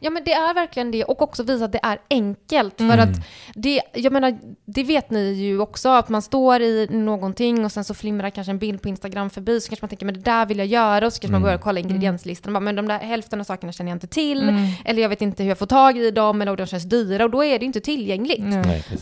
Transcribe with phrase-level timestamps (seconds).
[0.00, 2.74] Ja men det är verkligen det och också visa att det är enkelt.
[2.76, 3.00] För Mm.
[3.00, 3.16] att
[3.54, 7.84] det, jag menar, det vet ni ju också, att man står i någonting och sen
[7.84, 10.46] så flimrar kanske en bild på Instagram förbi, så kanske man tänker men det där
[10.46, 11.46] vill jag göra och så kanske man Mm.
[11.46, 14.42] börjar kolla ingredienslistan och bara, men de där hälften av sakerna känner jag inte till,
[14.48, 14.66] Mm.
[14.84, 17.30] eller jag vet inte hur jag får tag i dem, eller de känns dyra och
[17.30, 18.44] då är det inte tillgängligt.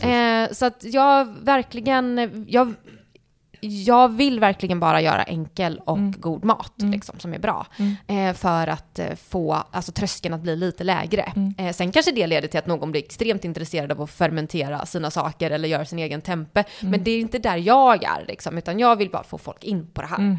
[0.01, 0.43] Nej.
[0.43, 2.73] Eh, så att jag verkligen, jag,
[3.65, 6.13] jag vill verkligen bara göra enkel och Mm.
[6.17, 6.91] god mat Mm.
[6.91, 7.67] liksom, som är bra.
[7.77, 8.29] Mm.
[8.29, 11.21] Eh, för att eh, få alltså, tröskeln att bli lite lägre.
[11.35, 11.53] Mm.
[11.57, 15.11] Eh, sen kanske det leder till att någon blir extremt intresserad av att fermentera sina
[15.11, 16.63] saker eller göra sin egen tempe.
[16.81, 19.87] Men det är inte där jag är, liksom, utan jag vill bara få folk in
[19.93, 20.37] på det här.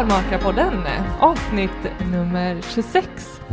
[0.00, 0.82] Till Sparmakarpodden,
[1.20, 3.08] avsnitt nummer 26.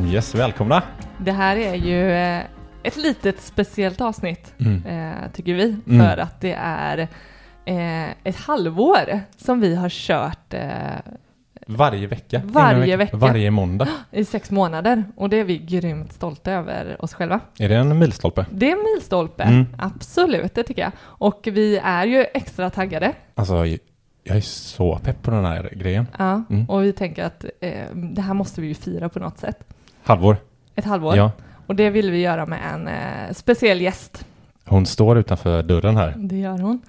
[0.05, 0.83] Yes, välkomna!
[1.17, 2.41] Det här är ju eh,
[2.83, 4.85] ett litet speciellt avsnitt, Mm.
[4.85, 6.05] eh, tycker vi, Mm.
[6.07, 6.97] för att det är
[7.65, 10.53] eh, ett halvår som vi har kört
[11.67, 12.41] Varje vecka.
[12.45, 13.17] Varje vecka.
[13.17, 13.87] Varje måndag.
[14.11, 17.39] i sex månader och det är vi grymt stolta över oss själva.
[17.59, 18.45] Är det en milstolpe?
[18.51, 19.65] Det är en milstolpe, Mm.
[19.77, 20.91] absolut, det tycker jag.
[21.01, 23.65] Och vi är ju extra taggade, Alltså,
[24.27, 26.07] jag är så pepp på den här grejen.
[26.17, 26.69] ja, Mm.
[26.69, 29.59] och vi tänker att eh, det här måste vi ju fira på något sätt.
[30.03, 30.37] Halvår.
[30.75, 31.15] Ett halvår.
[31.15, 31.31] Ja.
[31.67, 34.25] Och det vill vi göra med en eh, speciell gäst.
[34.65, 36.13] Hon står utanför dörren här.
[36.17, 36.81] Det gör hon.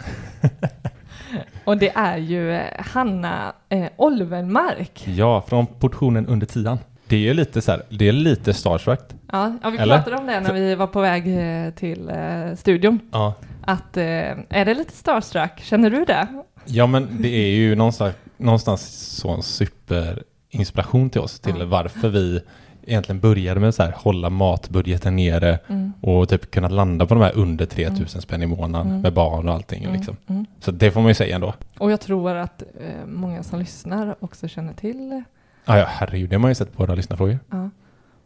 [1.65, 5.03] och det är ju eh, Hanna eh, Olvenmark.
[5.09, 6.79] Ja, från portionen under tian.
[7.07, 9.01] Det är ju lite så här, det är lite starstruck.
[9.33, 9.97] Ja, ja vi Eller?
[9.97, 13.01] pratade om det när vi var på väg eh, till eh, studion.
[13.13, 13.35] Ja.
[13.63, 14.05] Att, eh,
[14.49, 15.61] är det lite starstruck?
[15.61, 16.27] Känner du det?
[16.69, 18.83] Ja, men det är ju någonstans, någonstans
[19.17, 21.67] så en superinspiration till oss till Ja.
[21.67, 22.41] varför vi
[22.87, 25.93] egentligen började med så här hålla matbudgeten nere Mm.
[26.01, 29.01] och typ kunna landa på de här under 3000 spänn i månaden Mm.
[29.01, 30.17] med barn och allting Mm, liksom.
[30.27, 30.47] mm.
[30.61, 31.55] Så det får man ju säga ändå.
[31.79, 35.23] Och jag tror att eh, många som lyssnar också känner till
[35.65, 37.39] Ja, ja herregud, det har man ju sett på våra lyssnarfrågor.
[37.51, 37.71] Ja.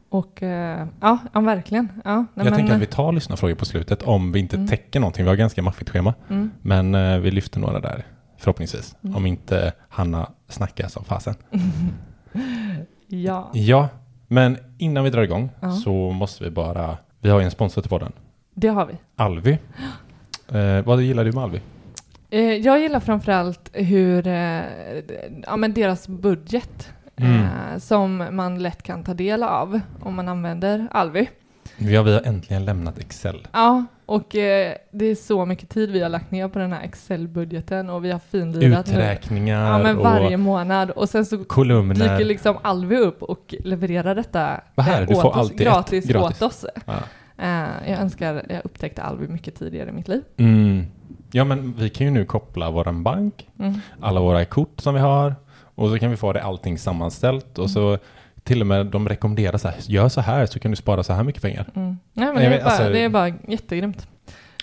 [0.08, 1.88] Och eh, ja, ja, verkligen.
[2.04, 4.68] Ja, nej, jag men, tänker att vi tar lyssnarfrågor på slutet om vi inte Mm.
[4.68, 5.24] täcker någonting.
[5.24, 6.14] Vi har ganska maffigt schema.
[6.28, 8.04] mm, Men eh, vi lyfter några där,
[8.42, 8.96] förhoppningsvis.
[9.04, 9.16] Mm.
[9.16, 11.34] Om inte Hanna snackar som fasen.
[13.08, 13.88] ja, Ja,
[14.28, 15.70] men innan vi drar igång Ja.
[15.70, 16.96] så måste vi bara...
[17.20, 18.12] Vi har ju en sponsor till podden.
[18.54, 18.94] det har vi.
[19.16, 19.58] Alvi.
[20.52, 21.60] Eh, vad gillar du med Alvi?
[22.30, 24.62] Eh, jag gillar framförallt hur, eh,
[25.46, 27.40] ja men deras budget Mm.
[27.42, 31.28] eh, som man lätt kan ta del av om man använder Alvi.
[31.78, 33.46] Vi har, vi har äntligen lämnat Excel.
[33.52, 36.82] Ja, och eh, det är så mycket tid vi har lagt ner på den här
[36.82, 38.92] Excel-budgeten och vi har finlirat nu.
[38.92, 41.94] Uträkningar Ja, men varje och månad och sen så kolumner.
[41.94, 46.04] dyker liksom Alvi upp och levererar detta Vad här, eh, du får alltid ett gratis,
[46.06, 46.42] gratis.
[46.42, 46.64] åt oss.
[46.86, 46.92] Ja.
[47.38, 50.22] Eh, jag önskar jag upptäckte Alvi mycket tidigare i mitt liv.
[50.36, 50.86] Mm.
[51.32, 53.80] ja, men vi kan ju nu koppla våran bank, Mm.
[54.00, 55.34] alla våra kort som vi har
[55.74, 57.98] och så kan vi få det allting sammanställt och så
[58.44, 61.12] till och med de rekommenderar så här, gör så här så kan du spara så
[61.12, 61.66] här mycket pengar.
[61.74, 61.98] Mm.
[62.12, 64.08] Nej, men det, är bara, alltså- det är bara jättegrymt.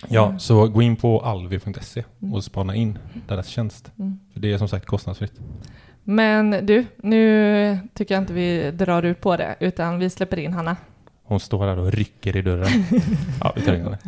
[0.08, 0.38] Ja, Mm.
[0.38, 2.34] så gå in på alvi.se Mm.
[2.34, 2.98] och spana in
[3.28, 3.92] deras tjänst.
[3.98, 4.18] Mm.
[4.32, 5.32] För det är som sagt kostnadsfritt.
[6.04, 10.52] Men du, nu tycker jag inte vi drar ut på det, utan vi släpper in
[10.52, 10.76] Hanna.
[11.24, 12.68] Hon står där och rycker i dörren.
[13.40, 13.98] ja, vi tar in henne.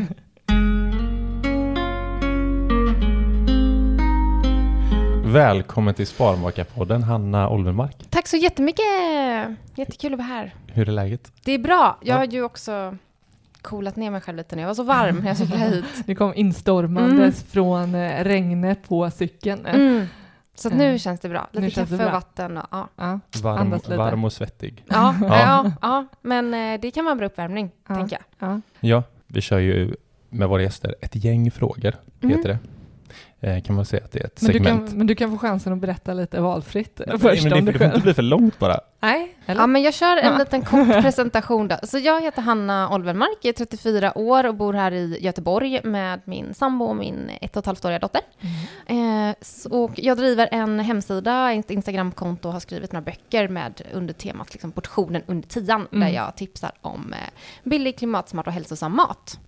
[5.33, 7.97] Välkommen till Sparmakarpodden, Hanna Olvenmark.
[8.11, 8.85] Tack så jättemycket!
[9.75, 10.55] Jättekul att vara här.
[10.67, 11.33] Hur är läget?
[11.45, 11.97] Det är bra.
[12.01, 12.19] Jag Ja.
[12.19, 12.97] har ju också
[13.63, 14.63] coolat ner mig själv lite nu.
[14.63, 15.85] Jag var så varm när jag cyklade hit.
[16.07, 19.67] Vi kom instormandes från eh, regnet på cykeln.
[19.67, 20.07] Mm.
[20.55, 20.99] Så att nu Mm.
[20.99, 21.49] känns det bra.
[21.53, 22.11] Nu Lite det kaffe och bra.
[22.13, 22.89] vatten och ja.
[22.97, 23.21] Ja.
[23.43, 24.85] Varm, varm och svettig.
[24.89, 25.29] Ja, Ja.
[25.31, 25.73] ja.
[25.83, 27.95] ja, men eh, det kan vara en bra uppvärmning, Ja.
[27.95, 28.49] tänker jag.
[28.49, 28.61] Ja.
[28.81, 29.95] Ja, vi kör ju
[30.29, 32.37] med våra gäster ett gäng frågor, Mm.
[32.37, 32.59] heter det.
[33.45, 34.89] Eh, kan man säga att det är ett Men, du segment.
[34.89, 37.65] kan, men du kan få chansen att berätta lite valfritt Nej, först men det, om
[37.65, 38.03] det dig får inte själv.
[38.03, 38.81] bli för långt bara.
[39.01, 39.61] Nej, eller?
[39.61, 40.39] Ja, men jag kör en Ja.
[40.39, 41.77] liten kort presentation då.
[41.83, 46.21] Så jag heter Hanna Olvenmark, jag är 34 år och bor här i Göteborg med
[46.25, 48.21] min sambo och min ett och ett halvt åriga dotter.
[48.87, 49.29] Mm.
[49.31, 53.83] Eh, så- och jag driver en hemsida, ett Instagramkonto och har skrivit några böcker med
[53.93, 56.09] under temat liksom, portionen under tian, Mm.
[56.09, 57.19] där jag tipsar om eh,
[57.65, 59.39] billig, klimatsmart och hälsosam mat.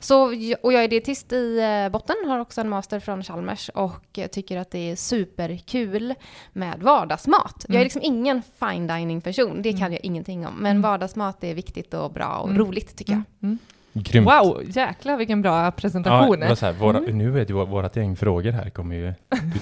[0.00, 0.22] Så,
[0.62, 4.26] och jag är dietist i eh, botten, har också en master från Chalmers och eh,
[4.26, 6.14] tycker att det är superkul
[6.52, 7.64] med vardagsmat.
[7.68, 7.84] Jag är Mm.
[7.84, 9.92] liksom ingen fine dining person, det kan Mm.
[9.92, 10.54] jag ingenting om.
[10.54, 10.82] Men Mm.
[10.82, 12.58] vardagsmat är viktigt och bra och Mm.
[12.62, 13.22] roligt tycker jag.
[13.22, 13.26] Mm.
[13.42, 13.58] Mm.
[14.04, 14.26] Grymt.
[14.26, 16.40] Wow, jäklar vilken bra Ja, presentation.
[16.40, 17.18] det så här, våra, Mm.
[17.18, 19.12] Nu vet ju vå- vårat gäng frågor här kommer ju,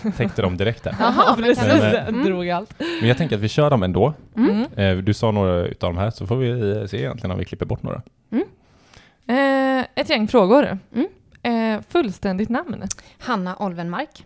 [0.02, 0.96] du täckte dem direkt där.
[1.00, 1.64] Jaha, men precis.
[1.72, 2.74] vi- Jag drog allt.
[3.00, 4.14] Men jag tänker att vi kör dem ändå.
[4.36, 4.64] Mm.
[4.76, 6.50] Eh, Du sa några utav de här så får vi
[6.80, 8.02] eh, se egentligen om vi klipper bort några.
[9.26, 10.78] Eh, ett gäng frågor.
[10.94, 11.06] Mm.
[11.76, 12.84] Eh, fullständigt namn.
[13.18, 14.24] Hanna Olvenmark.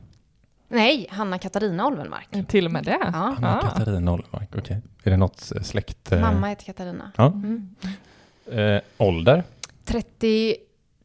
[0.69, 2.29] Nej, Hanna Katarina Olvenmark.
[2.31, 2.99] Eh, Till och med det.
[3.01, 3.07] Ja.
[3.37, 3.61] Anna Ah.
[3.79, 4.83] Katarina Olmark, okej.
[5.03, 6.13] Är det något eh, släkt?
[6.13, 7.13] eh, Mamma heter Katarina.
[7.17, 7.27] Ja.
[7.27, 7.75] Mm.
[8.53, 9.45] Eh, ålder?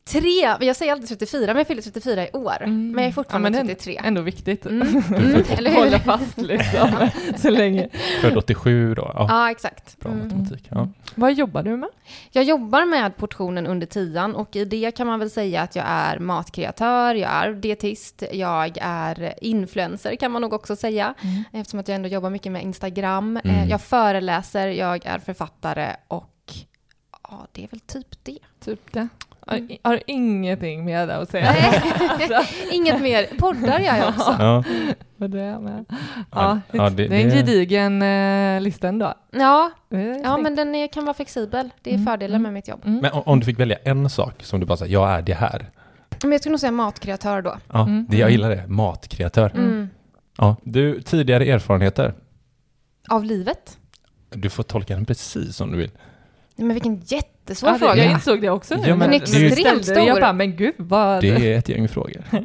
[0.06, 2.56] 33, jag säger alltid 34, men jag fyller 34 i år.
[2.64, 2.92] Mm.
[2.92, 4.02] Men jag är fortfarande Ja, men det- 33.
[4.04, 4.66] Ändå viktigt.
[4.66, 4.88] Mm.
[5.16, 7.10] Mm, eller Hålla fast liksom.
[7.38, 7.90] så länge.
[8.22, 9.12] Född 87 då?
[9.14, 10.00] Ja, Ja, exakt.
[10.00, 10.24] bra Mm.
[10.28, 10.68] matematik.
[10.70, 10.88] Ja.
[11.16, 11.90] Vad jobbar du med?
[12.32, 15.86] Jag jobbar med portionen under tian och i det kan man väl säga att jag
[15.88, 21.14] är matkreatör, jag är dietist, jag är influencer kan man nog också säga.
[21.54, 23.40] Eftersom att jag ändå jobbar mycket med Instagram.
[23.44, 23.56] Mm.
[23.56, 26.28] Eh, Jag föreläser, jag är författare och
[27.24, 28.38] ja, det är väl typ det.
[28.66, 29.08] Typ det.
[29.48, 29.78] Har, Mm.
[29.84, 31.52] har ingenting mer där att säga?
[31.52, 31.82] Nej,
[32.72, 33.28] Inget mer.
[33.38, 34.36] Poddar gör jag också.
[34.40, 34.64] Ja.
[35.18, 35.86] Vad det är med.
[36.32, 39.14] Ja, Ja, det, det- det är en det- gedigen eh, lista ändå.
[39.32, 41.70] Ja, Det ja men den är, kan vara flexibel.
[41.82, 42.42] Det är Mm, fördelen mm.
[42.44, 42.82] med mitt jobb.
[42.86, 43.00] Mm.
[43.00, 45.34] Men om, om du fick välja en sak som du bara säger, jag är det
[45.34, 45.66] här.
[46.24, 47.58] Men jag skulle nog säga matkreatör då.
[47.74, 48.06] Ja, Mm.
[48.10, 48.68] det, jag gillar det.
[48.68, 49.52] Matkreatör.
[49.56, 49.66] Mm.
[49.72, 49.90] Mm.
[50.38, 50.56] Ja.
[50.64, 52.14] Du, tidigare erfarenheter?
[53.10, 53.78] Av livet.
[54.30, 55.92] Du får tolka den precis som du vill.
[56.56, 57.00] Nej, Men vilken
[57.42, 57.96] jättesvår Ja, fråga.
[57.96, 58.88] jag insåg det också nu.
[58.88, 59.94] Ja, men ställde extremt det.
[59.94, 60.22] Jag stor.
[60.22, 61.22] bara, men gud vad...
[61.22, 62.24] Det är ett gäng frågor.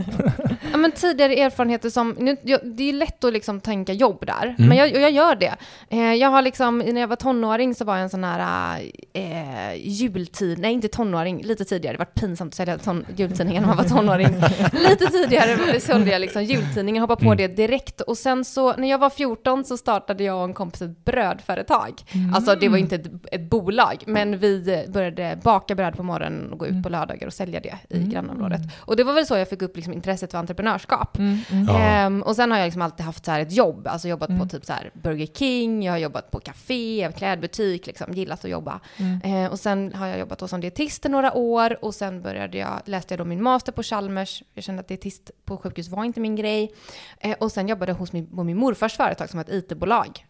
[0.72, 4.54] Ja, men tidigare erfarenheter som, nu, jag, det är lätt att liksom tänka jobb där,
[4.58, 4.68] Mm.
[4.68, 5.54] men jag, jag gör det.
[5.90, 8.80] Eh, jag har liksom, när jag var tonåring så var jag en sån här
[9.12, 13.68] eh, jultid, nej inte tonåring, lite tidigare, det var pinsamt att sälja ton, jultidningar när
[13.68, 14.26] man var tonåring.
[14.72, 17.36] lite tidigare sålde jag liksom jultidningen, hoppade på Mm.
[17.36, 18.00] det direkt.
[18.00, 21.92] Och sen så, när jag var 14 så startade jag och en kompis ett brödföretag.
[22.14, 22.34] Mm.
[22.34, 26.58] Alltså det var inte ett, ett bolag, men vi började baka bröd på morgonen och
[26.58, 28.10] gå ut på lördagar och sälja det i Mm.
[28.10, 28.60] grannområdet.
[28.78, 31.18] Och det var väl så jag fick upp liksom intresset för entreprenörskap.
[31.18, 31.68] Mm, mm.
[31.68, 34.40] Ehm, och sen har jag liksom alltid haft så här ett jobb, alltså jobbat Mm.
[34.42, 38.50] på typ så här Burger King, jag har jobbat på café, klädbutik, liksom, gillat att
[38.50, 38.80] jobba.
[38.96, 39.20] Mm.
[39.24, 42.80] Ehm, och sen har jag jobbat som dietist i några år och sen började jag,
[42.84, 44.42] läste jag då min master på Chalmers.
[44.54, 46.72] Jag kände att dietist på sjukhus var inte min grej.
[47.20, 50.26] Ehm, och sen jobbade jag hos min, på min morfars företag som var ett IT-bolag.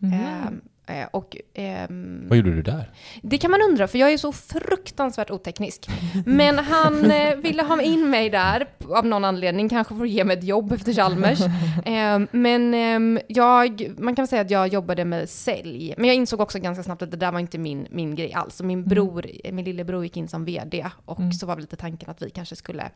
[0.88, 2.90] Eh, och ehm, Vad gjorde du där?
[3.22, 5.88] det kan man undra, för jag är så fruktansvärt oteknisk.
[6.26, 10.24] Men han eh, ville ha in mig där av någon anledning, kanske för att ge
[10.24, 11.40] mig ett jobb efter Chalmers.
[11.84, 15.94] Eh, men ehm, jag, man kan säga att jag jobbade med sälj.
[15.96, 18.62] Men jag insåg också ganska snabbt att det där var inte min, min grej alls.
[18.62, 21.32] Min bror, min lillebror gick in som vd och Mm.
[21.32, 22.90] så var väl lite tanken att vi kanske skulle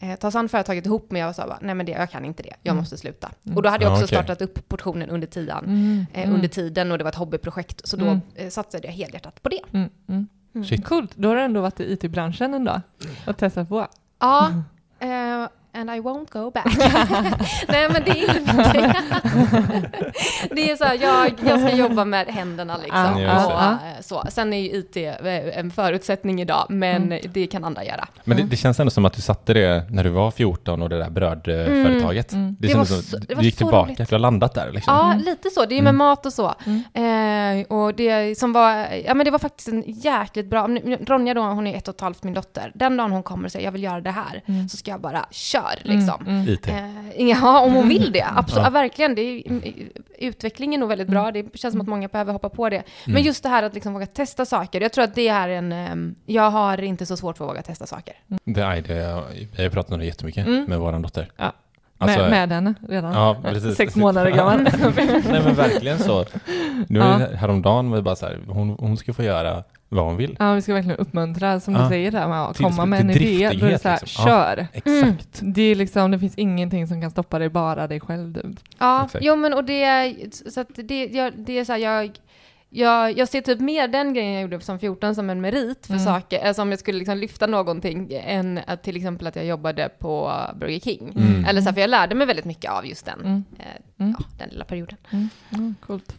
[0.00, 1.10] eh, ta oss an företaget ihop.
[1.10, 2.80] Men jag sa bara, nej men det, jag kan inte det, jag Mm.
[2.82, 3.30] måste sluta.
[3.56, 4.16] Och då hade jag Ja, också okej.
[4.18, 5.64] startat upp portionen under tian.
[5.64, 6.06] Mm.
[6.14, 6.34] Eh, Mm.
[6.34, 7.88] under tiden och det var ett hobbyprojekt.
[7.88, 8.20] Så då Mm.
[8.34, 9.60] eh, satsade jag helhjärtat på det.
[9.72, 9.88] Mm.
[10.08, 10.28] Mm.
[10.54, 10.82] Mm.
[10.82, 12.80] Coolt, då har du ändå varit i IT-branschen ändå
[13.26, 13.86] och testat på.
[14.20, 14.50] Ja,
[14.98, 16.66] eh, and I won't go back.
[17.68, 18.94] Nej men det är inte det.
[20.54, 23.18] det är så här, jag, jag ska jobba med händerna liksom.
[23.18, 23.56] Just och, det.
[23.96, 24.24] eh, så.
[24.30, 24.96] Sen är ju IT
[25.54, 28.08] en förutsättning idag, men det kan andra göra.
[28.24, 30.88] Men det, det känns ändå som att du satte det när du var 14 och
[30.88, 32.32] det där brödföretaget.
[32.32, 32.56] Mm.
[32.60, 34.08] Det, Det känns var som så- att det du gick tillbaka, roligt.
[34.08, 34.94] du har landat där liksom.
[34.94, 35.24] Ja, Mm.
[35.24, 35.64] lite så.
[35.66, 35.96] Det är ju med Mm.
[35.96, 36.54] mat och så.
[36.94, 37.60] Mm.
[37.60, 41.34] Eh, och det som var, ja men det var faktiskt en jäkligt bra, nu- Ronja
[41.34, 42.72] då, hon är ett och ett halvt min dotter.
[42.74, 44.68] Den dagen hon kommer och säger jag vill göra det här, Mm.
[44.68, 45.26] så ska jag bara
[45.60, 46.20] kör liksom.
[46.26, 46.40] Mm.
[46.40, 46.48] Mm.
[46.54, 46.68] IT.
[46.68, 48.26] Eh, ja, om hon vill det.
[48.34, 48.70] Absolut, Ja.
[48.70, 49.14] verkligen.
[49.14, 49.62] Det är, mm,
[50.18, 51.30] utveckling är nog väldigt bra.
[51.30, 52.82] Det känns som att många behöver hoppa på det.
[53.04, 53.26] Men Mm.
[53.26, 54.80] just det här att liksom våga testa saker.
[54.80, 55.72] Jag tror att det är en...
[55.72, 58.14] ehm, jag har inte så svårt för att våga testa saker.
[58.44, 58.94] Det, är det,
[59.56, 60.64] jag har pratat om det jättemycket Mm.
[60.64, 61.30] med vår dotter.
[61.36, 61.52] Ja.
[61.98, 63.12] Alltså, med, med henne redan.
[63.14, 63.76] Ja, precis.
[63.76, 64.62] Sex månader gammal.
[64.96, 66.24] Nej men verkligen så.
[66.88, 67.04] Nu Ja.
[67.04, 70.16] är det häromdagen var det bara så här, hon, hon ska få göra vad hon
[70.16, 70.36] vill.
[70.38, 71.82] Ja, vi ska verkligen uppmuntra, som Ja.
[71.82, 73.50] du säger där, med att Till- komma med en idé.
[73.60, 74.24] Då är det så här, liksom.
[74.28, 74.30] Ja.
[74.56, 74.66] kör.
[74.72, 75.40] Exakt.
[75.42, 78.32] Det är liksom, det finns ingenting som kan stoppa dig, bara dig själv.
[78.32, 78.54] Du.
[78.78, 79.24] Ja, Exakt.
[79.24, 80.14] jo men och det.
[80.46, 82.10] Så att det, jag, det är så här, jag...
[82.72, 85.94] Jag, jag ser typ mer den grejen jag gjorde som 14 som en merit för
[85.94, 86.04] Mm.
[86.04, 89.88] saker, alltså om jag skulle liksom lyfta någonting, än att till exempel att jag jobbade
[89.98, 91.12] på Burger King.
[91.16, 91.44] Mm.
[91.44, 93.44] Eller så här, för jag lärde mig väldigt mycket av just den, Mm.
[93.58, 93.64] eh,
[94.06, 94.14] Mm.
[94.18, 94.96] ja, den lilla perioden.
[95.10, 95.28] Mm.
[95.52, 96.14] Mm, coolt.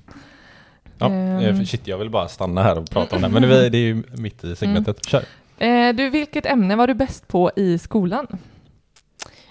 [1.01, 3.29] Ja, eh, shit, jag vill bara stanna här och prata om det.
[3.29, 5.05] Men det, det är ju mitt i segmentet.
[5.05, 5.23] Kör.
[5.57, 8.27] Eh, du, vilket ämne var du bäst på i skolan?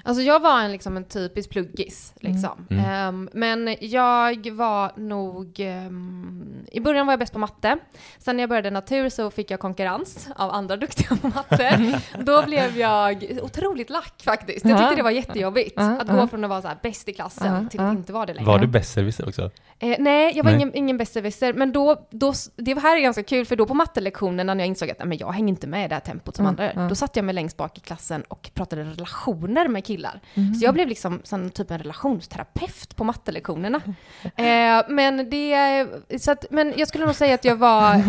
[0.04, 2.66] Alltså jag var en, liksom en typisk pluggis, liksom.
[2.71, 2.85] Mm.
[2.85, 5.61] Ehm, men jag var nog...
[5.61, 7.78] ehm, I början var jag bäst på matte.
[8.19, 12.00] Sen när jag började natur så fick jag konkurrens av andra duktiga på matte.
[12.21, 14.64] Då blev jag otroligt lack faktiskt.
[14.64, 15.78] Jag tyckte det var jättejobbigt.
[15.78, 18.35] Att gå från att vara så här bäst i klassen till att inte vara det
[18.35, 18.47] längre.
[18.47, 19.50] Var du besserwisser också?
[19.83, 20.61] Eh, nej, jag var Nej.
[20.61, 24.47] ingen, ingen besserwisser, men då, då, det här är ganska kul, för då på mattelektionen
[24.47, 26.50] när jag insåg att men jag hänger inte med i det här tempot som Mm,
[26.50, 26.88] andra gör, mm.
[26.88, 30.20] då satt jag mig längst bak i klassen och pratade relationer med killar.
[30.35, 30.54] Mm.
[30.54, 33.80] Så jag blev liksom som typ en relationsterapeut på mattelektionerna.
[34.37, 35.87] eh, men det,
[36.18, 38.02] så att, men jag skulle nog säga att jag var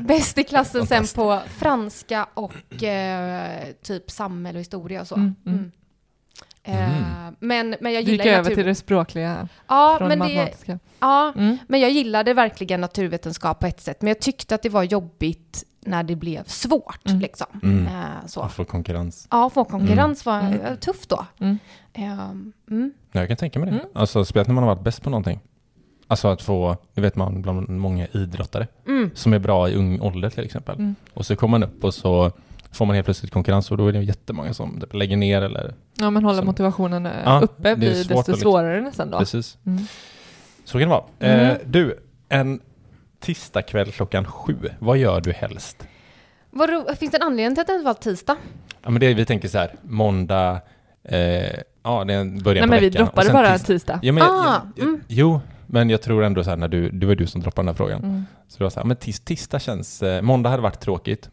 [0.04, 5.14] bäst i klassen sen på franska och eh, typ samhälle och historia och så.
[5.14, 5.72] Mm,
[6.64, 6.80] mm.
[6.80, 7.02] Mm.
[7.02, 8.54] Eh, men, men jag gick gillar ju över natur.
[8.54, 10.78] till det språkliga Ja, från men det, matematiska.
[11.00, 11.58] ja, Mm.
[11.68, 15.64] men jag gillade verkligen naturvetenskap på ett sätt, men jag tyckte att det var jobbigt
[15.86, 17.08] när det blev svårt.
[17.08, 17.20] Mm.
[17.20, 17.46] Liksom.
[17.62, 17.86] Mm.
[17.86, 18.40] Eh, så.
[18.40, 19.28] Ja, för konkurrens.
[19.30, 20.60] Ja, få konkurrens var Mm.
[20.60, 21.26] eh, tufft då.
[21.40, 21.58] Mm.
[21.92, 22.92] Ehm, mm.
[23.12, 23.74] Ja, jag kan tänka mig det.
[23.76, 23.86] Mm.
[23.94, 25.40] Alltså speciellt när man har varit bäst på någonting.
[26.06, 29.10] Alltså att få, det vet man bland många idrottare Mm.
[29.14, 30.74] som är bra i ung ålder till exempel.
[30.78, 30.94] Mm.
[31.14, 32.32] Och så kommer man upp och så
[32.74, 35.74] får man helt plötsligt konkurrens och då är det jättemånga som typ lägger ner eller
[35.94, 39.18] Ja, men hålla Som- motivationen eh, Ja, uppe blir svårt desto liksom- svårare nästan då.
[39.18, 39.58] precis.
[39.66, 39.86] Mm.
[40.64, 41.04] Så kan det vara.
[41.18, 41.40] Mm.
[41.50, 42.60] Eh, du, en
[43.20, 45.86] tisdagkväll klockan sju, vad gör du helst?
[46.50, 48.36] Vad ro- finns det en anledning till att det inte var tisdag?
[48.82, 50.60] Ja, men det, vi tänker så här, måndag,
[51.04, 51.18] eh,
[51.82, 53.02] ja det är en början Nej, på men vi veckan.
[53.02, 53.66] och droppade bara tisdag.
[53.66, 53.98] tisdag.
[54.02, 55.00] Ja, men, Ah, jag, jag, mm.
[55.08, 57.68] Jo, men jag tror ändå så här när du, det var du som droppade den
[57.68, 58.04] här frågan.
[58.04, 58.24] Mm.
[58.48, 61.30] Så det var så här, men tis, tisdag känns, eh, måndag hade varit tråkigt.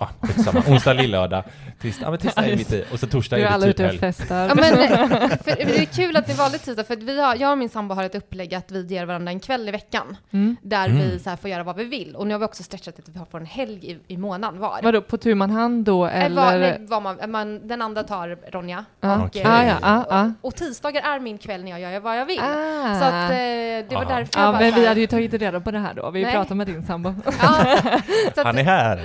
[0.00, 0.62] Ah, skitsamma.
[0.68, 1.44] Onsdag, lillördag.
[1.80, 2.84] Tisdag, ja men tisdag är mitt i.
[2.92, 4.48] Och så torsdag är alla det typ ute och festar.
[4.48, 4.64] Ja, men,
[5.44, 7.68] för, det är kul att ni valde tisdag, för att vi har, jag och min
[7.68, 10.56] sambo har ett upplägg att vi ger varandra en kväll i veckan, Mm.
[10.62, 10.98] där Mm.
[11.02, 12.16] vi så här får göra vad vi vill.
[12.16, 14.80] Och nu har vi också stretchat att vi får en helg i, i månaden var.
[14.82, 16.42] Vadå, på tu man hand då Eh, eller?
[16.42, 18.84] Vad, nej, vad man, man, den andra tar Ronja.
[19.00, 19.24] Ja.
[19.26, 19.42] Okej.
[19.42, 20.32] eh, Ah, ja, ah, ah.
[20.40, 22.40] Och tisdagar är min kväll när jag gör vad jag vill.
[22.40, 22.98] Ah.
[22.98, 24.14] Så att eh, det var Aha.
[24.18, 26.10] därför jag Ja, bara men vi hade ju tagit reda på det här då.
[26.10, 26.32] Vi Nej.
[26.32, 27.14] pratade med din sambo.
[27.24, 27.32] Ja,
[28.34, 28.96] så att, Han är här!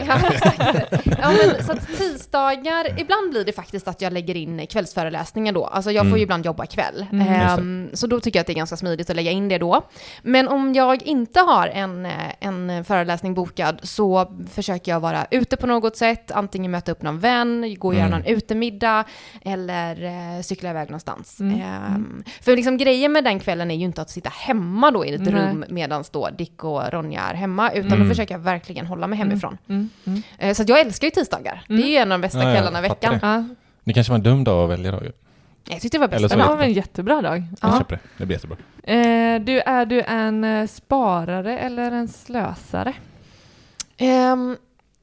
[1.22, 5.66] Ja, men, så att tisdagar, ibland blir det faktiskt att jag lägger in kvällsföreläsningar då.
[5.66, 6.18] Alltså jag får Mm.
[6.18, 7.06] ju ibland jobba kväll.
[7.12, 7.28] Mm.
[7.28, 9.82] Ehm, så då tycker jag att det är ganska smidigt att lägga in det då.
[10.22, 15.58] Men om jag inte har en, eh, en föreläsning bokad så försöker jag vara ute
[15.58, 16.32] på något sätt.
[16.32, 18.20] Antingen möta upp någon vän, gå och göra Mm.
[18.20, 19.04] någon utemiddag
[19.46, 21.40] eller eh, cykla iväg någonstans.
[21.40, 21.62] Mm.
[21.62, 25.14] Ehm, för liksom grejen med den kvällen är ju inte att sitta hemma då i
[25.14, 28.04] ett rum medan då Dick och Ronja är hemma, utan Mm.
[28.04, 29.58] då försöker jag verkligen hålla mig hemifrån.
[29.70, 29.76] Mm.
[29.76, 29.90] Mm.
[30.38, 31.64] Eh, Så att jag älskar ju tisdagar.
[31.68, 33.20] Det är ju en av de bästa Ja, kvällarna i veckan.
[33.22, 33.44] Ja.
[33.84, 35.12] Det kanske var en dum dag att välja då ju.
[35.70, 37.44] Jag tyckte det var bästa Det var en jättebra dag.
[37.62, 37.78] Jag Ja.
[37.80, 38.02] köper det.
[38.18, 38.58] Det blir jättebra.
[38.84, 42.94] Eh, du, är du en eh, sparare eller en slösare?
[43.98, 44.58] Ehm,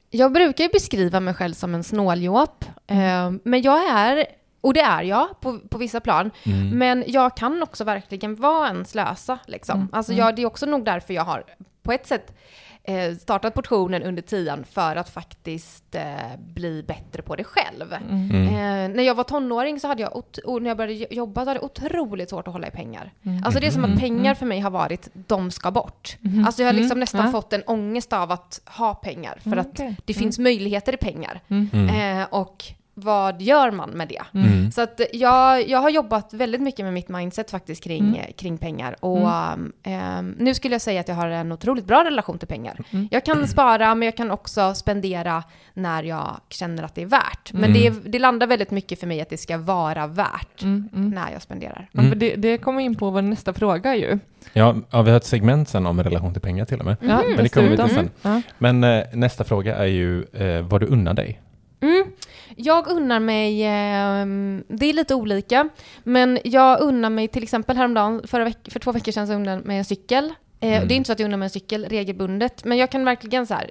[0.09, 4.25] jag brukar ju beskriva mig själv som en snåljåp, Ehm, men jag är,
[4.61, 6.69] och det är jag på, på vissa plan, Mm.
[6.77, 9.39] men jag kan också verkligen vara en slösa.
[9.47, 9.75] Liksom.
[9.79, 10.25] Mm, Alltså mm.
[10.25, 11.43] jag, det är också nog därför jag har
[11.83, 12.35] på ett sätt
[12.83, 16.03] eh, startat portionen under tian för att faktiskt eh,
[16.37, 17.93] bli bättre på det själv.
[17.93, 18.31] Mm.
[18.31, 18.47] Mm.
[18.47, 20.23] Eh, när jag var tonåring så hade jag,
[20.61, 23.13] när jag började jo- jobba så hade jag otroligt svårt att hålla i pengar.
[23.23, 23.43] Mm.
[23.43, 24.35] Alltså det är som att pengar Mm.
[24.35, 26.17] för mig har varit, de ska bort.
[26.21, 26.45] Mhm.
[26.45, 26.99] Alltså jag har liksom Mm.
[26.99, 27.31] nästan Ja.
[27.31, 29.95] fått en ångest av att ha pengar, för Mm, att okej.
[30.05, 30.21] det Mm.
[30.23, 31.41] finns möjligheter i pengar.
[31.47, 31.69] Mm.
[31.73, 32.19] Mm.
[32.21, 32.63] Eh, och
[32.93, 34.21] vad gör man med det?
[34.39, 34.53] Mm.
[34.53, 34.71] Mm.
[34.71, 38.33] Så att jag, jag har jobbat väldigt mycket med mitt mindset faktiskt kring, Mm.
[38.37, 38.95] kring pengar.
[38.99, 39.29] Och
[39.83, 42.79] ehm, nu skulle jag säga att jag har en otroligt bra relation till pengar.
[42.91, 43.07] Mm.
[43.11, 47.53] Jag kan spara, men jag kan också spendera när jag känner att det är värt.
[47.53, 47.73] Men Mm.
[48.03, 50.89] det, det landar väldigt mycket för mig att det ska vara värt Mm.
[50.95, 51.09] Mm.
[51.09, 51.89] när jag spenderar.
[51.97, 52.19] Mm.
[52.19, 54.19] det, det kommer in på vår nästa fråga ju.
[54.53, 56.95] Ja, ja, vi har ett segment sen om relation till pengar till och med.
[56.99, 58.09] Men det kommer vi till sen.
[58.57, 61.39] Men eh, nästa fråga är ju eh, vad du unnar dig.
[61.83, 62.11] Mm.
[62.55, 65.69] Jag unnar mig, ehm, det är lite olika,
[66.03, 69.57] men jag unnar mig till exempel häromdagen, förra veck- för två veckor sedan så unnade
[69.57, 70.33] jag mig en cykel.
[70.59, 70.87] Eh, Mm.
[70.87, 73.47] Det är inte så att jag unnar mig en cykel regelbundet, men jag kan verkligen
[73.47, 73.69] så här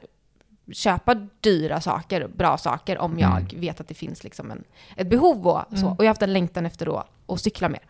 [0.73, 3.61] köpa dyra saker, bra saker, om jag Mm.
[3.61, 4.65] vet att det finns liksom en,
[4.97, 5.77] ett behov och så.
[5.77, 5.89] Mm.
[5.89, 7.81] Och jag har haft en längtan efter då att cykla mer.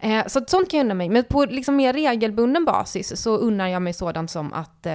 [0.00, 1.08] Eh, så sånt kan jag unna mig.
[1.08, 4.86] Men på liksom mer regelbunden basis så unnar jag mig sådant som att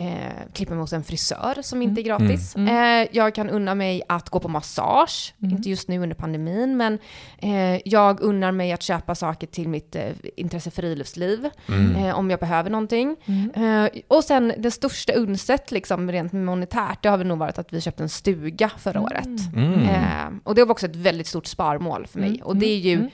[0.00, 0.06] eh,
[0.52, 2.56] klippa mig hos en frisör som inte är gratis.
[2.56, 3.02] Mm.
[3.02, 5.56] Eh, jag kan unna mig att gå på massage, Mm.
[5.56, 6.98] inte just nu under pandemin, men
[7.38, 10.02] eh, jag unnar mig att köpa saker till mitt eh,
[10.36, 11.96] intresse friluftsliv, Mm.
[11.96, 13.16] eh, om jag behöver någonting.
[13.26, 13.84] Mm.
[13.84, 17.72] Eh, och sen det största unset, liksom rent monetärt, det har väl nog varit att
[17.72, 19.28] vi köpte en stuga förra året.
[19.56, 19.82] Mm.
[19.82, 22.28] Eh, och det var också ett väldigt stort sparmål för mig.
[22.28, 22.42] Mm.
[22.42, 23.08] Och det är ju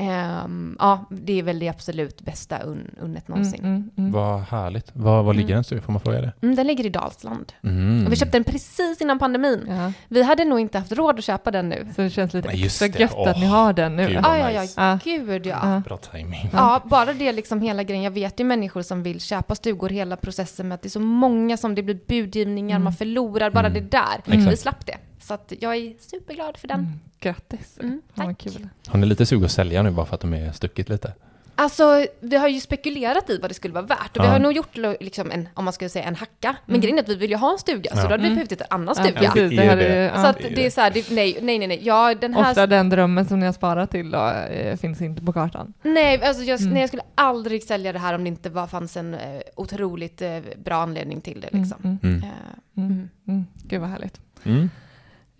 [0.00, 0.10] Mm.
[0.10, 3.60] Ehm, ja, det är väl det absolut bästa un, unnet någonsin.
[3.60, 4.12] Mm, mm, mm.
[4.12, 4.90] Vad härligt.
[4.92, 5.54] Var, var ligger Mm.
[5.56, 5.82] den stugan?
[5.84, 6.32] Får man fråga det?
[6.42, 7.52] Mm, den ligger i Dalsland.
[7.64, 8.06] Mm.
[8.06, 9.64] Och vi köpte den precis innan pandemin.
[9.68, 11.86] Ja, Vi hade nog inte haft råd att köpa den nu.
[11.96, 14.06] så det känns lite extra gött att ni har den nu.
[14.06, 14.18] gud.
[14.22, 14.66] Ah, ja, ja.
[14.76, 14.98] Ja.
[15.04, 15.82] gud ja.
[15.86, 16.50] Bra timing.
[16.52, 18.02] Ja, bara det liksom hela grejen.
[18.04, 21.00] Jag vet ju människor som vill köpa stugor, hela processen med att det är så
[21.00, 22.84] många som det blir budgivningar, Mm.
[22.84, 23.74] man förlorar, bara Mm.
[23.82, 24.46] det där.
[24.48, 24.96] Vi slapp det.
[25.30, 26.78] Så att jag är superglad för den.
[26.80, 27.78] Mm, grattis.
[27.80, 28.38] Mm, tack.
[28.38, 28.68] kul.
[28.86, 31.12] Har ni lite sug att sälja nu bara för att de är stuckit lite?
[31.54, 34.16] Alltså, vi har ju spekulerat i vad det skulle vara värt.
[34.16, 34.32] Och vi Ja.
[34.32, 36.56] har nog gjort liksom en, om man skulle säga en hacka.
[36.66, 36.80] Men Mm.
[36.80, 38.02] grejen är att vi vill ju ha en stuga, så Ja.
[38.02, 38.34] då hade vi Mm.
[38.34, 39.20] behövt en annan Ja, stuga.
[39.32, 40.22] precis, Det det ja.
[40.22, 41.80] så att det är så här, det, nej, nej, nej, nej.
[41.82, 42.50] Ja, den här...
[42.50, 45.72] Ofta den drömmen som ni har sparat till då, eh, finns inte på kartan.
[45.82, 46.72] Nej, alltså jag, Mm.
[46.72, 49.20] nej, jag skulle aldrig sälja det här om det inte var, fanns en eh,
[49.56, 51.48] otroligt eh, bra anledning till det.
[51.58, 51.78] Liksom.
[51.84, 52.22] Mm, Mm.
[52.22, 52.28] Eh,
[52.76, 53.08] mm, mm.
[53.28, 53.46] mm.
[53.62, 54.20] Gud vad härligt.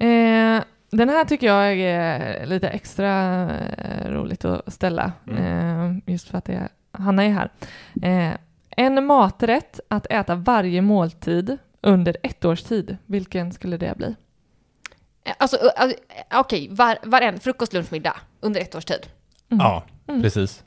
[0.01, 0.57] Mm.
[0.57, 3.11] Eh, den här tycker jag är lite extra
[3.79, 5.13] eh, roligt att ställa.
[5.39, 7.51] Eh, just för att det är, Hanna är här.
[8.03, 8.37] Eh,
[8.77, 12.97] en maträtt att äta varje måltid under ett års tid.
[13.07, 14.15] Vilken skulle det bli?
[15.25, 19.07] Eh, Alltså, eh, eh, okej, var, var en frukost, lunch, middag under ett års tid.
[19.51, 19.65] Mm.
[19.67, 20.23] Ja, Mm.
[20.23, 20.65] precis.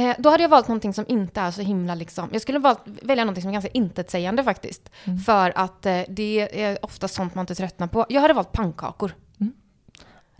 [0.00, 2.80] Eh, då hade jag valt någonting som inte är så himla liksom, jag skulle valt,
[2.84, 4.90] välja någonting som är ganska intetsägande faktiskt.
[5.04, 5.18] Mm.
[5.18, 8.06] För att eh, det är ofta sånt man inte tröttnar på.
[8.08, 9.14] Jag hade valt pannkakor.
[9.40, 9.52] Mm,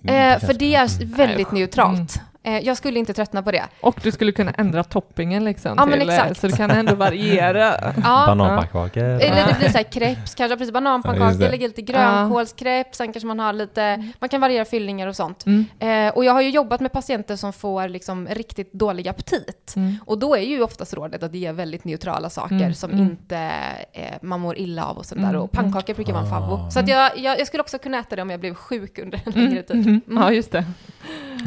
[0.02, 2.20] Eh, för det är väldigt Nej, neutralt.
[2.42, 3.64] Eh, jag skulle inte tröttna på det.
[3.80, 5.74] Och du skulle kunna ändra toppingen liksom.
[5.76, 6.40] Ja, men till, eh, exakt.
[6.40, 7.74] Så det kan ändå variera.
[8.04, 9.02] Ja, Bananpannkakor.
[9.02, 13.38] Eller det blir så här crepes, kanske precis bananpannkakor, lägger lite grönkålskreps, sen kanske man
[13.38, 15.44] har lite, man kan variera fyllningar och sånt.
[15.46, 15.64] Mm.
[16.08, 19.72] Eh, och jag har ju jobbat med patienter som får liksom riktigt dålig aptit.
[19.76, 19.96] Mm.
[20.06, 23.02] Och då är ju oftast rådet att ge väldigt neutrala saker Mm, som mm.
[23.04, 23.50] inte
[23.92, 25.28] eh, man mår illa av och sånt där.
[25.28, 26.40] Mm, Och pannkakor brukar vara en Ah.
[26.40, 26.70] favvo.
[26.70, 29.20] Så att jag, jag, jag skulle också kunna äta det om jag blev sjuk under
[29.26, 29.86] en längre tid.
[29.86, 30.00] Mm.
[30.10, 30.64] Ja, just det.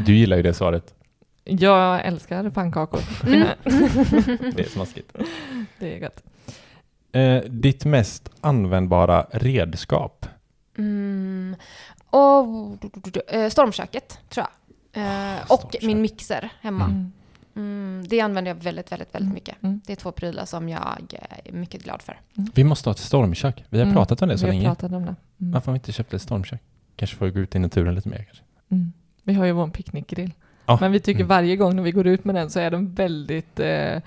[0.06, 0.93] Du gillar ju det svaret.
[1.44, 3.00] Jag älskar pannkakor.
[3.26, 3.48] Mm.
[4.56, 5.16] Det är smaskigt.
[5.80, 6.24] det är gott.
[7.12, 10.26] Eh, ditt mest användbara redskap?
[10.78, 11.56] Mm.
[12.10, 12.78] Och,
[13.34, 14.46] eh, stormköket, tror
[14.94, 15.04] jag.
[15.04, 15.84] Eh, och Stormkök.
[15.84, 16.86] min mixer hemma.
[16.86, 17.12] Mm.
[17.56, 19.34] Mm, det använder jag väldigt, väldigt, väldigt Mm.
[19.34, 19.64] mycket.
[19.64, 19.82] Mm.
[19.86, 21.14] Det är två prylar som jag
[21.46, 22.20] är mycket glad för.
[22.34, 23.64] Vi måste ha ett stormkök.
[23.70, 23.96] Vi har Mm.
[23.96, 24.66] pratat om det så Vi har länge.
[24.68, 25.16] pratat om det.
[25.42, 25.52] Mm.
[25.54, 26.62] Varför har vi inte köpt ett stormkök?
[26.96, 28.44] Kanske får vi gå ut i naturen lite mer kanske.
[28.72, 28.94] Mm.
[29.24, 30.32] Vi har ju vår picknickgrill.
[30.66, 30.78] Ja.
[30.82, 31.28] Men vi tycker Mm.
[31.28, 34.00] varje gång när vi går ut med den så är den väldigt eh,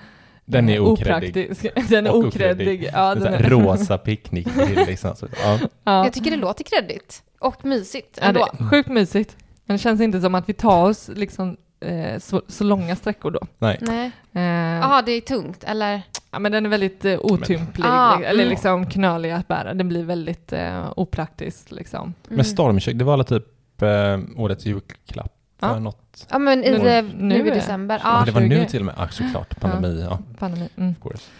[0.44, 1.50] Den är eh, okreddig.
[1.50, 1.66] opraktisk.
[1.90, 2.66] Den är Och okreddig.
[2.68, 2.90] okreddig.
[2.92, 5.16] Ja, En den är, rosa picknickgrill liksom.
[5.16, 5.58] Så, ja.
[5.84, 6.04] ja.
[6.04, 7.22] Jag tycker det låter kreddigt.
[7.38, 8.48] Och mysigt ja, det ändå.
[8.60, 9.36] är sjukt mysigt.
[9.64, 13.30] Men det känns inte som att vi tar oss liksom, eh, så, så långa sträckor
[13.30, 13.40] då.
[13.58, 13.78] Nej.
[13.80, 14.10] Nej.
[14.32, 14.42] Eh,
[14.80, 16.02] Jaha, det är tungt, eller?
[16.30, 18.48] ja, men den är väldigt eh, otymplig, Ah, eller mm.
[18.48, 19.74] liksom knölig att bära.
[19.74, 22.02] Den blir väldigt eh, opraktisk liksom.
[22.02, 22.14] Mm.
[22.36, 25.78] Men stormkök, det var alla typ eh, årets julklapp för Ja.
[25.78, 26.26] något.
[26.30, 28.00] Ja, men i, Nu- nu i är- december.
[28.04, 28.24] Ja, Ja.
[28.24, 28.68] det var nu 20.
[28.68, 28.94] till och med.
[28.98, 29.60] Ja, såklart.
[29.60, 30.18] Pandemi, ja.
[30.38, 30.68] Pandemi.
[30.76, 30.90] Mm.
[30.90, 31.30] of course.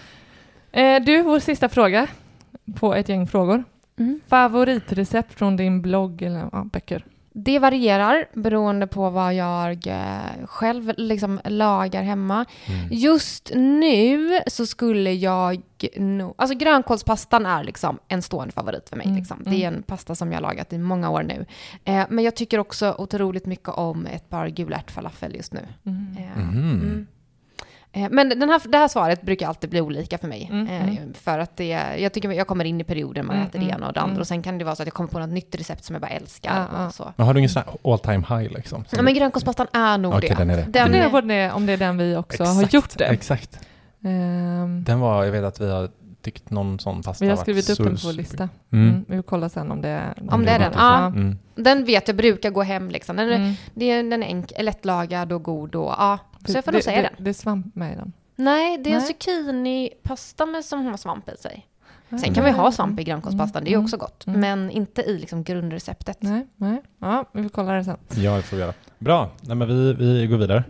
[0.73, 2.07] Eh, du, vår sista fråga
[2.75, 3.65] på ett gäng frågor.
[3.99, 4.21] Mm.
[4.29, 7.05] Favoritrecept från din blogg eller ja, böcker?
[7.39, 12.45] Det varierar beroende på vad jag eh, själv liksom lagar hemma.
[12.67, 12.89] Mm.
[12.91, 15.63] Just nu så skulle jag
[15.97, 16.35] nog...
[16.39, 19.07] Alltså grönkålspastan är liksom en stående favorit för mig.
[19.07, 19.43] Mm, Liksom.
[19.47, 21.47] Det är en pasta som jag har lagat i många år nu.
[21.85, 25.61] Eh, men jag tycker också otroligt mycket om ett par gulärtfalafel just nu.
[25.87, 26.17] Mm.
[26.19, 26.59] Eh, Mhm.
[26.59, 26.99] mm.
[27.01, 27.16] Eh,
[28.11, 30.49] Men den här, det här svaret brukar alltid bli olika för mig.
[30.53, 31.15] Mm, Eh, mm.
[31.15, 33.77] För att det, jag tycker jag kommer in i perioder man Mm, äter det mm,
[33.77, 34.21] ena och det andra.
[34.21, 36.03] Och sen kan det vara så att jag kommer på något nytt recept som jag
[36.03, 36.67] bara älskar.
[36.73, 36.87] Ja.
[36.87, 37.13] Och så.
[37.17, 38.85] Men har du ingen sån här all time high liksom?
[38.91, 40.35] Ja, men grönkålspastan är nog Okej, det.
[40.35, 40.63] den är det.
[40.63, 43.05] Den är, det, om det är den vi också Exakt, har gjort det.
[43.07, 43.59] Exakt.
[44.05, 45.89] Ehm, Den var, jag vet att vi har
[46.23, 48.49] tyckt någon sån pasta vi har skrivit upp den på vår lista.
[48.73, 48.89] Mm.
[48.89, 49.05] Mm.
[49.09, 51.07] Vi får kolla sen om det, Om det är den, ja.
[51.07, 51.39] Mm.
[51.55, 53.17] den vet jag brukar gå hem liksom.
[53.17, 53.53] Den, är- Mm.
[53.75, 56.19] det är, den är enk, lättlagad och god och ja.
[56.53, 57.25] Så jag får det, nog säga det, den.
[57.25, 58.13] Det är svamp med i den.
[58.37, 59.07] Nej, det är en Nej.
[59.09, 61.67] zucchinipasta med som har svamp i sig.
[62.11, 62.35] Sen Mm.
[62.35, 63.85] kan vi ha svamp i grönkålspastan, det är Mm.
[63.85, 64.27] också gott.
[64.27, 64.41] Mm.
[64.41, 66.17] Men inte i liksom grundreceptet.
[66.21, 66.83] Nej, nej.
[66.99, 67.97] Ja, vi får kolla det sen.
[68.17, 68.73] Ja, det får vi göra.
[68.99, 70.65] Bra, Nej, men vi, vi går vidare.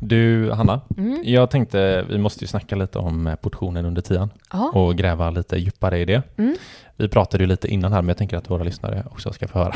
[0.00, 1.20] Du, Hanna, Mm.
[1.24, 4.70] jag tänkte vi måste ju snacka lite om eh, portionen under tian Ja.
[4.74, 6.22] och gräva lite djupare i det.
[7.00, 9.58] Vi pratade ju lite innan här, men jag tänker att våra lyssnare också ska få
[9.58, 9.74] höra.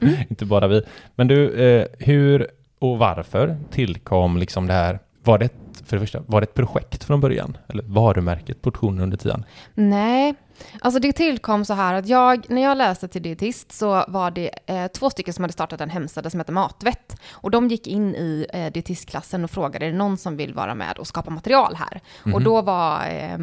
[0.00, 0.14] Mm.
[0.28, 0.82] Inte bara vi.
[1.14, 2.46] Men du, eh, hur
[2.78, 5.54] och varför tillkom liksom det här var det, ett,
[5.86, 7.56] för det första, var det ett projekt från början?
[7.68, 9.44] Eller varumärket Portionen under tiden?
[9.74, 10.34] Nej,
[10.80, 14.50] alltså det tillkom så här att jag, när jag läste till dietist så var det
[14.66, 17.16] eh, två stycken som hade startat en hemsida som heter Matvett.
[17.30, 20.74] Och de gick in i eh, dietistklassen och frågade, är det någon som vill vara
[20.74, 22.00] med och skapa material här?
[22.24, 22.34] Mhm.
[22.34, 23.34] Och då var eh,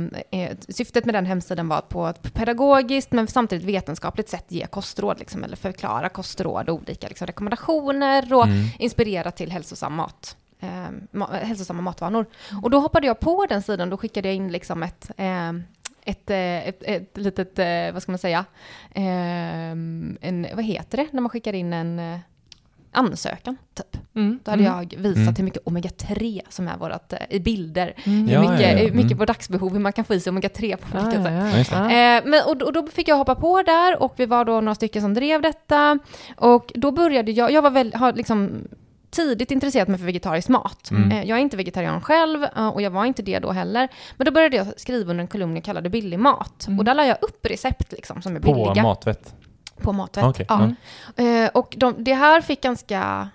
[0.42, 4.66] eh, syftet med den hemsidan var att på ett pedagogiskt men samtidigt vetenskapligt sätt ge
[4.66, 8.68] kostråd, liksom, eller förklara kostråd och olika liksom, rekommendationer och Mm.
[8.80, 10.38] inspirera till hälsosam mat.
[10.62, 12.26] Eh, ma- hälsosamma matvanor.
[12.64, 15.50] Och då hoppade jag på den sidan, då skickade jag in liksom ett, eh,
[16.04, 18.46] ett, ett, ett litet, eh, vad ska man säga,
[18.92, 19.04] eh,
[20.22, 22.20] en, vad heter det när man skickar in en eh,
[22.92, 23.98] ansökan, typ.
[24.16, 24.40] Mm.
[24.44, 24.78] Då hade mm.
[24.78, 25.36] jag visat Mm.
[25.38, 28.28] hur mycket omega-3 som är vårt, eh, i bilder, Mm.
[28.28, 28.78] hur Ja, mycket, ja, ja.
[28.78, 29.18] hur mycket Mm.
[29.18, 31.34] på dagsbehov, hur man kan få i sig omega-3 på Ja, olika sätt.
[31.34, 31.94] ja, Ja, det.
[31.94, 32.18] ja.
[32.18, 34.76] Eh, men, och, och då fick jag hoppa på där och vi var då några
[34.76, 36.00] stycken som drev detta.
[36.38, 38.68] Och då började jag, jag var väl, har liksom
[39.10, 40.92] tidigt intresserat mig för vegetarisk mat.
[40.92, 41.12] Mm.
[41.12, 43.88] Eh, jag är inte vegetarian själv eh, och jag var inte det då heller.
[44.18, 46.68] Men då började jag skriva under en kolumn jag kallade billig mat.
[46.68, 46.80] Mm.
[46.80, 48.84] Och där la jag upp recept liksom, som är På billiga.
[48.84, 49.34] Matvett?
[49.82, 50.26] på Matvett.
[50.26, 50.74] Okej, ja.
[51.24, 53.30] Eh, och de, det här fick ganska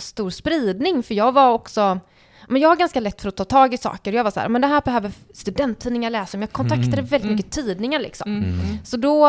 [0.00, 2.00] stor spridning, för jag var också
[2.48, 4.12] men jag har ganska lätt för att ta tag i saker.
[4.12, 6.36] Jag var så här, men det här behöver studenttidningar läsa.
[6.38, 7.04] Men jag kontaktade Mm.
[7.06, 7.36] väldigt Mm.
[7.36, 8.30] mycket tidningar liksom.
[8.36, 8.44] Mm.
[8.60, 8.78] Mm.
[8.84, 9.26] Så då,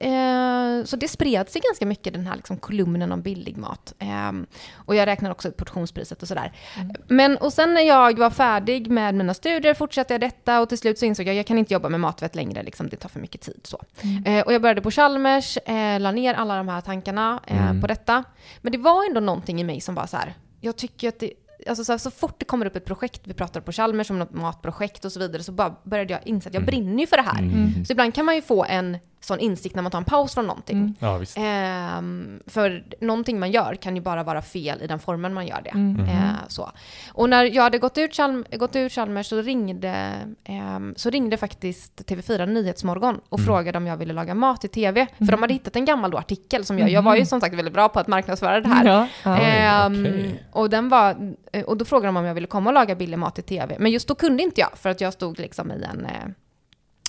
[0.00, 3.94] eh, så det spred sig ganska mycket den här liksom kolumnen om billig mat.
[3.98, 6.52] Ehm, och jag räknar också ut portionspriset och sådär.
[6.76, 6.96] Mm.
[7.08, 10.78] Men, och sen när jag var färdig med mina studier fortsatte jag detta och till
[10.78, 13.08] slut så insåg jag att jag kan inte jobba med matvett längre, liksom, det tar
[13.08, 13.60] för mycket tid.
[13.62, 13.82] Så.
[14.02, 14.24] Mm.
[14.24, 17.80] Eh, och jag började på Chalmers, eh, la ner alla de här tankarna eh, Mm.
[17.80, 18.24] på detta.
[18.60, 21.30] Men det var ändå någonting i mig som var så här, jag tycker att det,
[21.68, 24.18] alltså så, här, så fort det kommer upp ett projekt, vi pratar på Chalmers om
[24.18, 26.66] något matprojekt och så vidare, så bara började jag inse att jag Mm.
[26.66, 27.38] brinner ju för det här.
[27.42, 27.84] Mm.
[27.84, 30.46] Så ibland kan man ju få en sån insikt när man tar en paus från
[30.46, 30.76] någonting.
[30.76, 30.94] Mm.
[30.98, 31.36] Ja, visst.
[31.38, 35.60] Ehm, för någonting man gör kan ju bara vara fel i den formen man gör
[35.64, 35.70] det.
[35.70, 36.00] Mm.
[36.00, 36.70] Eh, så.
[37.12, 40.12] Och när jag hade gått ut, Chalm, gått ut Chalmers så ringde,
[40.44, 43.46] ehm, så ringde faktiskt TV4 Nyhetsmorgon och Mm.
[43.46, 45.06] frågade om jag ville laga mat i TV.
[45.06, 45.30] För Mm.
[45.32, 47.26] de hade hittat en gammal då artikel som jag, jag var ju Mhm.
[47.26, 48.84] som sagt väldigt bra på att marknadsföra det här.
[48.84, 49.08] Ja.
[49.24, 50.42] Oj, Ehm, okej.
[50.52, 53.18] och, den var, eh, och då frågade de om jag ville komma och laga billig
[53.18, 53.76] mat i TV.
[53.78, 56.06] Men just då kunde inte jag, för att jag stod liksom i en...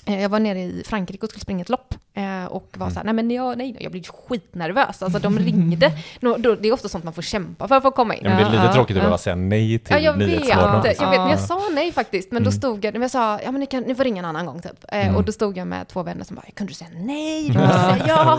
[0.08, 2.94] eh, Jag var nere i Frankrike och skulle springa ett lopp eh, och var Mm.
[2.94, 5.02] så här, nej men jag, nej, jag blev skitnervös.
[5.02, 8.14] Alltså de ringde, då, det är ofta sånt man får kämpa för att få komma
[8.14, 8.20] in.
[8.24, 9.00] Ja, men det är lite Ja, tråkigt att ja.
[9.02, 11.30] behöva säga nej till Ja, jag vet, jag vet, men Ja.
[11.30, 12.58] jag sa nej faktiskt, men då Mm.
[12.58, 14.62] stod jag, men jag sa, ja men ni, kan, ni får ringa en annan gång
[14.62, 14.84] typ.
[14.88, 15.16] Eh, Mm.
[15.16, 17.46] Och då stod jag med två vänner som bara, kunde du säga nej?
[17.48, 18.38] Du säga ja?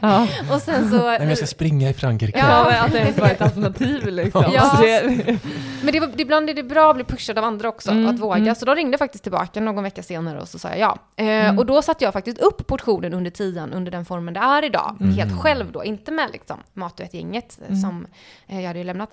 [0.54, 2.38] Och sen så, Nej, men jag ska springa i Frankrike.
[2.38, 4.44] Ja, att det ens var ett alternativ liksom.
[4.54, 4.78] Ja.
[4.80, 5.02] Det,
[5.82, 8.36] Men det ibland är det bra att bli pushad av andra också, Mm, att våga.
[8.36, 8.54] mm.
[8.54, 10.97] Så de ringde faktiskt tillbaka någon vecka senare och så sa jag ja.
[11.16, 11.58] Eh, Mm.
[11.58, 14.96] Och då satte jag faktiskt upp portionen under tian under den formen det är idag.
[15.00, 15.12] Mm.
[15.14, 17.80] Helt själv då, inte med liksom Maträtt-gänget eh, Mm.
[17.80, 18.06] som
[18.46, 19.12] eh, jag hade lämnat.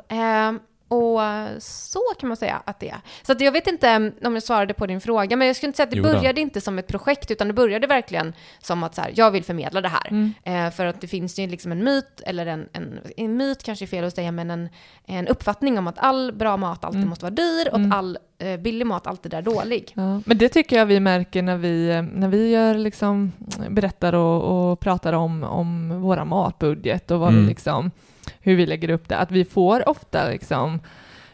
[0.87, 1.19] Och
[1.59, 2.97] så kan man säga att det är.
[3.23, 5.77] Så att jag vet inte om jag svarade på din fråga, men jag skulle inte
[5.77, 9.01] säga att det började inte som ett projekt, utan det började verkligen som att så
[9.01, 10.07] här, jag vill förmedla det här.
[10.09, 10.33] mm.
[10.43, 13.85] Eh, för att det finns ju liksom en myt, eller en, en, en myt kanske
[13.85, 14.69] är fel att säga, men en,
[15.05, 17.09] en uppfattning om att all bra mat alltid Mm.
[17.09, 17.91] måste vara dyr och Mm.
[17.91, 19.91] att all eh, billig mat alltid är dålig.
[19.95, 23.31] Ja, men det tycker jag vi märker när vi, när vi gör liksom,
[23.69, 27.41] berättar och, och pratar om, om våra matbudget och vad Mm.
[27.41, 27.91] vi liksom,
[28.39, 30.79] hur vi lägger upp det, att vi får ofta liksom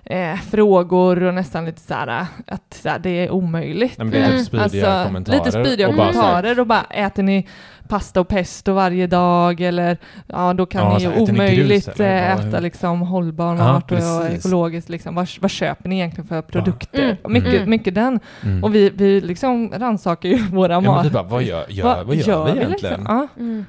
[0.06, 3.97] Eh, frågor och nästan lite så här att så här, det är omöjligt.
[3.97, 4.69] Nej, det är typ Mm.
[4.69, 7.47] spydiga kommentarer Lite spydiga och bara kommentarer och bara äter ni
[7.88, 11.86] pasta och pesto varje dag eller ja då kan Ja, ni ju äter ni omöjligt
[11.86, 14.45] grus, eh, Ja, äta liksom hållbar Ja, mat och precis.
[14.45, 15.15] ekologiskt liksom.
[15.15, 17.04] Vad, vad köper ni egentligen för produkter?
[17.04, 17.17] Mm.
[17.23, 17.69] Och Mycket, Mm.
[17.69, 18.19] mycket den.
[18.43, 18.63] Mm.
[18.63, 21.06] Och vi, vi liksom rannsakar ju våra ja, mat.
[21.06, 22.71] vi bara, vad gör, gör, vad gör, vi egentligen?
[22.99, 23.06] Liksom?
[23.08, 23.65] Ja, Mm.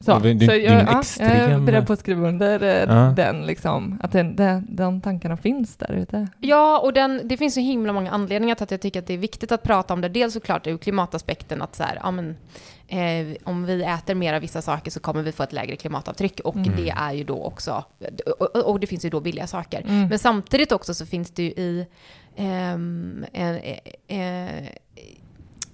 [0.00, 0.10] Så.
[0.10, 2.68] Ja, det- det- så jag, ja, jag är extrem- beredd på att skriva under eh,
[2.96, 3.12] Ja.
[3.16, 6.28] den, liksom, att den, den, de tankarna finns där ute.
[6.40, 9.14] Ja, och den, det finns så himla många anledningar till att jag tycker att det
[9.14, 10.08] är viktigt att prata om det.
[10.08, 12.36] Dels såklart ur klimataspekten att så här, ja men
[12.88, 16.40] eh, om vi äter mer av vissa saker så kommer vi få ett lägre klimatavtryck
[16.44, 16.72] och Mm.
[16.76, 17.84] det är ju då också,
[18.40, 19.80] och, och, det finns ju då billiga saker.
[19.80, 20.08] Mm.
[20.08, 21.86] Men samtidigt också så finns det ju i
[22.36, 23.78] ehm, en, eh,
[24.20, 24.66] eh,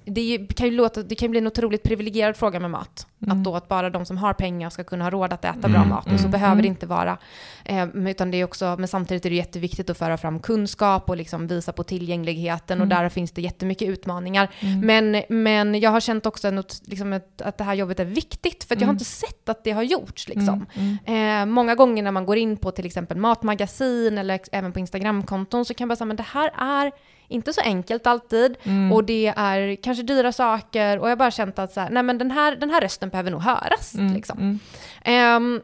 [0.04, 3.06] det ju- kan ju låta, det kan ju bli en otroligt privilegierad fråga med mat.
[3.22, 3.38] Mm.
[3.38, 5.76] Att då att bara de som har pengar ska kunna ha råd att äta bra
[5.76, 6.04] Mm, mat.
[6.06, 6.62] Och så mm, behöver mm.
[6.62, 7.18] det inte vara.
[7.64, 11.16] Eh, utan det är också, men samtidigt är det jätteviktigt att föra fram kunskap och
[11.16, 12.78] liksom visa på tillgängligheten.
[12.80, 12.98] Och Mm.
[13.02, 14.50] där finns det jättemycket utmaningar.
[14.60, 14.80] Mm.
[15.10, 18.64] Men, men jag har känt också något, liksom ett, att det här jobbet är viktigt.
[18.64, 18.94] För att jag har Mm.
[18.94, 20.28] inte sett att det har gjorts.
[20.28, 20.66] Liksom.
[20.74, 20.96] Mm.
[21.06, 21.48] Mm.
[21.50, 25.64] Eh, många gånger när man går in på till exempel matmagasin eller även på Instagramkonton
[25.64, 26.92] så kan bara säga men det här är
[27.28, 28.92] inte så enkelt alltid Mm.
[28.92, 32.02] och det är kanske dyra saker och jag har bara känt att så här, nej
[32.02, 33.94] men den här, den här rösten behöver nog höras.
[33.94, 34.12] Mm.
[34.14, 34.58] Liksom.
[35.04, 35.60] Mm.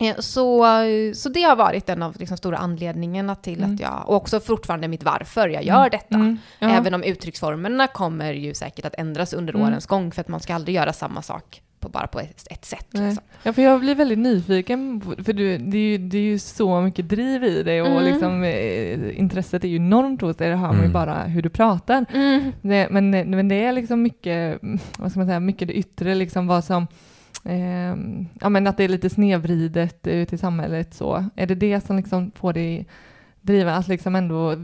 [0.00, 0.66] Eh, Så,
[1.14, 3.74] så det har varit en av liksom stora anledningarna till Mm.
[3.74, 6.14] att jag, och också fortfarande mitt varför jag gör detta.
[6.14, 6.38] Mm.
[6.58, 6.68] Ja.
[6.70, 9.66] Även om uttrycksformerna kommer ju säkert att ändras under Mm.
[9.66, 12.64] årens gång, för att man ska aldrig göra samma sak på, bara på ett, ett
[12.64, 12.86] sätt.
[12.90, 13.24] Liksom.
[13.42, 16.80] Ja, för jag blir väldigt nyfiken, för du, det, är ju, det är ju så
[16.80, 18.04] mycket driv i dig och Mm.
[18.04, 20.92] liksom, eh, intresset är ju enormt hos dig, det hör man ju Mm.
[20.92, 22.04] bara hur du pratar.
[22.14, 22.52] Mm.
[22.62, 24.58] Det, men, men det är liksom mycket,
[24.98, 26.86] vad ska man säga, mycket det yttre, liksom vad som,
[27.44, 27.96] eh,
[28.40, 31.24] ja men att det är lite snedvridet ute i samhället så.
[31.36, 32.86] Är det det som liksom får dig
[33.42, 34.54] driva att liksom ändå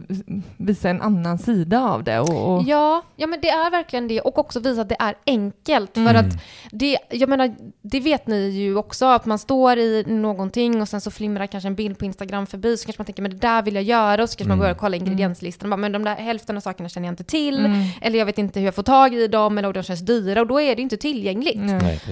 [0.56, 2.20] visa en annan sida av det?
[2.20, 4.20] Och, och, Ja, ja, men det är verkligen det.
[4.20, 5.94] Och också visa att det är enkelt.
[5.94, 6.16] För Mm.
[6.16, 6.32] att
[6.72, 11.00] det, jag menar, det vet ni ju också, att man står i någonting och sen
[11.00, 13.62] så flimrar kanske en bild på Instagram förbi, så kanske man tänker men det där
[13.62, 14.62] vill jag göra, och så kanske man Mm.
[14.64, 17.58] börjar kolla ingredienslistan och bara, men de där hälften av sakerna känner jag inte till,
[17.66, 17.82] Mm.
[18.00, 20.46] eller jag vet inte hur jag får tag i dem, eller de känns dyra, och
[20.46, 21.56] då är det inte tillgängligt.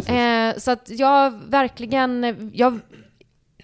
[0.06, 0.48] Nej.
[0.48, 2.78] Eh, så att jag verkligen, jag,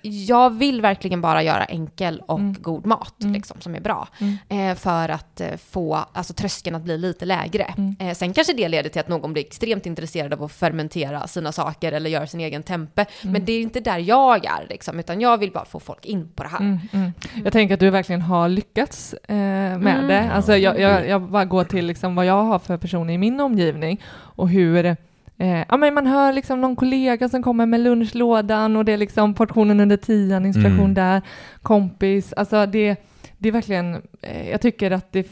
[0.03, 2.57] jag vill verkligen bara göra enkel och Mm.
[2.63, 3.33] god mat Mm.
[3.35, 4.09] liksom, som är bra.
[4.21, 4.71] Mm.
[4.71, 7.63] Eh, för att eh, få alltså, tröskeln att bli lite lägre.
[7.79, 7.97] Mm.
[7.99, 11.53] Eh, sen kanske det leder till att någon blir extremt intresserad av att fermentera sina
[11.53, 13.07] saker eller göra sin egen tempe.
[13.23, 13.33] Mm.
[13.33, 16.29] Men det är inte där jag är, liksom, utan jag vill bara få folk in
[16.35, 16.61] på det här.
[16.61, 17.13] Mm, mm.
[17.45, 20.07] Jag tänker att du verkligen har lyckats eh, med Mm.
[20.09, 20.31] det.
[20.33, 23.41] Alltså jag, jag, jag bara går till liksom vad jag har för personer i min
[23.41, 24.97] omgivning och hur
[25.40, 28.96] Eh, ja, men man hör liksom någon kollega som kommer med lunchlådan och det är
[28.96, 30.94] liksom portionen under tian, inspiration Mm.
[30.94, 31.22] där,
[31.62, 32.33] kompis.
[32.33, 32.96] Alltså det,
[33.38, 35.26] det är verkligen, eh, jag tycker att det,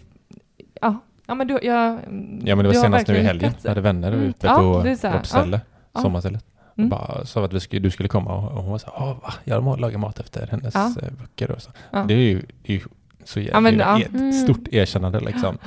[0.80, 1.98] ja, ja men du, jag,
[2.44, 3.52] Ja men det var senast nu i helgen.
[3.62, 4.24] Jag hade vänner Mm.
[4.24, 5.60] ute Ja, på, det är så här, på ställe,
[5.92, 6.00] ja.
[6.00, 6.44] sommarstället.
[6.78, 6.88] Mm.
[6.90, 9.22] Bara sa att vi skulle, du skulle komma och, och hon var så här, "Åh,
[9.22, 9.34] va?
[9.44, 10.86] Jag lagar mat efter hennes Ja.
[11.02, 11.70] eh, böcker och så.
[11.90, 12.04] Ja.
[12.08, 12.80] Det är ju, det är ju
[13.24, 14.00] så jävla, Ja, men, det är ja.
[14.00, 14.32] ett Mm.
[14.32, 15.58] stort erkännande liksom.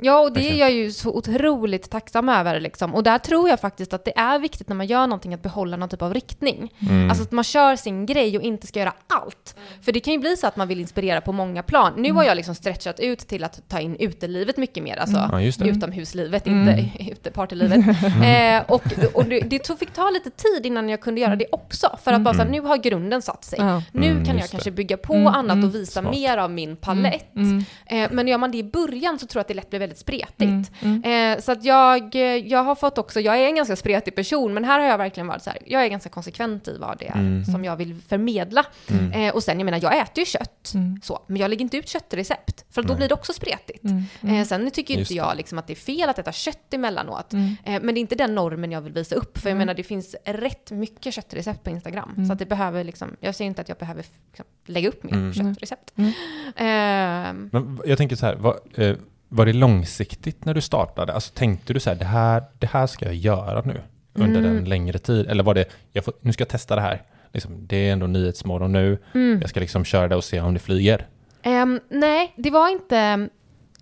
[0.00, 2.60] Ja, och det är jag ju så otroligt tacksam över.
[2.60, 2.94] Liksom.
[2.94, 5.76] Och där tror jag faktiskt att det är viktigt när man gör någonting att behålla
[5.76, 6.72] någon typ av riktning.
[6.80, 7.08] Mm.
[7.08, 9.56] Alltså att man kör sin grej och inte ska göra allt.
[9.82, 11.92] För det kan ju bli så att man vill inspirera på många plan.
[11.96, 12.16] Nu Mm.
[12.16, 15.58] har jag liksom stretchat ut till att ta in utelivet mycket mer, alltså ja just
[15.58, 15.68] det.
[15.68, 16.68] utomhuslivet, Mm.
[16.78, 17.78] inte utepartylivet.
[18.24, 18.82] eh, och
[19.14, 21.98] och det, det tog- fick ta lite tid innan jag kunde göra det också.
[22.04, 23.58] För att bara så här, nu har grunden satt sig.
[23.58, 23.82] ja.
[23.92, 24.76] Nu Mm, kan jag kanske det.
[24.76, 25.68] bygga på Mm, annat mm.
[25.68, 26.14] och visa Smart.
[26.14, 27.34] mer av min palett.
[27.36, 29.80] Mm, Eh, men gör man det i början så tror jag att det lätt blir
[29.86, 30.40] väldigt spretigt.
[30.82, 31.36] mm, mm.
[31.36, 34.54] Eh, så att jag, eh, jag har fått också, jag är en ganska spretig person,
[34.54, 37.08] men här har jag verkligen varit så här, jag är ganska konsekvent i vad det
[37.08, 37.44] är Mm.
[37.44, 38.64] som jag vill förmedla.
[38.90, 39.12] Mm.
[39.12, 41.00] Eh, och sen, jag menar, jag äter ju kött, Mm.
[41.02, 42.96] så, men jag lägger inte ut köttrecept, för då Nej.
[42.96, 43.84] blir det också spretigt.
[43.84, 46.32] Mm, mm, Eh, sen tycker Just inte jag liksom att det är fel att äta
[46.32, 47.56] kött emellanåt, mm.
[47.64, 49.58] eh, men det är inte den normen jag vill visa upp, för jag Mm.
[49.58, 52.26] menar det finns rätt mycket köttrecept på Instagram, Mm.
[52.26, 55.12] så att det behöver liksom, jag säger inte att jag behöver liksom, lägga upp mer
[55.12, 55.34] Mm.
[55.34, 55.92] köttrecept.
[55.96, 56.12] Mm.
[56.56, 58.96] Eh, Men jag tänker så här, var, eh,
[59.28, 61.12] var det långsiktigt när du startade?
[61.12, 63.80] Alltså tänkte du så här, det här, det här ska jag göra nu
[64.14, 64.56] under Mm.
[64.56, 65.26] en längre tid?
[65.26, 67.02] Eller var det, jag får, nu ska jag testa det här.
[67.32, 69.40] Liksom, det är ändå Nyhetsmorgon nu, mm.
[69.40, 71.06] jag ska liksom köra det och se om det flyger.
[71.42, 73.28] Ehm, nej, det var inte...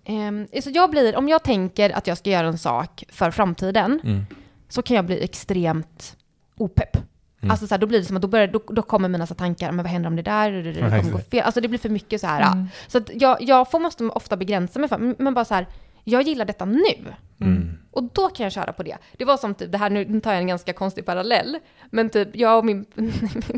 [0.07, 3.99] Um, så jag blir, om jag tänker att jag ska göra en sak för framtiden,
[4.03, 4.25] Mm.
[4.69, 6.17] så kan jag bli extremt
[6.57, 6.97] opepp.
[7.45, 7.51] Mm.
[7.51, 9.35] Alltså så här, då blir det som att då, börjar, då, då kommer mina så
[9.35, 11.43] tankar, men vad händer om det där, det, det, det Ja, kommer gå fel.
[11.43, 12.53] Alltså det blir för mycket så här.
[12.53, 12.67] Mm.
[12.87, 15.67] Så att jag, jag får, måste ofta begränsa mig, för, men bara så här,
[16.03, 17.13] jag gillar detta nu.
[17.41, 17.77] Mm.
[17.95, 18.97] Och då kan jag köra på det.
[19.17, 21.57] Det var som typ, det här, nu tar jag en ganska konstig parallell,
[21.89, 22.85] men typ jag och min,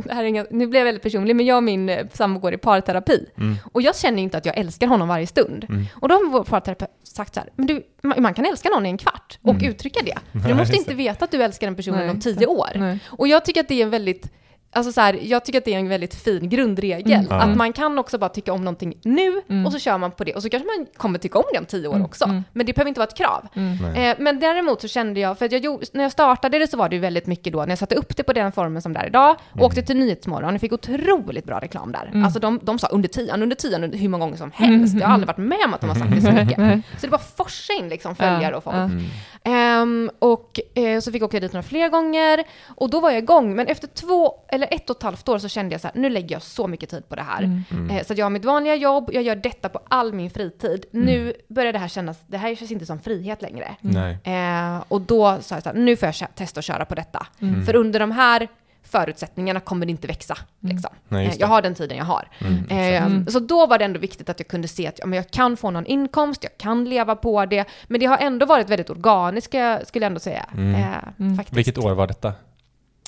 [0.06, 2.08] det här är en, ganska- nu blir jag väldigt personlig, men jag och min eh,
[2.13, 3.26] sambo går i parterapi.
[3.38, 3.56] Mm.
[3.73, 5.65] Och jag känner inte att jag älskar honom varje stund.
[5.69, 5.86] Mm.
[5.93, 8.89] Och då har vår parterapeut sagt så här, men du, man, kan älska någon i
[8.89, 9.65] en kvart och Mm.
[9.69, 10.39] uttrycka det.
[10.41, 12.69] För du måste inte veta att du älskar den personen Nej, om tio år.
[12.76, 13.00] Nej.
[13.08, 14.32] Och jag tycker att det är en väldigt
[14.71, 17.25] Alltså så här, jag tycker att det är en väldigt fin grundregel.
[17.32, 17.32] Mm.
[17.51, 19.65] Att man kan också bara tycka om någonting nu Mm.
[19.65, 20.34] och så kör man på det.
[20.36, 22.06] Och så kanske man kommer tycka om det om tio år Mm.
[22.06, 22.25] också.
[22.25, 22.43] Mm.
[22.53, 23.47] Men det behöver inte vara ett krav.
[23.53, 23.95] Mm.
[23.95, 26.89] Eh, men däremot så kände jag, för att jag när jag startade det så var
[26.89, 28.99] det ju väldigt mycket då, när jag satte upp det på den formen som det
[28.99, 29.65] är idag, Mm.
[29.65, 32.06] åkte till Nyhetsmorgon och fick otroligt bra reklam där.
[32.12, 32.23] Mm.
[32.23, 34.95] Alltså de, de sa under tian, under tian, under hur många gånger som helst.
[34.99, 36.58] Jag har aldrig varit med om att de har sagt det så mycket.
[36.99, 38.75] Så det bara forsa in liksom följare och folk.
[38.75, 39.03] Mm.
[39.43, 42.43] Ehm, och eh, så fick jag åka dit några fler gånger
[42.75, 43.56] och då var jag igång.
[43.56, 46.10] Men efter två eller ett och ett halvt år så kände jag så här, nu
[46.10, 47.43] lägger jag så mycket tid på det här.
[47.43, 47.63] Mm.
[47.72, 47.89] Mm.
[47.98, 50.86] Eh, så jag har mitt vanliga jobb, jag gör detta på all min fritid.
[50.91, 53.76] Nu börjar det här kännas, det här känns inte som frihet längre.
[53.82, 54.17] Nej.
[54.24, 57.28] Eh, och då sa jag så här, nu får jag testa att köra på detta.
[57.41, 57.65] Mm.
[57.65, 58.48] För under de här
[58.84, 60.38] förutsättningarna kommer det inte växa.
[60.63, 60.76] Mm.
[60.76, 60.91] Liksom.
[61.08, 62.28] Nej, Eh, jag har den tiden jag har.
[62.39, 62.65] Mm.
[62.70, 63.26] Eh, Mm.
[63.28, 65.58] Så då var det ändå viktigt att jag kunde se att ja, men jag kan
[65.58, 67.65] få någon inkomst, jag kan leva på det.
[67.88, 69.52] Men det har ändå varit väldigt organiskt,
[69.88, 70.46] skulle jag ändå säga.
[70.54, 70.76] Mm.
[70.76, 71.39] Eh, Mm.
[71.50, 72.34] Vilket år var detta?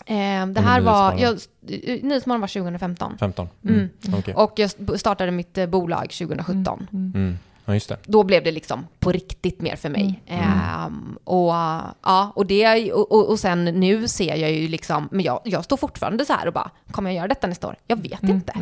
[0.05, 1.33] Eh, det här var, jag,
[1.67, 3.17] eh, Nyhetsmorgon var 2015.
[3.19, 3.49] 15?
[3.67, 3.89] Mm.
[4.19, 4.33] Okej.
[4.33, 6.87] Och jag st- startade mitt eh, bolag 2017.
[6.93, 7.11] Mm.
[7.15, 7.37] Mm.
[7.65, 7.97] Ja, just det.
[8.05, 10.21] Då blev det liksom på riktigt mer för mig.
[10.27, 10.43] Mm.
[10.49, 11.47] Ehm, och,
[12.03, 15.63] ja, och, det, och, och, och sen nu ser jag ju liksom, men jag, jag
[15.63, 17.75] står fortfarande så här och bara, kommer jag göra detta nästa år?
[17.87, 18.53] Jag vet inte.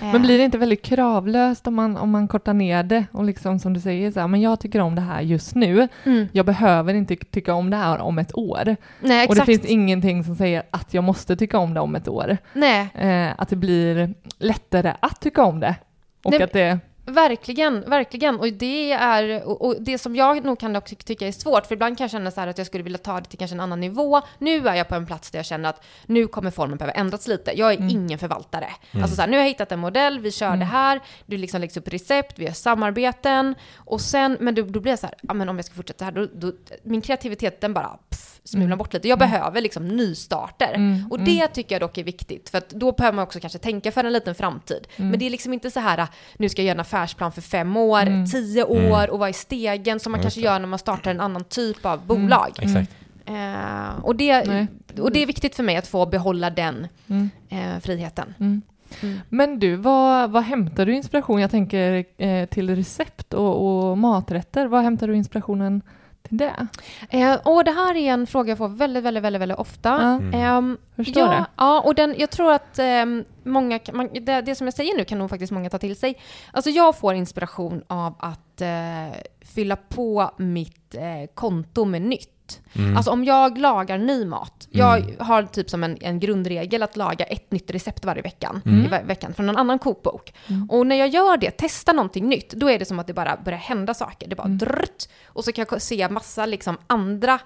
[0.00, 3.58] Men blir det inte väldigt kravlöst om man, om man kortar ner det och liksom
[3.58, 5.88] som du säger så här, men jag tycker om det här just nu.
[6.04, 6.28] Mm.
[6.32, 8.76] Jag behöver inte tycka om det här om ett år.
[9.00, 12.08] Nej, Och det finns ingenting som säger att jag måste tycka om det om ett
[12.08, 12.36] år.
[12.52, 15.74] Nej, Eh, att det blir lättare att tycka om det.
[16.22, 16.78] Och Nej, att det...
[17.08, 18.40] Verkligen, verkligen.
[18.40, 21.98] Och det är, och, det som jag nog kan också tycka är svårt, för ibland
[21.98, 24.20] kan jag känna så att jag skulle vilja ta det till kanske en annan nivå.
[24.38, 27.28] Nu är jag på en plats där jag känner att nu kommer formen behöva ändras
[27.28, 27.58] lite.
[27.58, 27.88] Jag är Mm.
[27.90, 28.68] ingen förvaltare.
[28.92, 31.60] Alltså så här, nu har jag hittat en modell, vi kör det här, du liksom
[31.60, 33.54] läggs upp recept, vi gör samarbeten.
[33.76, 36.04] Och sen, men då, då blir jag så här, ja men om jag ska fortsätta
[36.04, 39.08] här, då, då, min kreativitet den bara pff, smular bort lite.
[39.08, 40.74] Jag behöver liksom nystarter.
[40.74, 43.58] Mm, Och det tycker jag dock är viktigt, för att då behöver man också kanske
[43.58, 44.86] tänka för en liten framtid.
[44.96, 45.10] Mm.
[45.10, 46.06] Men det är liksom inte så här,
[46.38, 48.26] nu ska jag göra en affärsplan för fem år, Mm.
[48.26, 51.44] tio år och vara i stegen som man kanske gör när man startar en annan
[51.44, 52.50] typ av bolag.
[52.62, 52.90] Exakt.
[53.26, 54.66] Eh, och, det, Nej.
[55.00, 57.30] och det är viktigt för mig att få behålla den Mm.
[57.48, 58.34] eh, friheten.
[58.40, 58.62] Mm.
[59.00, 59.18] Mm.
[59.28, 61.40] Men du, vad, vad hämtar du inspiration?
[61.40, 64.66] Jag tänker eh, till recept och, och maträtter.
[64.66, 65.82] Vad hämtar du inspirationen
[66.22, 66.66] till det?
[67.10, 69.88] Eh, och det här är en fråga jag får väldigt, väldigt, väldigt, väldigt ofta.
[69.88, 70.34] Ja, Mm.
[70.34, 71.46] Ehm, förstår ja, det.
[71.56, 75.04] Ja, och den, jag tror att ehm, många, man, det, det som jag säger nu
[75.04, 76.14] kan nog faktiskt många ta till sig.
[76.52, 82.60] Alltså jag får inspiration av att eh, fylla på mitt eh, konto med nytt.
[82.72, 82.96] Mm.
[82.96, 85.14] Alltså om jag lagar ny mat, jag Mm.
[85.18, 88.84] har typ som en, en grundregel att laga ett nytt recept varje veckan, Mm.
[88.84, 90.34] i ve- veckan från en annan kokbok.
[90.48, 90.70] Mm.
[90.70, 93.36] Och när jag gör det, testar någonting nytt, då är det som att det bara
[93.44, 94.28] börjar hända saker.
[94.28, 94.58] Det bara Mm.
[94.58, 97.38] drrt, och så kan jag se massa liksom andra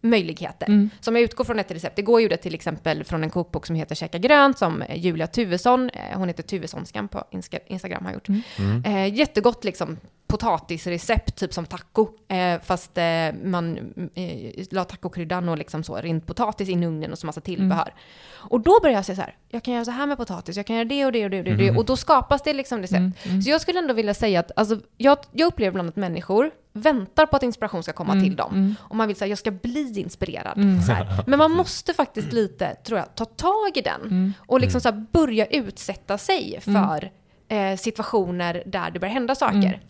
[0.00, 0.66] möjligheter.
[0.66, 0.90] Mm.
[1.00, 1.98] Som jag utgår från ett recept.
[1.98, 5.90] Igår gjorde jag till exempel från en kokbok som heter Käka grönt som Julia Tuvesson,
[5.90, 8.28] eh, hon heter Tuvessonskan på Insta- Instagram har gjort.
[8.58, 8.84] Mm.
[8.84, 9.96] Eh, jättegott liksom
[10.28, 12.08] potatisrecept, typ som taco.
[12.28, 13.04] Eh, fast eh,
[13.44, 13.78] man
[14.14, 17.94] eh, la tacokryddan och liksom så, rint potatis in i ugnen och så massa tillbehör.
[18.34, 20.66] Och då började jag säga så här, jag kan göra så här med potatis, jag
[20.66, 21.50] kan göra det och det och det och det.
[21.64, 21.76] Mm.
[21.76, 22.98] och då skapas det liksom recept.
[22.98, 23.12] Mm.
[23.24, 23.42] Mm.
[23.42, 27.26] Så jag skulle ändå vilja säga att alltså, jag, jag upplever bland att människor väntar
[27.26, 28.24] på att inspiration ska komma Mm.
[28.24, 28.52] till dem.
[28.54, 28.74] Mm.
[28.80, 30.58] Och man vill säga, jag ska bli inspirerad.
[30.58, 30.80] Mm.
[31.26, 34.00] Men man måste faktiskt lite, tror jag, ta tag i den.
[34.02, 34.32] Mm.
[34.46, 36.84] Och liksom så här, börja utsätta sig Mm.
[36.88, 37.10] för
[37.48, 39.56] eh, situationer där det börjar hända saker.
[39.56, 39.80] Mm.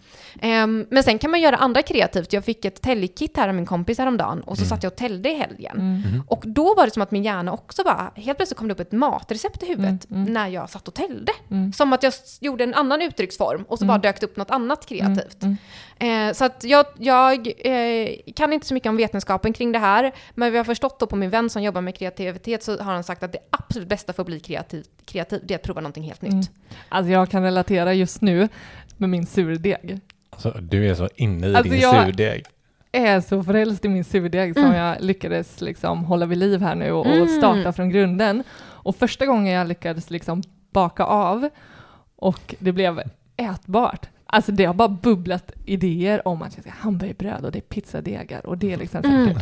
[0.40, 2.32] Ehm, men sen kan man göra andra kreativt.
[2.32, 4.68] Jag fick ett täljkit här av min kompis häromdagen och så Mm.
[4.68, 5.76] satt jag och täljde i helgen.
[5.78, 6.00] Mm.
[6.00, 6.22] Mhm.
[6.28, 8.80] Och då var det som att min hjärna också bara, helt plötsligt kom det upp
[8.80, 10.32] ett matrecept i huvudet Mm, mm.
[10.32, 11.32] när jag satt och täljde.
[11.50, 11.72] Mm.
[11.72, 13.88] Som att jag gjorde en annan uttrycksform och så Mm.
[13.94, 15.42] bara dök det upp något annat kreativt.
[16.00, 16.28] Mm.
[16.28, 20.12] Eh, så att jag, jag eh, kan inte så mycket om vetenskapen kring det här,
[20.34, 23.04] men vi har förstått då på min vän som jobbar med kreativitet så har han
[23.04, 26.04] sagt att det absolut bästa för att bli kreativ, kreativ det är att prova någonting
[26.04, 26.32] helt nytt.
[26.32, 26.44] Mm.
[26.88, 28.48] Alltså jag kan relatera just nu
[28.96, 30.00] med min surdeg.
[30.30, 32.44] Alltså, du är så inne i Alltså, din jag- surdeg.
[32.92, 34.76] är så frälst i min surdeg som Mm.
[34.76, 37.22] jag lyckades liksom hålla vid liv här nu och, Mm.
[37.22, 38.42] och starta från grunden.
[38.60, 41.48] Och första gången jag lyckades liksom baka av
[42.16, 43.02] och det blev
[43.36, 44.06] ätbart.
[44.30, 47.60] Alltså det har bara bubblat idéer om att jag ska ha hamburgerbröd och det är
[47.60, 49.36] pizzadegar och det är liksom Mm.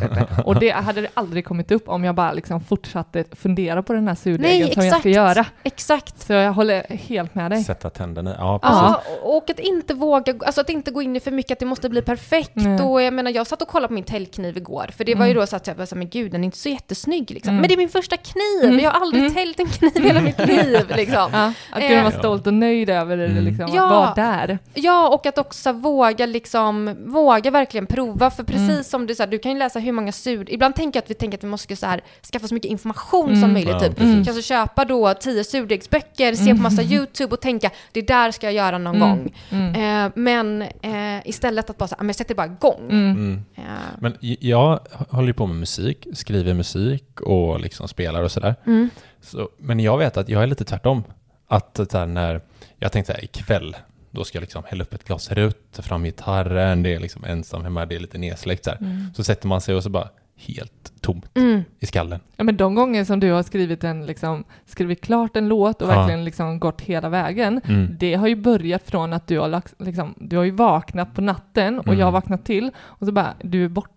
[0.45, 4.07] Och det hade det aldrig kommit upp om jag bara liksom fortsatte fundera på den
[4.07, 5.45] här surdegen Nej, som jag ska göra.
[5.63, 6.19] Exakt.
[6.21, 7.63] Så jag håller helt med dig.
[7.63, 8.35] Sätta tänderna.
[8.39, 8.77] Ja, precis.
[8.81, 11.65] Ja, och att inte våga, alltså att inte gå in i för mycket att det
[11.65, 12.51] måste bli perfekt.
[12.55, 12.81] Nej.
[12.81, 15.33] Och jag menar, jag satt och kollade på min täljkniv igår, för det var ju
[15.33, 17.49] då så att jag bara men gud, den är inte så jättesnygg liksom.
[17.49, 17.61] Mm.
[17.61, 18.79] Men det är min första kniv, Mm.
[18.79, 19.33] jag har aldrig Mm.
[19.33, 21.29] täljt en kniv i hela mitt liv liksom.
[21.33, 23.43] Ja, att Eh, kunna vara stolt och nöjd över det, Mm.
[23.43, 23.83] liksom, Ja.
[23.85, 24.59] att vara där.
[24.79, 28.29] Ja, och att också våga liksom, våga verkligen prova.
[28.29, 28.83] För precis Mm.
[28.83, 30.49] som du sa, du kan ju läsa hur många sur...
[30.51, 33.27] Ibland tänker jag att vi tänker att vi måste så här, skaffa så mycket information
[33.29, 33.41] Mm.
[33.41, 33.73] som möjligt.
[33.73, 33.95] Ja, typ.
[33.97, 34.25] precis.
[34.25, 36.57] Kanske köpa då tio surdegsböcker, se Mm.
[36.57, 39.09] på massa YouTube och tänka det där ska jag göra någon Mm.
[39.09, 39.33] gång.
[39.49, 40.05] Mm.
[40.05, 42.81] Eh, men eh, istället att bara säga, men jag sätter bara igång.
[42.89, 43.11] Mm.
[43.11, 43.43] Mm.
[43.55, 43.63] Eh,
[43.99, 48.55] Men jag håller ju på med musik, skriver musik och liksom spelar och sådär.
[48.65, 48.89] mm.
[49.21, 51.03] Så, men jag vet att jag är lite tvärtom.
[51.47, 52.41] Att här, när
[52.79, 53.75] jag tänkte så här, ikväll,
[54.11, 57.23] då ska jag liksom hälla upp ett glas rött, ta fram gitarren, det är liksom
[57.25, 58.71] ensam hemma, det är lite nedsläckt så.
[58.81, 59.05] Mm.
[59.15, 61.63] Så sätter man sig och så bara helt tomt Mm.
[61.79, 62.19] i skallen.
[62.35, 65.89] Ja, men de gånger som du har skrivit en, liksom, skrivit klart en låt och
[65.91, 65.95] Ja.
[65.95, 67.95] verkligen liksom gått hela vägen, Mm.
[67.99, 71.79] det har ju börjat från att du har, liksom, du har ju vaknat på natten
[71.79, 71.99] och Mm.
[71.99, 73.91] jag har vaknat till och så bara, du är borta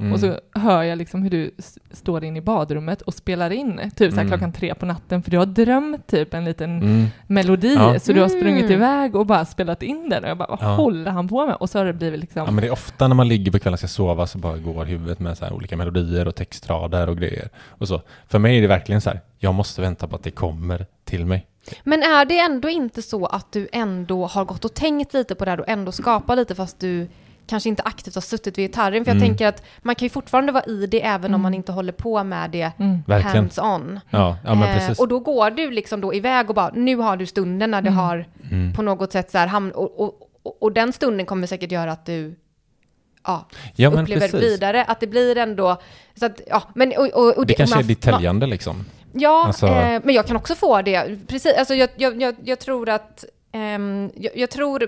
[0.00, 0.12] Mm.
[0.12, 1.50] och så hör jag liksom hur du
[1.90, 4.28] står in i badrummet och spelar in, typ så här Mm.
[4.28, 7.06] klockan tre på natten, för du har drömt typ en liten Mm.
[7.26, 7.98] melodi, Ja.
[8.00, 8.40] så du har Mm.
[8.40, 10.74] sprungit iväg och bara spelat in den och jag bara, vad Ja.
[10.74, 11.54] håller han på med?
[11.56, 13.58] Och så har det blivit liksom, Ja, men det är ofta när man ligger på
[13.58, 17.08] kvällen och ska sova så bara går huvudet med så här olika melodier och textrader
[17.08, 17.48] och grejer.
[17.68, 18.02] Och så.
[18.28, 21.26] För mig är det verkligen så här, jag måste vänta på att det kommer till
[21.26, 21.46] mig.
[21.84, 25.44] Men är det ändå inte så att du ändå har gått och tänkt lite på
[25.44, 27.08] det här och ändå skapar lite fast du
[27.46, 29.04] kanske inte aktivt har suttit vid gitarren?
[29.04, 29.28] För jag Mm.
[29.28, 32.24] tänker att man kan ju fortfarande vara i det även om man inte håller på
[32.24, 33.02] med det Mm.
[33.06, 34.00] Hands-on.
[34.10, 34.98] Ja, ja men Eh, precis.
[34.98, 37.88] och då går du liksom då iväg och bara, nu har du stunden när det
[37.88, 37.98] Mm.
[37.98, 38.72] har Mm.
[38.72, 41.92] på något sätt så här hamn, och, och, och, och den stunden kommer säkert göra
[41.92, 42.34] att du
[43.26, 44.34] ja, Ja, upplever precis.
[44.42, 45.76] vidare, att det blir ändå,
[46.14, 48.84] så att, ja, men och, och, och Det kanske och är man- ditt täljande liksom.
[49.12, 51.26] Ja, Alltså- eh, men jag kan också få det.
[51.28, 53.24] Precis, alltså jag, jag, jag, jag tror att
[53.56, 54.78] ehm, jag, jag tror,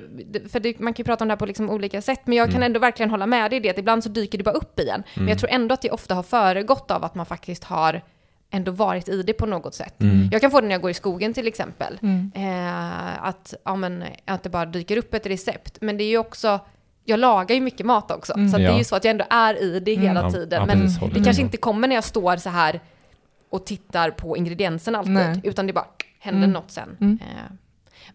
[0.48, 2.46] för det, man kan ju prata om det här på liksom olika sätt, men jag
[2.46, 2.66] kan Mm.
[2.66, 5.02] ändå verkligen hålla med dig i det, att ibland så dyker det bara upp igen.
[5.14, 5.28] Men Mm.
[5.28, 8.02] jag tror ändå att det ofta har föregått av att man faktiskt har
[8.50, 10.00] ändå varit i det på något sätt.
[10.02, 10.28] Mm.
[10.32, 11.98] Jag kan få det när jag går i skogen till exempel.
[12.02, 12.32] Mm.
[12.34, 15.78] Eh, att, ja, men, att det bara dyker upp ett recept.
[15.80, 16.60] Men det är ju också,
[17.04, 18.32] jag lagar ju mycket mat också.
[18.34, 18.48] Mm.
[18.48, 20.60] Så att det är ju så att jag ändå är i det hela tiden.
[20.60, 22.80] ja, men precis, det kanske inte kommer när jag står så här
[23.50, 25.14] och tittar på ingredienserna alltid.
[25.14, 25.40] Nej.
[25.44, 25.86] Utan det bara
[26.18, 26.52] händer Mm.
[26.52, 26.96] något sen.
[27.00, 27.18] Mm.
[27.22, 27.52] Eh,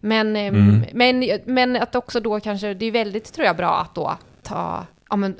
[0.04, 0.84] men, eh, Mm.
[0.92, 4.86] men, men att också då kanske, det är väldigt tror jag bra att då ta,
[5.10, 5.36] ja men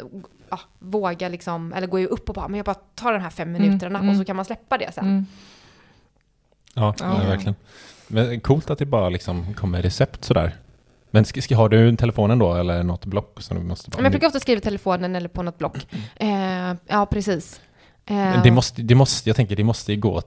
[0.51, 3.49] ja, våga liksom, eller gå upp och bara, men jag bara tar de här fem
[3.49, 4.11] Mm, minuterna mm.
[4.11, 5.05] och så kan man släppa det sen.
[5.05, 5.27] Mm.
[6.75, 7.15] Ja, Ja.
[7.27, 7.55] verkligen.
[8.09, 10.53] Men coolt att det bara liksom kommer recept sådär.
[11.11, 13.97] Men ska, ska, har du telefonen då eller något block som du måste bara...
[13.97, 15.77] Men jag brukar ofta skriva telefonen eller på något block.
[16.17, 17.61] Eh, ja, precis.
[18.07, 20.23] Eh, Men det måste, det måste, jag tänker det måste ju gå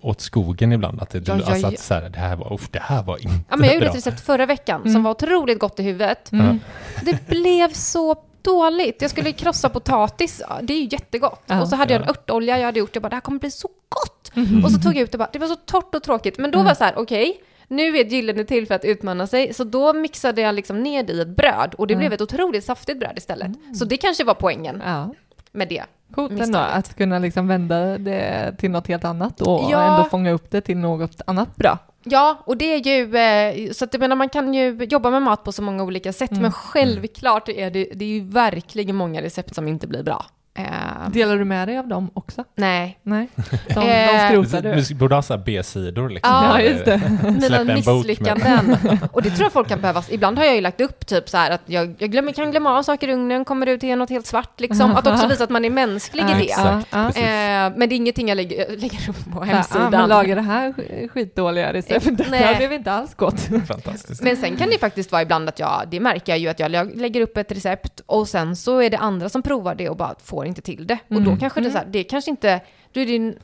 [0.00, 1.00] åt, skogen ibland.
[1.02, 1.68] Att det, Ja, ja, alltså ja.
[1.68, 3.86] att så här, det här var, uff, det här var inte ja, men jag gjorde
[3.86, 3.90] bra.
[3.90, 4.92] ett recept förra veckan Mm.
[4.92, 6.32] som var otroligt gott i huvudet.
[6.32, 6.60] Mm.
[7.02, 9.02] Det blev så dåligt.
[9.02, 11.42] Jag skulle krossa potatis, ja, det är ju jättegott.
[11.46, 11.60] Ja.
[11.60, 12.10] och så hade jag en Ja.
[12.12, 14.32] örtolja jag hade gjort, jag bara det här kommer bli så gott.
[14.36, 14.64] Mm.
[14.64, 16.38] Och så tog jag ut det bara, det var så torrt och tråkigt.
[16.38, 16.64] Men då Mm.
[16.64, 19.54] var jag så här, okej, nu är ett gyllene till för att utmana sig.
[19.54, 22.00] Så då mixade jag liksom ner det i ett bröd och det Mm.
[22.00, 23.50] blev ett otroligt saftigt bröd istället.
[23.78, 25.14] Så det kanske var poängen Ja.
[25.52, 25.82] med det.
[26.14, 29.82] Coolt ändå att kunna liksom vända det till något helt annat och Ja.
[29.82, 31.78] ändå fånga upp det till något annat bra.
[32.04, 35.22] Ja, och det är ju, eh, så att jag menar man kan ju jobba med
[35.22, 36.42] mat på så många olika sätt, Mm.
[36.42, 40.24] men självklart är det, det är ju verkligen många recept som inte blir bra.
[40.64, 42.44] Eh, Delar du med dig av dem också?
[42.54, 42.98] nej.
[43.02, 43.28] Nej,
[43.68, 44.80] de, de Eh, skrotar du.
[44.88, 46.34] Vi borde ha så här B-sidor liksom.
[46.34, 47.00] Ja, just det.
[47.40, 48.76] Mina misslyckanden.
[49.12, 50.02] Och det tror jag folk kan behöva.
[50.10, 52.78] Ibland har jag ju lagt upp typ så här att jag, jag glömmer, kan glömma
[52.78, 54.90] av saker i ugnen, kommer ut till något helt svart liksom.
[54.96, 56.40] Att också visa att man är mänsklig i det.
[56.44, 56.86] exakt.
[56.90, 57.20] Ja, ja.
[57.20, 59.90] Eh, men det är ingenting jag lägger, lägger upp på Ja, hemsidan.
[59.90, 62.18] men laga det här sk- skitdåliga receptet.
[62.18, 62.40] Det Nej.
[62.40, 63.40] här blev inte alls gott.
[63.68, 64.22] Fantastiskt.
[64.22, 66.70] Men sen kan det faktiskt vara ibland att jag, det märker jag ju att jag
[66.70, 69.96] lä- lägger upp ett recept och sen så är det andra som provar det och
[69.96, 70.98] bara får inte till det.
[71.08, 71.38] Och då Mm.
[71.38, 72.60] kanske det är så här, det kanske inte,
[72.92, 73.36] då är det,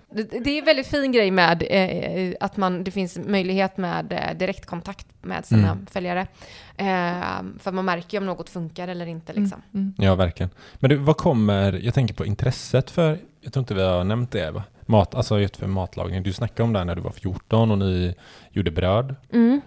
[0.44, 4.38] det, är en väldigt fin grej med eh, att man, det finns möjlighet med eh,
[4.38, 5.86] direktkontakt med sina Mm.
[5.86, 6.20] följare.
[6.76, 9.62] Eh, för man märker ju om något funkar eller inte liksom.
[9.74, 9.94] Mm.
[9.98, 10.50] Ja, verkligen.
[10.74, 14.30] Men du, vad kommer, jag tänker på intresset för, jag tror inte vi har nämnt
[14.30, 14.62] det va?
[14.88, 16.22] Mat, alltså just för matlagning.
[16.22, 18.14] Du snackade om det här när du var 14 och ni
[18.50, 19.14] gjorde bröd.
[19.32, 19.60] Mm.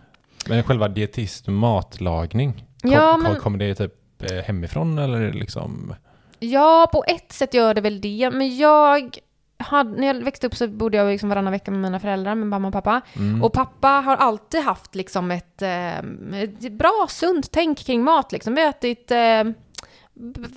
[0.48, 3.94] Men själva dietist matlagning, kom, Ja, kom, men- kommer det typ
[4.32, 5.94] eh, hemifrån eller liksom?
[6.40, 9.18] Ja, på ett sätt gör det väl det, men jag
[9.58, 12.48] hade, när jag växte upp så bodde jag liksom varannan vecka med mina föräldrar, med
[12.48, 13.02] mamma och pappa.
[13.16, 13.44] Mm.
[13.44, 15.98] Och pappa har alltid haft liksom ett, eh,
[16.42, 18.32] ett bra, sunt tänk kring mat.
[18.32, 18.56] Liksom.
[18.56, 19.44] Vi har ätit eh,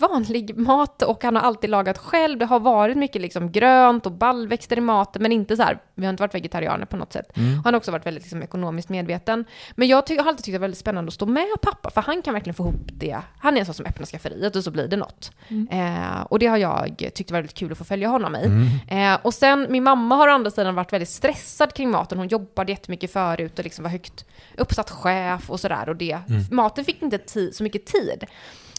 [0.01, 2.39] vanlig mat och han har alltid lagat själv.
[2.39, 6.05] Det har varit mycket liksom grönt och baljväxter i maten, men inte så här, vi
[6.07, 7.37] har inte varit vegetarianer på något sätt.
[7.37, 7.55] Mm.
[7.55, 9.45] Han har också varit väldigt liksom, ekonomiskt medveten.
[9.75, 12.01] Men jag ty- har alltid tyckt det var väldigt spännande att stå med pappa, för
[12.01, 13.19] han kan verkligen få ihop det.
[13.39, 15.31] Han är en sån som öppnar skafferiet och så blir det något.
[15.49, 15.69] Mm.
[15.69, 18.45] Eh, och det har jag tyckt var väldigt kul att få följa honom i.
[18.45, 19.13] Mm.
[19.15, 22.19] Eh, och sen, min mamma har å andra sidan varit väldigt stressad kring maten.
[22.19, 24.25] Hon jobbade jättemycket förut och liksom var högt
[24.59, 25.89] uppsatt chef och sådär.
[25.89, 26.43] Och det, Mm.
[26.51, 27.19] maten fick inte
[27.53, 28.25] så mycket tid.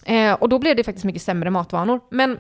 [0.06, 2.02] Eh, och då blev det faktiskt mycket sämre matvanor.
[2.10, 2.40] Men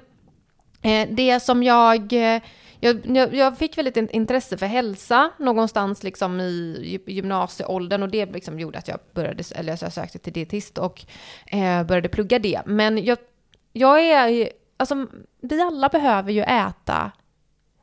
[0.81, 2.41] eh, det som jag, eh,
[2.79, 3.33] jag, jag...
[3.35, 8.87] Jag fick väldigt intresse för hälsa någonstans liksom i gymnasieåldern och det liksom gjorde att
[8.87, 11.05] jag började, eller jag sökte till dietist och
[11.45, 12.61] eh, började plugga det.
[12.65, 13.17] Men jag,
[13.73, 15.07] jag är, alltså
[15.41, 17.11] vi alla behöver ju äta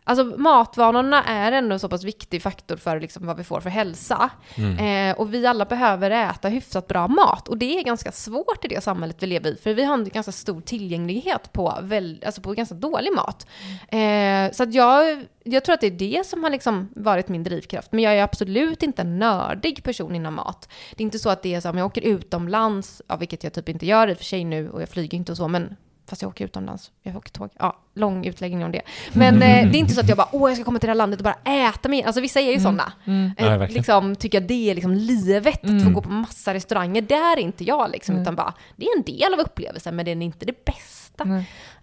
[0.04, 3.70] Alltså matvanorna är ändå en så pass viktig faktor för liksom vad vi får för
[3.70, 4.30] hälsa.
[4.54, 5.10] Mm.
[5.10, 7.48] Eh, och vi alla behöver äta hyfsat bra mat.
[7.48, 9.56] Och det är ganska svårt i det samhället vi lever i.
[9.56, 13.46] För vi har en ganska stor tillgänglighet på, väl, alltså på ganska dålig mat.
[13.88, 17.44] Eh, så att jag, jag tror att det är det som har liksom varit min
[17.44, 17.92] drivkraft.
[17.92, 20.68] Men jag är absolut inte en nördig person inom mat.
[20.96, 23.52] Det är inte så att det är så om jag åker utomlands, ja, vilket jag
[23.52, 25.76] typ inte gör i och för sig nu, och jag flyger inte och så, men
[26.10, 27.50] Fast jag åker utomlands, jag åker tåg.
[27.58, 28.82] Ja, lång utläggning om det.
[29.12, 30.90] Men eh, det är inte så att jag bara, åh jag ska komma till det
[30.90, 32.02] här landet och bara äta mig.
[32.02, 32.92] Alltså vissa är ju sådana.
[33.04, 33.30] Mm.
[33.38, 33.72] Eh, verkligen.
[33.74, 35.92] liksom tycker att det är liksom livet, att få Mm.
[35.94, 37.02] gå på massa restauranger.
[37.02, 38.22] Där är inte jag liksom, Mm.
[38.22, 41.24] utan bara, det är en del av upplevelsen, men det är inte det bästa.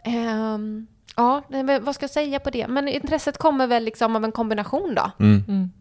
[0.03, 1.41] Ehm, ja,
[1.81, 2.67] vad ska jag säga på det?
[2.67, 5.11] Men intresset kommer väl liksom av en kombination då.
[5.25, 5.71] Mm.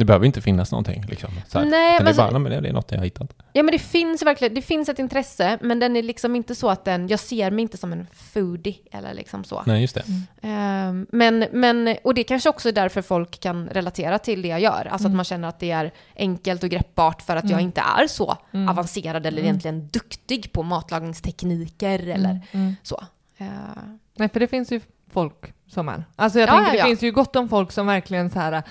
[0.00, 0.06] Mm.
[0.06, 1.30] Det behöver inte finnas någonting liksom.
[1.48, 1.66] Så här.
[1.66, 3.32] Nej, Utan men det, är bara, "Nej, men det är något jag har hittat.
[3.52, 6.70] Ja men det finns verkligen, det finns ett intresse, men den är liksom inte så
[6.70, 9.62] att den, jag ser mig inte som en foodie eller liksom så.
[9.66, 10.02] Nej, just det.
[10.42, 14.60] Ehm, men, men, och det kanske också är därför folk kan relatera till det jag
[14.60, 14.88] gör.
[14.90, 15.12] Alltså Mm.
[15.12, 17.64] att man känner att det är enkelt och greppbart för att jag Mm.
[17.64, 18.68] inte är så Mm.
[18.68, 19.44] avancerad eller Mm.
[19.44, 22.40] egentligen duktig på matlagningstekniker eller Mm.
[22.52, 22.74] Mm.
[22.82, 23.04] så.
[24.16, 24.80] Nej, för det finns ju
[25.12, 26.04] folk som är.
[26.16, 26.84] Alltså jag Ja, tänker, ja, det ja.
[26.84, 28.62] finns ju gott om folk som verkligen så här...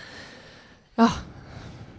[1.00, 1.10] Ja,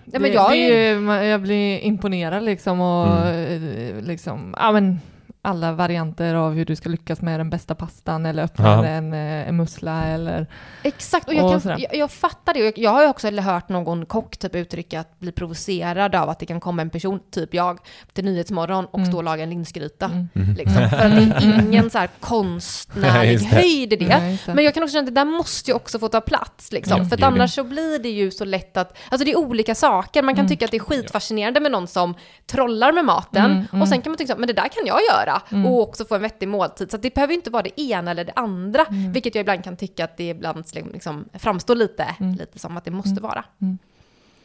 [0.05, 3.97] det, men jag det är ju, jag blir imponerad liksom och Mm.
[3.99, 5.01] eh, liksom, ja men
[5.43, 8.85] alla varianter av hur du ska lyckas med den bästa pastan eller öppna Ja.
[8.87, 10.47] en, eh, en mussla eller...
[10.83, 12.61] Exakt, och jag, Och kan, jag, jag fattar det.
[12.61, 16.29] Och Jag, jag har ju också hört någon kock typ uttrycka att bli provocerad av
[16.29, 17.79] att det kan komma en person, typ jag,
[18.13, 19.11] till Nyhetsmorgon och Mm.
[19.11, 20.05] stå och laga en linsgryta.
[20.07, 20.29] Mm.
[20.35, 20.55] Mm.
[20.55, 24.19] Liksom, för att det är ingen så här konstnärlig höjd i det.
[24.19, 24.39] Nej.
[24.47, 26.73] Men jag kan också känna att det där måste ju också få ta plats.
[26.73, 26.99] Liksom.
[26.99, 28.97] Ja, för att annars så blir det ju så lätt att...
[29.09, 30.23] Alltså det är olika saker.
[30.23, 30.49] Man kan Mm.
[30.49, 32.15] tycka att det är skitfascinerande med någon som
[32.47, 33.45] trollar med maten.
[33.45, 33.83] Mm, mm.
[33.83, 35.30] Och sen kan man tycka att men det där kan jag göra.
[35.53, 35.67] Mm.
[35.67, 36.91] Och också få en vettig måltid.
[36.91, 38.85] Så att det behöver inte vara det ena eller det andra.
[38.85, 39.13] Mm.
[39.13, 42.35] Vilket jag ibland kan tycka att det ibland liksom framstår lite, Mm.
[42.35, 43.23] lite som att det måste Mm.
[43.23, 43.45] vara.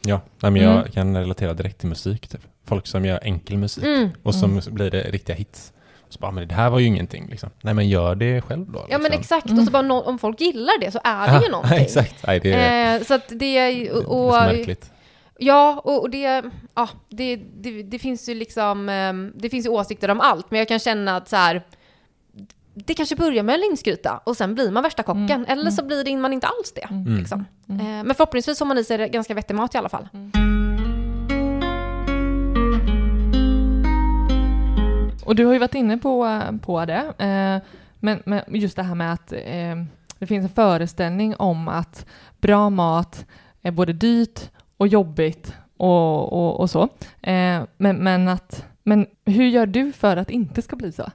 [0.02, 0.90] Ja, nej, men jag Mm.
[0.90, 2.28] kan relatera direkt till musik.
[2.28, 2.40] Typ.
[2.64, 4.08] Folk som gör enkel musik Mm.
[4.22, 5.72] och som blir det riktiga hits.
[6.06, 7.26] Och så bara, men det här var ju ingenting.
[7.30, 7.50] Liksom.
[7.60, 8.78] Nej, men gör det själv då.
[8.90, 9.20] Ja men liksom.
[9.20, 9.46] exakt.
[9.46, 9.58] Mm.
[9.58, 11.78] Och så bara om folk gillar det så är det ju någonting.
[11.78, 12.26] exakt.
[12.26, 13.84] Nej, det är, Eh, så att det är ju...
[13.84, 14.90] det är Och, så märkligt.
[15.38, 16.42] Ja, och, och det,
[16.74, 20.58] ja, det, det, det finns ju liksom, ehm, det finns ju åsikter om allt, men
[20.58, 21.62] jag kan känna att så här,
[22.74, 25.84] det kanske börjar med en linsgryta och sen blir man värsta kocken, Mm, eller så
[25.84, 26.86] blir det man inte alls det.
[26.90, 27.16] Mm.
[27.16, 27.44] Liksom.
[27.68, 27.80] Mm.
[27.80, 30.08] Eh, men förhoppningsvis får man i sig ganska vettig mat i alla fall.
[35.24, 37.70] Och du har ju varit inne på, på det, eh,
[38.00, 39.76] men, men just det här med att eh,
[40.18, 42.06] det finns en föreställning om att
[42.40, 43.26] bra mat
[43.62, 46.82] är både dyrt och jobbigt och, och, och så.
[47.22, 51.10] Eh, men, men, att, men hur gör du för att det inte ska bli så?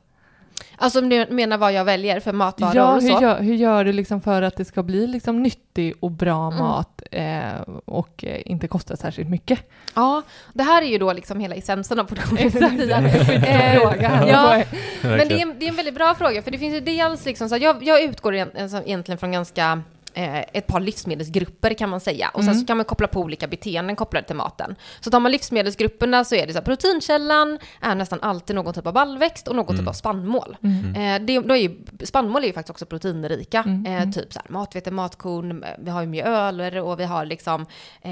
[0.78, 3.08] Alltså om du menar vad jag väljer för matvaror Ja, och så.
[3.16, 6.48] hur gör, hur gör du liksom för att det ska bli liksom nyttig och bra
[6.48, 6.60] Mm.
[6.60, 9.60] mat eh, och eh, inte kosta särskilt mycket?
[9.96, 10.22] Ja,
[10.54, 12.44] det här är ju då liksom hela essensen av produktionen.
[12.48, 12.98] Exakt, Tia.
[12.98, 14.28] en fråga här.
[14.28, 14.64] ja,
[15.02, 17.26] Men det är, en, det är en väldigt bra fråga, för det finns ju dels
[17.26, 19.78] liksom så här, jag, jag utgår egent- egentligen från ganska eh,
[20.14, 22.30] ett par livsmedelsgrupper kan man säga.
[22.34, 22.60] Och sen Mm.
[22.62, 24.76] så kan man koppla på olika beteenden kopplade till maten.
[25.00, 28.88] Så tar man livsmedelsgrupperna så är det så här, proteinkällan är nästan alltid någon typ
[28.88, 29.88] av ballväxt och någon typ Mm.
[29.88, 30.58] av spannmål.
[30.64, 30.96] Mm.
[31.22, 33.60] Eh, det, då är ju, spannmål är ju faktiskt också proteinrika.
[33.66, 34.12] Mm, Eh, mm.
[34.12, 37.66] typ så här, matvete, matkorn, eh, vi har ju mjöler och vi har liksom
[38.02, 38.12] eh,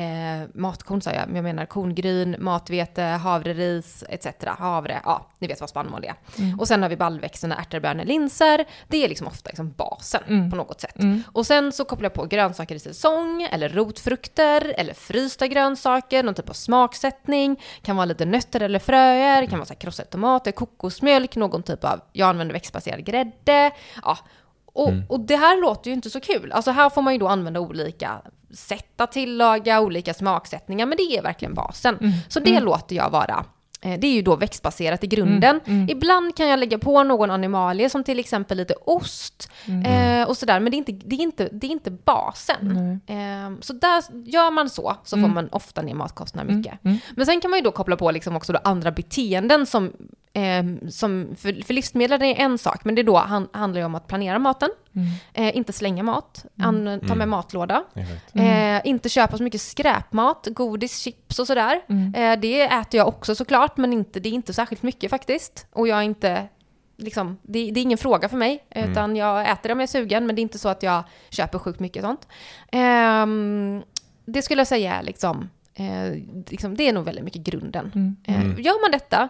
[0.53, 4.27] matkorn sa jag, men jag menar korngryn, matvete, havreris etc.
[4.47, 6.13] Havre, ja, ni vet vad spannmål är.
[6.43, 6.59] Mm.
[6.59, 8.65] Och sen har vi baljväxterna, ärtor, bönor, linser.
[8.87, 10.95] Det är liksom ofta liksom basen på något sätt.
[11.25, 16.33] Och sen så kopplar jag på grönsaker i säsong, eller rotfrukter, eller frysta grönsaker, någon
[16.35, 17.61] typ av smaksättning.
[17.81, 22.01] Kan vara lite nötter eller fröer, kan vara så krossade tomater, kokosmjölk, någon typ av,
[22.13, 23.71] jag använder växtbaserad grädde.
[24.03, 24.17] Ja.
[24.65, 25.03] Och, Mm.
[25.09, 26.51] och det här låter ju inte så kul.
[26.51, 28.21] Alltså här får man ju då använda olika
[28.53, 31.97] sätt att tillaga, olika smaksättningar, men det är verkligen basen.
[31.97, 32.11] Mm.
[32.29, 32.63] Så det Mm.
[32.63, 33.45] låter jag vara
[33.81, 35.59] det är ju då växtbaserat i grunden.
[35.65, 35.89] Mm, mm.
[35.89, 39.85] Ibland kan jag lägga på någon animalie som till exempel lite ost Mm.
[40.21, 43.01] eh, och sådär, men det är inte, det är inte, det är inte basen.
[43.07, 45.29] Eh, så där, gör man så, så Mm.
[45.29, 46.85] får man ofta ner matkostnaderna mycket.
[46.85, 46.97] Mm.
[47.15, 49.91] Men sen kan man ju då koppla på liksom också andra beteenden som,
[50.33, 53.95] eh, som för, för livsmedel är en sak, men det då han, handlar ju om
[53.95, 55.07] att planera maten, Mm.
[55.33, 57.29] eh, inte slänga mat, an, ta med Mm.
[57.29, 57.83] matlåda.
[58.33, 58.75] Mm.
[58.75, 61.81] eh, inte köpa så mycket skräpmat, godis, chips och sådär.
[61.89, 62.13] Mm.
[62.15, 65.67] Eh, det äter jag också såklart, men inte, det är inte särskilt mycket faktiskt.
[65.73, 66.47] Och jag är inte,
[66.97, 68.91] liksom, det, det är ingen fråga för mig, Mm.
[68.91, 71.03] utan jag äter det om jag är sugen, men det är inte så att jag
[71.29, 72.27] köper sjukt mycket sånt.
[72.71, 73.83] Ehm,
[74.25, 76.13] det skulle jag säga är liksom, eh,
[76.49, 77.91] liksom, det är nog väldigt mycket grunden.
[77.95, 78.15] Mm.
[78.27, 78.61] Eh, Mm.
[78.61, 79.29] Gör man detta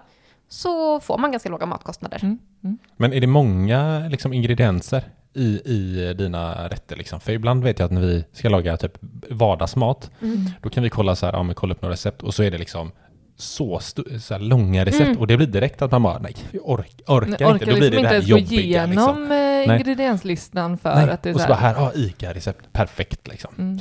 [0.50, 2.20] så får man ganska låga matkostnader.
[2.24, 2.40] Mm.
[2.64, 2.78] Mm.
[2.98, 6.96] Men är det många liksom, ingredienser i, i dina rätter?
[6.96, 7.20] Liksom?
[7.20, 8.94] För ibland vet jag att när vi ska laga typ
[9.30, 10.38] vardagsmat, Mm.
[10.62, 12.52] då kan vi kolla så här, ja men kolla upp några recept och så är
[12.52, 12.92] det liksom
[13.38, 13.80] så,
[14.20, 15.18] så här långa recept Mm.
[15.18, 17.46] och det blir direkt att man bara nej, jag ork, orkar Jag inte.
[17.46, 18.86] orkar Då blir liksom det inte det här ens gå jobbiga.
[18.86, 19.32] Liksom.
[19.32, 19.32] igenom
[19.72, 21.10] eh, ingredienslistan för Nej.
[21.10, 21.74] att det är och så så bara här.
[21.76, 23.80] här, ja ICA-recept, perfekt liksom.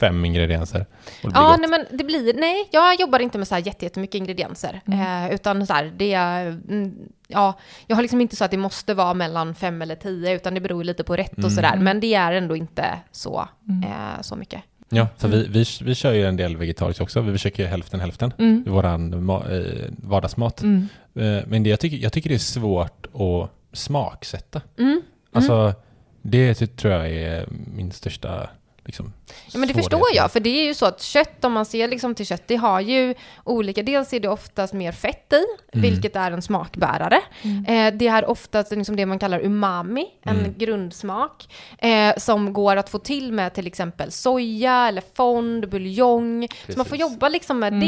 [0.00, 0.08] Mm.
[0.08, 0.14] Mm.
[0.14, 0.86] Fem ingredienser.
[1.22, 1.60] Ja, gott.
[1.60, 4.80] nej, men det blir, nej, jag jobbar inte med så här jätte- jättemycket ingredienser.
[4.86, 5.24] Mm.
[5.28, 6.94] Eh, utan så här, det är, mm,
[7.28, 10.54] ja, jag har liksom inte så att det måste vara mellan fem eller tio, utan
[10.54, 11.44] det beror lite på rätt Mm.
[11.44, 11.72] och sådär.
[11.72, 11.84] Mm.
[11.84, 13.82] Men det är ändå inte så, Mm.
[13.82, 14.62] eh, så mycket.
[14.88, 17.20] Ja, för vi, vi, vi kör ju en del vegetariskt också.
[17.20, 18.64] Vi försöker ju hälften hälften Mm.
[18.66, 19.52] i våran ma-
[19.84, 20.62] eh, vardagsmat.
[20.62, 20.88] Mm.
[21.14, 24.60] Eh, Men det, jag, tycker, jag tycker det är svårt att smaksätta.
[24.78, 25.02] Mm.
[25.32, 25.74] Alltså,
[26.22, 28.48] det tror jag är min största
[28.86, 29.12] liksom
[29.52, 31.88] Ja, men det förstår jag, för det är ju så att kött, om man ser
[31.88, 33.14] liksom till kött, det har ju
[33.44, 35.44] olika, dels är det oftast mer fett i,
[35.78, 35.90] Mm.
[35.90, 37.20] vilket är en smakbärare.
[37.68, 40.54] Eh, det är oftast liksom det man kallar umami, en Mm.
[40.58, 46.48] grundsmak, eh, som går att få till med till exempel soja eller fond, buljong.
[46.68, 47.00] Så man får Precis.
[47.12, 47.80] jobba liksom med Mm.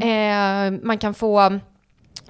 [0.00, 0.08] det.
[0.08, 1.58] Eh, man kan få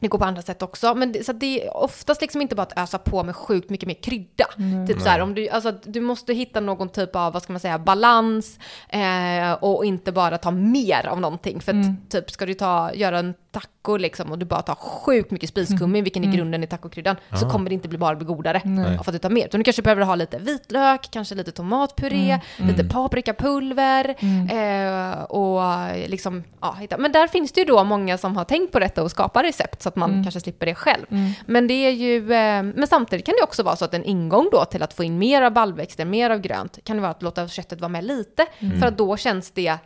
[0.03, 0.95] det går på andra sätt också.
[0.95, 3.71] Men det, så att det är oftast liksom inte bara att ösa på med sjukt
[3.71, 4.45] mycket mer krydda.
[4.87, 7.61] Typ så här, om du, alltså, du måste hitta någon typ av, vad ska man
[7.61, 11.61] säga, balans eh, och inte bara ta mer av någonting.
[11.61, 15.31] För att typ ska du ta, göra en taco liksom och du bara tar sjukt
[15.31, 17.51] mycket spiskummi, vilken är grunden i tacokryddan, så Ah.
[17.51, 18.97] kommer det inte bli bara bli godare Nej.
[18.99, 19.47] av att du tar mer.
[19.47, 24.15] Utan du kanske behöver ha lite vitlök, kanske lite tomatpuré, lite paprikapulver
[24.53, 25.63] eh, och
[26.09, 26.99] liksom, ja, hitta.
[26.99, 29.83] Men där finns det ju då många som har tänkt på detta och skapar recept
[29.83, 31.07] så att man kanske slipper det själv.
[31.47, 34.49] Men det är ju, eh, men samtidigt kan det också vara så att en ingång
[34.53, 37.23] då till att få in mer av baljväxter, mer av grönt, kan det vara att
[37.23, 38.47] låta köttet vara med lite,
[38.81, 39.79] för att då känns det,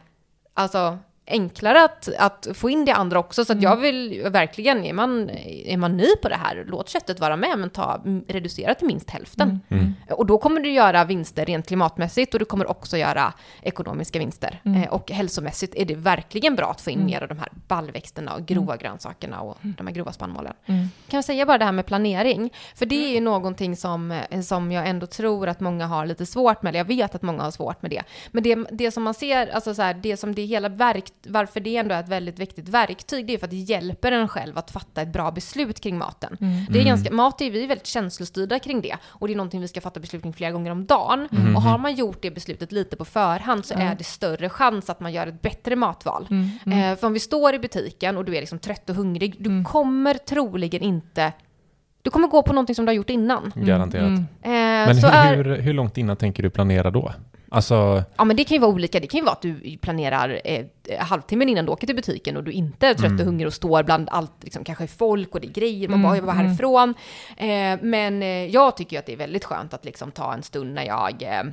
[0.54, 3.44] alltså enklare att, att få in det andra också.
[3.44, 5.30] Så att jag vill verkligen, är man,
[5.64, 9.10] är man ny på det här, låt köttet vara med, men ta, reducera till minst
[9.10, 9.60] hälften.
[9.68, 9.94] Mm.
[10.10, 14.60] Och då kommer du göra vinster rent klimatmässigt och du kommer också göra ekonomiska vinster.
[14.64, 18.34] Eh, och hälsomässigt är det verkligen bra att få in mer av de här baljväxterna
[18.34, 20.52] och grova grönsakerna och de här grova spannmålen.
[21.08, 22.52] Kan jag säga bara det här med planering?
[22.74, 26.26] För det är ju någonting som, eh, som jag ändå tror att många har lite
[26.26, 26.70] svårt med.
[26.70, 28.02] eller Jag vet att många har svårt med det.
[28.30, 31.60] Men det, det som man ser, alltså så här, det som det hela verk, varför
[31.60, 34.58] det ändå är ett väldigt viktigt verktyg, det är för att det hjälper en själv
[34.58, 36.36] att fatta ett bra beslut kring maten.
[36.70, 38.96] Det är ganska, mat är vi är väldigt känslostyrda kring det.
[39.04, 41.28] Och det är någonting vi ska fatta beslut kring flera gånger om dagen.
[41.56, 45.00] Och har man gjort det beslutet lite på förhand så är det större chans att
[45.00, 46.28] man gör ett bättre matval.
[46.66, 49.64] Eh, för om vi står i butiken och du är liksom trött och hungrig, du
[49.64, 51.32] kommer troligen inte
[52.06, 53.52] du kommer gå på någonting som du har gjort innan.
[53.54, 54.06] Garanterat.
[54.06, 54.20] Mm.
[54.20, 57.12] Eh, Men så hur, är, hur, hur långt innan tänker du planera då?
[57.48, 59.00] Alltså, Ja men det kan ju vara olika.
[59.00, 60.64] Det kan ju vara att du planerar eh,
[60.98, 63.20] halvtimmen innan du åker till butiken och du inte är trött Mm.
[63.20, 66.02] och hungrig och står bland allt, liksom, kanske folk och det är grejer, man Mm,
[66.02, 66.46] bara, jag vill vara mm.
[66.46, 66.94] härifrån.
[67.36, 70.42] Eh, men eh, jag tycker ju att det är väldigt skönt att liksom ta en
[70.42, 71.44] stund när jag eh, eh,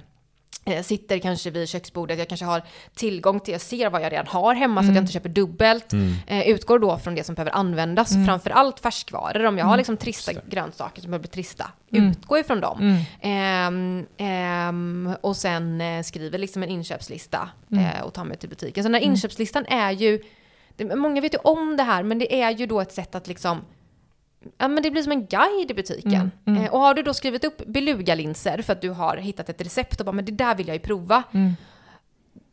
[0.83, 2.61] Sitter kanske vid köksbordet, jag kanske har
[2.95, 5.03] tillgång till, jag ser vad jag redan har hemma så att jag Mm.
[5.03, 5.93] inte köper dubbelt.
[6.27, 8.25] Eh, utgår då från det som behöver användas, Mm.
[8.25, 9.45] framför allt färskvaror.
[9.45, 12.09] Om jag har liksom trista grönsaker som behöver bli trista, Mm.
[12.09, 12.79] utgå ifrån dem.
[12.81, 13.01] Mm.
[13.21, 17.85] Ehm, ehm, och sen eh, skriver liksom en inköpslista Mm.
[17.85, 18.83] eh, och tar mig till butiken.
[18.83, 20.21] Så den här inköpslistan är ju,
[20.75, 23.27] det, många vet ju om det här, men det är ju då ett sätt att
[23.27, 23.61] liksom
[24.57, 26.13] Ja, men det blir som en guide i butiken.
[26.13, 26.63] Mm, mm.
[26.63, 29.99] Eh, och har du då skrivit upp belugalinser för att du har hittat ett recept
[29.99, 31.23] och bara, men det där vill jag ju prova.
[31.31, 31.53] Mm.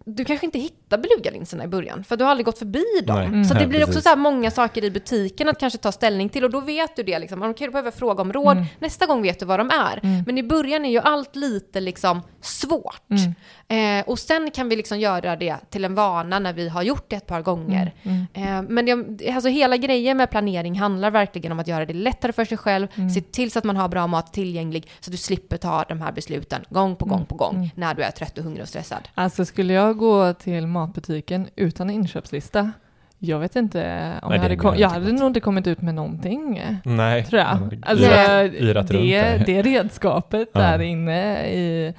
[0.04, 3.16] Du kanske inte hittar belugalinserna i början, för du har aldrig gått förbi dem.
[3.16, 3.26] Nej.
[3.26, 3.44] Mm.
[3.44, 4.02] Så det blir också precis.
[4.02, 7.02] så här många saker i butiken att kanske ta ställning till och då vet du
[7.02, 7.42] det liksom.
[7.42, 8.56] Okej, du behöver fråga om råd.
[8.56, 8.66] Mm.
[8.78, 10.00] Nästa gång vet du vad de är.
[10.02, 10.22] Mm.
[10.26, 13.02] Men i början är ju allt lite liksom svårt.
[13.70, 13.98] Mm.
[14.00, 17.04] Eh, och sen kan vi liksom göra det till en vana när vi har gjort
[17.08, 17.92] det ett par gånger.
[18.02, 18.26] Mm.
[18.34, 22.32] Eh, men det, alltså hela grejen med planering handlar verkligen om att göra det lättare
[22.32, 23.10] för sig själv, Mm.
[23.10, 26.00] se till så att man har bra mat tillgänglig så att du slipper ta de
[26.00, 27.68] här besluten gång på gång på gång Mm.
[27.74, 29.08] när du är trött och hungrig och stressad.
[29.14, 32.72] Alltså skulle jag gå till matbutiken utan inköpslista,
[33.18, 33.78] jag vet inte
[34.22, 35.94] om Nej, jag hade det kom, går jag inte hade nog inte kommit ut med
[35.94, 36.62] någonting.
[36.84, 37.24] nej.
[37.24, 37.78] Tror jag.
[37.82, 40.60] Alltså, yrat- yrat det, det redskapet Ja.
[40.60, 41.94] där inne i,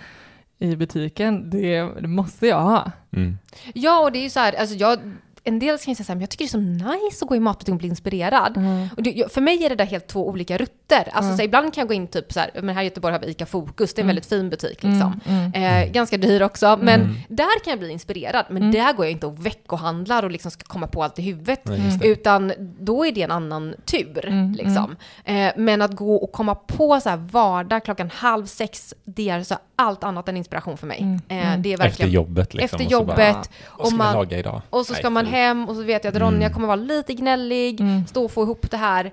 [0.62, 2.92] i butiken, det, det måste jag ha.
[3.12, 3.38] Mm.
[3.74, 5.00] Ja, och det är ju så här, alltså jag,
[5.44, 6.58] en del kan ju säga så här, men jag tycker det är så
[7.02, 8.58] nice att gå i matbutiken och bli inspirerad.
[8.98, 10.98] Och det, för mig är det där helt två olika rutter.
[11.12, 11.38] Alltså Mm.
[11.38, 13.28] så ibland kan jag gå in typ så här, men här i Göteborg har vi
[13.28, 14.08] ICA Fokus, det är en Mm.
[14.08, 15.20] väldigt fin butik liksom.
[15.26, 15.84] Mm, mm.
[15.88, 17.16] Eh, ganska dyr också, men Mm.
[17.30, 18.46] där kan jag bli inspirerad.
[18.50, 18.72] Men Mm.
[18.72, 21.62] där går jag inte och veckohandlar och liksom ska komma på allt i huvudet.
[22.04, 24.26] Utan då är det en annan tur.
[24.26, 24.96] Mm, liksom.
[25.26, 29.44] Eh, men att gå och komma på så här vardag klockan halv sex, det är
[29.44, 31.00] så allt annat än inspiration för mig.
[31.02, 31.62] Mm, Eh, mm.
[31.62, 32.66] det är Efter verkligen jobbet liksom.
[32.66, 33.36] efter bara, jobbet.
[33.78, 34.62] Vad ska och man- vi laga idag?
[34.70, 35.26] Och så ska Nej, man.
[35.32, 36.54] Hem och så vet jag att Ronja Mm.
[36.54, 38.08] kommer vara lite gnällig, Mm.
[38.08, 39.12] stå och få ihop det här.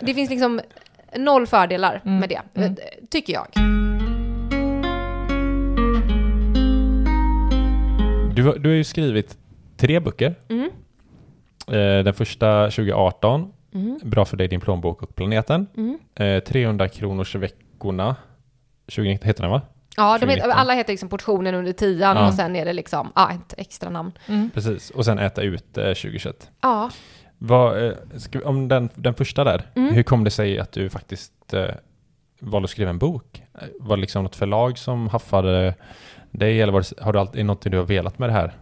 [0.00, 0.60] Det finns liksom
[1.16, 2.18] noll fördelar Mm.
[2.18, 2.72] med det, Mm.
[2.72, 2.76] eh,
[3.10, 3.46] tycker jag.
[8.34, 9.38] Du, du har ju skrivit
[9.76, 10.34] tre böcker.
[10.48, 10.70] Mm.
[11.68, 13.98] Eh, den första 2018, Mm.
[14.02, 15.66] Bra för dig, din plånbok och planeten.
[15.76, 15.98] Mm.
[16.14, 18.16] Eh, 300 kronors veckorna,
[18.86, 19.60] 2019 heter den va?
[19.96, 20.50] Ja, de heter, 2019.
[20.60, 22.26] alla heter liksom portionen under tian Ja.
[22.28, 24.12] och sen är det liksom ja, ett extra namn.
[24.26, 24.50] Mm.
[24.54, 26.50] Precis, och sen äta ut eh, 2021.
[26.60, 26.90] Ja,
[27.38, 29.94] Vad, eh, ska, vi- om den, den första där, Mm.
[29.94, 31.64] hur kom det sig att du faktiskt eh,
[32.40, 33.42] valde att skriva en bok?
[33.54, 35.74] Eh, Var det liksom något förlag som haffade
[36.30, 38.52] dig eller var det, har du alltid något du har velat med det här?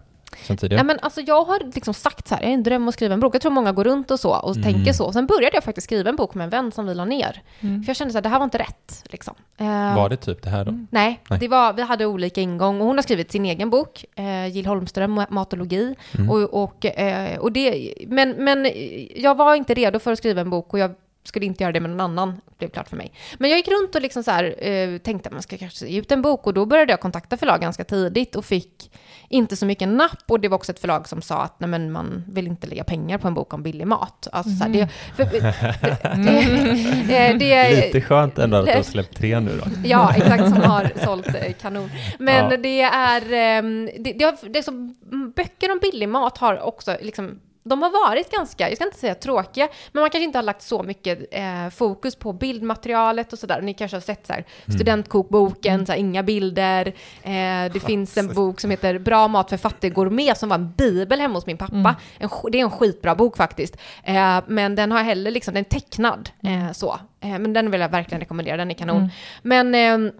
[0.46, 0.82] Sen tidigare?
[0.82, 3.14] Nej, men alltså jag har liksom sagt så här, jag har en dröm att skriva
[3.14, 3.34] en bok.
[3.34, 4.62] Jag tror många går runt och så och Mm.
[4.72, 5.12] tänker så.
[5.12, 7.42] Sen började jag faktiskt skriva en bok med en vän som vi la ner.
[7.60, 7.82] Mm.
[7.82, 9.04] För jag kände så här, det här var inte rätt.
[9.04, 9.34] Liksom.
[9.56, 10.70] Eh, Var det typ det här då?
[10.90, 11.38] Nej, Nej.
[11.38, 14.66] Det var, vi hade olika ingång och hon har skrivit sin egen bok, eh, Jill
[14.66, 15.94] Holmström, Ma- Matologi.
[16.18, 16.30] Mm.
[16.30, 18.70] Och, och, eh, och det, men, men
[19.16, 21.80] jag var inte redo för att skriva en bok och jag skulle inte göra det
[21.80, 23.12] med någon annan, blev klart för mig.
[23.38, 25.98] Men jag gick runt och liksom så här, eh, tänkte att man ska kanske ge
[26.00, 28.90] ut en bok och då började jag kontakta förlag ganska tidigt och fick
[29.32, 31.92] inte så mycket napp och det var också ett förlag som sa att nej men
[31.92, 34.28] man vill inte lägga pengar på en bok om billig mat.
[34.32, 35.24] Alltså, så här, det, för,
[37.08, 39.70] det, det, det, Lite skönt ändå att du har släppt tre nu då.
[39.88, 41.90] Ja, exakt, som har sålt eh, kanon.
[42.18, 42.56] Men Ja.
[42.56, 46.60] det är, ehm, det, det, har, det är så, mm, böcker om billig mat har
[46.60, 50.38] också liksom de har varit ganska, jag ska inte säga tråkiga, men man kanske inte
[50.38, 53.60] har lagt så mycket eh, fokus på bildmaterialet och sådär.
[53.62, 54.44] Ni kanske har sett så här,
[54.74, 56.86] studentkokboken, så här, inga bilder.
[57.22, 60.72] Eh, det finns en bok som heter Bra mat för fattig gourmet som var en
[60.72, 61.96] bibel hemma hos min pappa.
[62.18, 63.76] En, sk- det är en skitbra bok faktiskt.
[64.04, 66.98] Eh, men den har heller liksom, den är tecknad eh, så.
[67.20, 69.08] Eh, men den vill jag verkligen rekommendera, den är kanon.
[69.42, 70.10] Men ehm,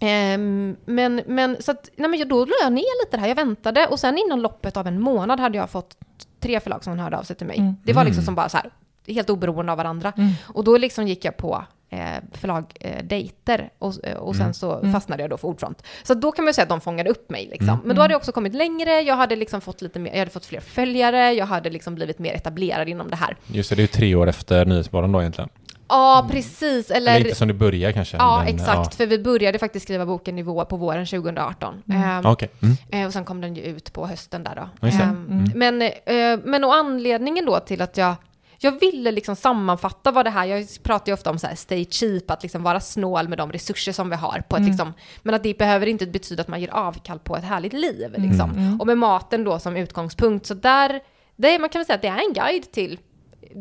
[0.00, 3.34] Ehm, men, men så att, nej men då la jag ner lite det här, jag
[3.36, 5.96] väntade och sen inom loppet av en månad hade jag fått
[6.40, 7.58] tre förlag som hörde av sig till mig.
[7.58, 7.74] Mm.
[7.84, 8.24] Det var liksom Mm.
[8.24, 8.70] som bara så här,
[9.06, 10.12] helt oberoende av varandra.
[10.16, 10.30] Mm.
[10.46, 11.98] Och då liksom gick jag på eh,
[12.32, 14.54] förlag eh, dejter och, eh, och sen Mm.
[14.54, 14.92] så Mm.
[14.92, 15.82] fastnade jag då för Ordfront.
[16.02, 17.68] Så då kan man ju säga att de fångade upp mig liksom.
[17.68, 17.80] Mm.
[17.84, 20.30] Men då hade jag också kommit längre, jag hade liksom fått lite mer, jag hade
[20.30, 23.36] fått fler följare, jag hade liksom blivit mer etablerad inom det här.
[23.46, 25.50] Just det, det är ju tre år efter Nyhetsmorgon då egentligen.
[25.88, 26.90] Ja, precis.
[26.90, 28.16] Eller, Eller, inte som det börjar kanske.
[28.16, 28.94] ja, men, exakt.
[28.94, 31.82] För vi började faktiskt skriva boken Nivå på våren 2018.
[31.88, 32.02] Mm.
[32.02, 32.50] Ehm, Ja, okej.
[32.62, 32.76] Mm.
[32.90, 34.88] Eh, och sen kom den ju ut på hösten där då.
[34.88, 35.50] Ja, Mm.
[35.54, 38.14] Men, eh, men och anledningen då till att jag
[38.58, 41.84] jag ville liksom sammanfatta vad det här, jag pratar ju ofta om så här stay
[41.90, 44.42] cheap, att liksom vara snål med de resurser som vi har.
[44.48, 44.70] På ett Mm.
[44.70, 48.14] liksom, men att det behöver inte betyda att man ger avkall på ett härligt liv.
[48.16, 48.50] Liksom.
[48.50, 48.80] Mm.
[48.80, 51.00] Och med maten då som utgångspunkt, så där,
[51.36, 52.98] det, man kan väl säga att det är en guide till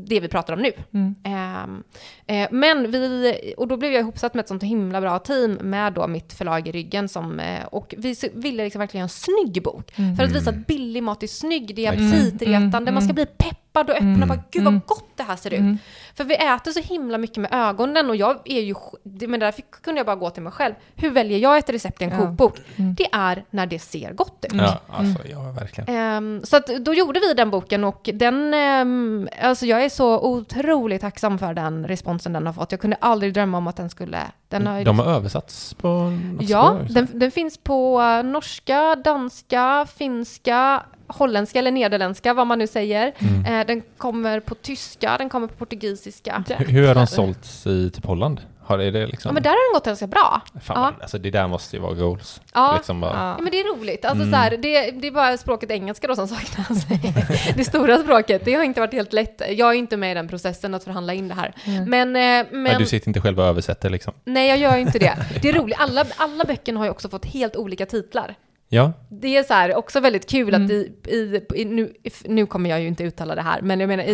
[0.07, 0.71] det vi pratar om nu.
[0.93, 1.15] Mm.
[1.23, 1.83] Ehm,
[2.27, 5.93] eh, men vi, och då blev jag ihopsatt med ett sånt himla bra team med
[5.93, 9.63] då mitt förlag i ryggen som, eh, och vi ville liksom verkligen göra en snygg
[9.63, 9.91] bok.
[9.99, 10.15] Mm.
[10.15, 12.07] För att visa att billig mat är snygg, det är Mm.
[12.07, 12.93] aptitretande, Mm.
[12.93, 14.27] man ska bli peppad och öppen och Mm.
[14.27, 14.81] bara gud vad Mm.
[14.85, 15.79] gott det här ser ut.
[16.19, 16.29] Mm.
[16.29, 18.75] För vi äter så himla mycket med ögonen och jag är ju,
[19.27, 20.73] men därför kunde jag bara gå till mig själv.
[20.95, 22.17] Hur väljer jag ett recept i en Ja.
[22.17, 22.59] kokbok?
[22.75, 22.95] Mm.
[22.95, 24.53] Det är när det ser gott ut.
[24.53, 25.95] Ja, alltså, ja, verkligen.
[25.95, 30.19] Ehm, så att då gjorde vi den boken och den, ehm, alltså jag är så
[30.19, 32.71] otroligt tacksam för den responsen den har fått.
[32.71, 36.49] Jag kunde aldrig drömma om att den skulle, den har De har översatts på något
[36.49, 36.93] Ja, så.
[36.93, 43.13] den, den finns på norska, danska, finska, holländska eller nederländska, vad man nu säger.
[43.19, 43.45] Mm.
[43.59, 46.43] Eh, den kommer på tyska, den kommer på portugisiska.
[46.57, 48.41] Hur- Hur har de sålts i typ Holland?
[48.67, 49.29] Har är det liksom...
[49.29, 50.41] Ja, men där har den gått ganska bra.
[50.63, 51.01] Fan, ja.
[51.01, 52.41] alltså, det där måste ju vara goals.
[52.53, 52.73] Ja.
[52.75, 54.05] Liksom bara, Ja, men det är roligt.
[54.05, 54.31] Alltså, Mm.
[54.31, 56.85] så här, det, det är bara språket engelska då som saknas.
[57.55, 58.45] det stora språket.
[58.45, 59.41] Det har inte varit helt lätt.
[59.49, 61.53] Jag är inte med i den processen att förhandla in det här.
[61.65, 61.89] Mm.
[61.89, 64.13] Men, eh, men du sitter inte själv och översätter liksom.
[64.23, 65.15] nej, jag gör ju inte det.
[65.41, 65.77] Det är roligt.
[65.79, 68.35] Alla, alla böckerna har ju också fått helt olika titlar.
[68.75, 70.65] Ja, Det är så här också väldigt kul Mm.
[70.65, 71.93] att i, i, i nu,
[72.25, 74.11] nu kommer jag ju inte uttala det här, men jag menar i,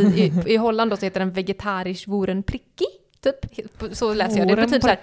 [0.47, 2.85] i, i Holland då så heter den vegetarisch voren pricky,
[3.23, 3.35] typ.
[3.97, 4.55] Så läser jag det.
[4.55, 4.99] Det är typ så här,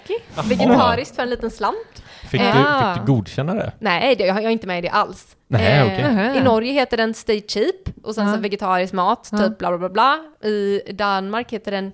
[0.48, 2.02] vegetariskt för en liten slant.
[2.30, 2.94] fick, Eh, du, ah.
[2.94, 3.72] fick du godkänna det?
[3.78, 5.36] Nej, det, jag jag är inte med i det alls.
[5.46, 6.02] Nej, okej.
[6.02, 6.38] Nähä.
[6.38, 8.34] I Norge heter den Stay Cheap och sen Ja.
[8.34, 9.38] så vegetarisk mat, Ja.
[9.38, 10.48] typ bla bla bla bla.
[10.50, 11.92] I Danmark heter den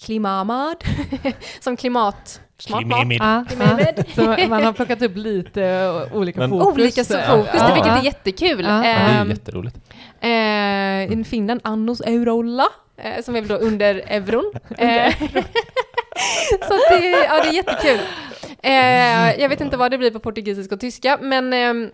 [0.00, 0.76] Klimamad,
[1.60, 2.70] som klimatsmart mat.
[2.70, 3.18] Ja, Klimamed.
[3.20, 4.04] ja.
[4.14, 6.66] Så man har plockat upp lite olika Men- fokus.
[6.74, 7.74] Olika eh, fokus, ja.
[7.74, 8.64] vilket är jättekul.
[8.64, 8.76] Ja.
[8.76, 9.76] Ja, det är Ehm, ju jätteroligt.
[10.20, 14.52] Eh, I Finland, Annos Eurolla, eh, som är väl då under euron.
[14.78, 15.14] Eh,
[16.68, 18.00] så det, ja, det är jättekul.
[18.62, 21.90] Eh, jag vet inte vad det blir på portugisiska och tyska, men ehm,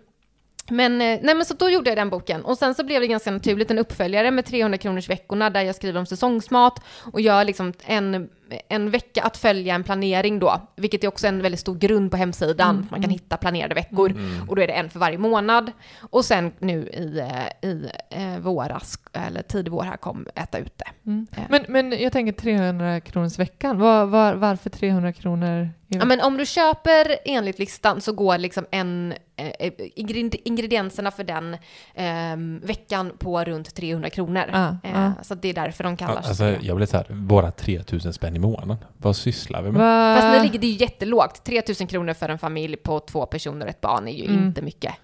[0.72, 3.30] men, nej men så då gjorde jag den boken och sen så blev det ganska
[3.30, 6.82] naturligt en uppföljare med 300 kronors veckorna där jag skriver om säsongsmat
[7.12, 8.28] och gör liksom en,
[8.68, 12.16] en vecka att följa en planering då, vilket är också en väldigt stor grund på
[12.16, 12.70] hemsidan.
[12.70, 13.10] Mm, Man kan mm.
[13.10, 14.48] hitta planerade veckor Mm.
[14.48, 15.72] och då är det en för varje månad.
[16.00, 17.24] Och sen nu i,
[17.66, 20.84] i eh, våras, eller tidig vår här, kom Äta ute.
[21.06, 21.26] Mm.
[21.48, 23.78] Men, men jag tänker 300 kronors veckan.
[23.78, 25.68] Var, var, varför 300 kronor
[25.98, 31.24] Ja, men om du köper enligt listan så går liksom en, eh, ingred- ingredienserna för
[31.24, 31.54] den
[31.94, 34.44] eh, veckan på runt 300 kronor.
[34.52, 35.12] Ja, eh, ja.
[35.22, 36.58] Så det är därför de sig alltså, det.
[36.62, 38.76] jag blir så här, bara 3000 spänn i månaden.
[38.96, 39.80] Vad sysslar vi med?
[39.80, 40.16] Va?
[40.20, 41.44] Fast det ligger det är ju jättelågt.
[41.44, 44.46] 3000 kronor för en familj på två personer och ett barn är ju Mm.
[44.46, 44.94] inte mycket.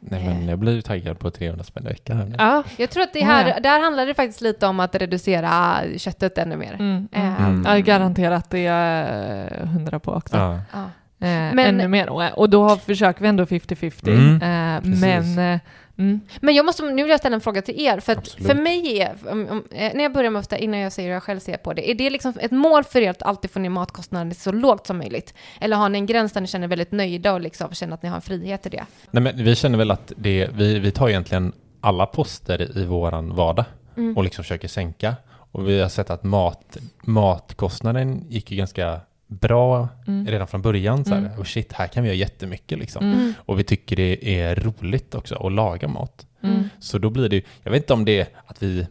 [0.00, 2.16] Nej, men jag blir ju taggad på 300 spänn i veckan.
[2.16, 2.34] här nu.
[2.38, 2.62] Ja.
[2.76, 3.60] Jag tror att det här, Ja.
[3.60, 6.72] där handlar det faktiskt lite om att reducera köttet ännu mer.
[6.74, 7.28] Mm, mm.
[7.36, 7.64] Eh, Mm.
[7.66, 10.36] Ja, garanterat det är jag hundra på också.
[10.36, 10.60] Ja.
[10.72, 10.78] ja.
[11.26, 12.08] eh, Men- ännu mer.
[12.08, 14.08] Och, och då har, försöker vi ändå 50-50.
[14.08, 14.34] Mm,
[14.76, 15.00] eh, precis.
[15.00, 15.60] men eh,
[15.98, 18.54] mm, Men jag måste, nu vill jag ställa en fråga till er, för att för
[18.54, 21.22] mig är, om, om, eh, när jag börjar med ofta, innan jag säger hur jag
[21.22, 23.70] själv ser på det, är det liksom ett mål för er att alltid få ner
[23.70, 25.34] matkostnaderna så lågt som möjligt?
[25.60, 28.02] Eller har ni en gräns där ni känner er väldigt nöjda och liksom känner att
[28.02, 28.86] ni har en frihet i det?
[29.10, 33.34] Nej, men vi känner väl att det, vi, vi tar egentligen alla poster i våran
[33.34, 33.64] vardag
[33.96, 34.16] Mm.
[34.16, 35.14] och liksom försöker sänka.
[35.52, 41.04] Och vi har sett att mat, matkostnaden gick ju ganska bra mm, redan från början.
[41.04, 41.38] Så här, Mm.
[41.38, 43.04] och shit, här kan vi göra jättemycket liksom.
[43.12, 46.26] mm, Och vi tycker det är roligt också att laga mat.
[46.42, 46.68] mm.
[46.78, 48.86] Så då blir det jag vet inte om det är att vi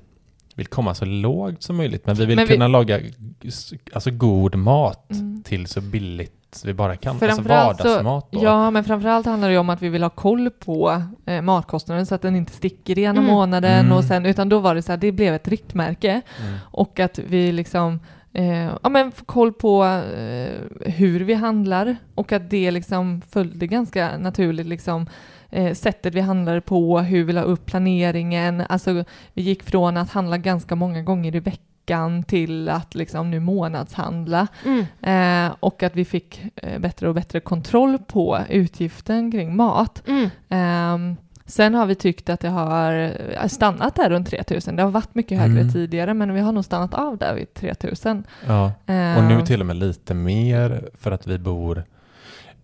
[0.56, 3.00] vill komma så lågt som möjligt, men vi vill Men vi- kunna laga
[3.44, 5.44] s- alltså god mat Mm.
[5.44, 6.34] till så billigt
[6.66, 7.18] vi bara kan.
[7.22, 8.44] Alltså vardagsmat då.
[8.44, 12.06] Ja, men framförallt handlar det ju om att vi vill ha koll på eh, matkostnaden
[12.06, 13.36] så att den inte sticker igenom Mm.
[13.36, 13.98] månaden Mm.
[13.98, 16.56] och sen, utan då var det så här, det blev ett riktmärke Mm.
[16.64, 18.00] och att vi liksom
[18.34, 23.68] eh, ja, men får koll på eh, hur vi handlar och att det liksom följde
[23.68, 25.10] ganska naturligt liksom
[25.50, 28.64] eh, sättet vi handlade på, hur vi la upp planeringen.
[28.70, 29.04] Alltså
[29.34, 34.48] vi gick från att handla ganska många gånger i veckan till att liksom nu månadshandla.
[34.66, 34.86] Mm.
[35.02, 40.04] Eh, och att vi fick eh, bättre och bättre kontroll på utgiften kring mat.
[40.08, 40.30] Mm.
[40.50, 41.16] Ehm,
[41.48, 42.94] sen har vi tyckt att det har
[43.42, 44.76] eh, stannat där runt 3000.
[44.76, 45.74] Det har varit mycket högre Mm.
[45.74, 48.24] tidigare men vi har nog stannat av där vid 3000.
[48.48, 48.72] Ja.
[49.18, 51.84] Och nu till och med lite mer för att vi bor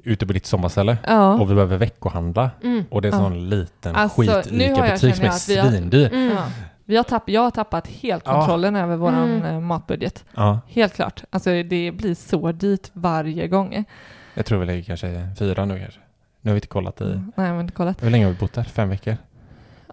[0.04, 1.34] ute på ditt sommarställe Ja.
[1.34, 2.52] och vi behöver veckohandla.
[2.64, 2.84] Mm.
[2.90, 3.24] Och det är en Ja.
[3.26, 6.14] sån liten Alltså, jag- skit-ICA-butik som är vi har- svindyr.
[6.14, 6.32] Mm.
[6.36, 6.44] ja.
[6.86, 8.34] Vi har tapp, jag har tappat helt Ja.
[8.34, 9.66] kontrollen över vår Mm.
[9.66, 10.26] matbudget.
[10.36, 11.24] Ja, Helt klart.
[11.30, 13.86] Alltså det blir så dyrt varje gång.
[14.34, 16.00] jag tror väl det är kanske fyra nu kanske.
[16.46, 17.04] Nu har vi inte kollat i...
[17.04, 17.32] Mm.
[17.36, 18.04] Nej, men kollat.
[18.04, 18.64] Hur länge har vi bott där?
[18.64, 19.18] Fem veckor?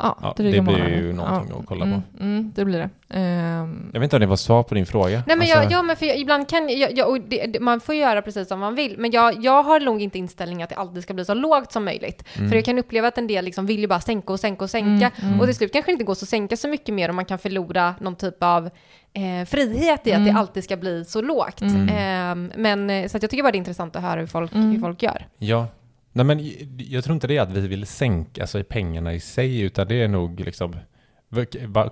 [0.02, 0.96] Ja, Ja, dryga det blir månader.
[0.96, 1.90] ju någonting att kolla på.
[1.90, 2.90] Mm, mm, det blir det.
[3.18, 5.08] Ehm, Jag vet inte om det var svar på din fråga.
[5.10, 7.60] Nej men Alltså, jag, ja men för jag, ibland kan jag, jag och det, det,
[7.60, 10.68] man får göra precis som man vill, men jag, jag har nog inte inställningen att
[10.70, 12.24] det alltid ska bli så lågt som möjligt.
[12.36, 12.48] mm.
[12.48, 14.70] För jag kan uppleva att en del liksom vill ju bara sänka och sänka och
[14.70, 15.40] sänka, Mm, mm.
[15.40, 17.24] och till slut kanske det inte går så att sänka så mycket mer om man
[17.24, 18.66] kan förlora någon typ av
[19.12, 21.60] eh, frihet i att det alltid ska bli så lågt.
[21.60, 21.88] Mm.
[22.50, 24.70] Eh, men så att jag tycker bara det är intressant att höra hur folk, Mm.
[24.72, 25.26] hur folk gör.
[25.38, 25.66] Ja.
[26.12, 29.60] Nej men jag tror inte det är att vi vill sänka alltså, pengarna i sig,
[29.60, 30.76] utan det är nog liksom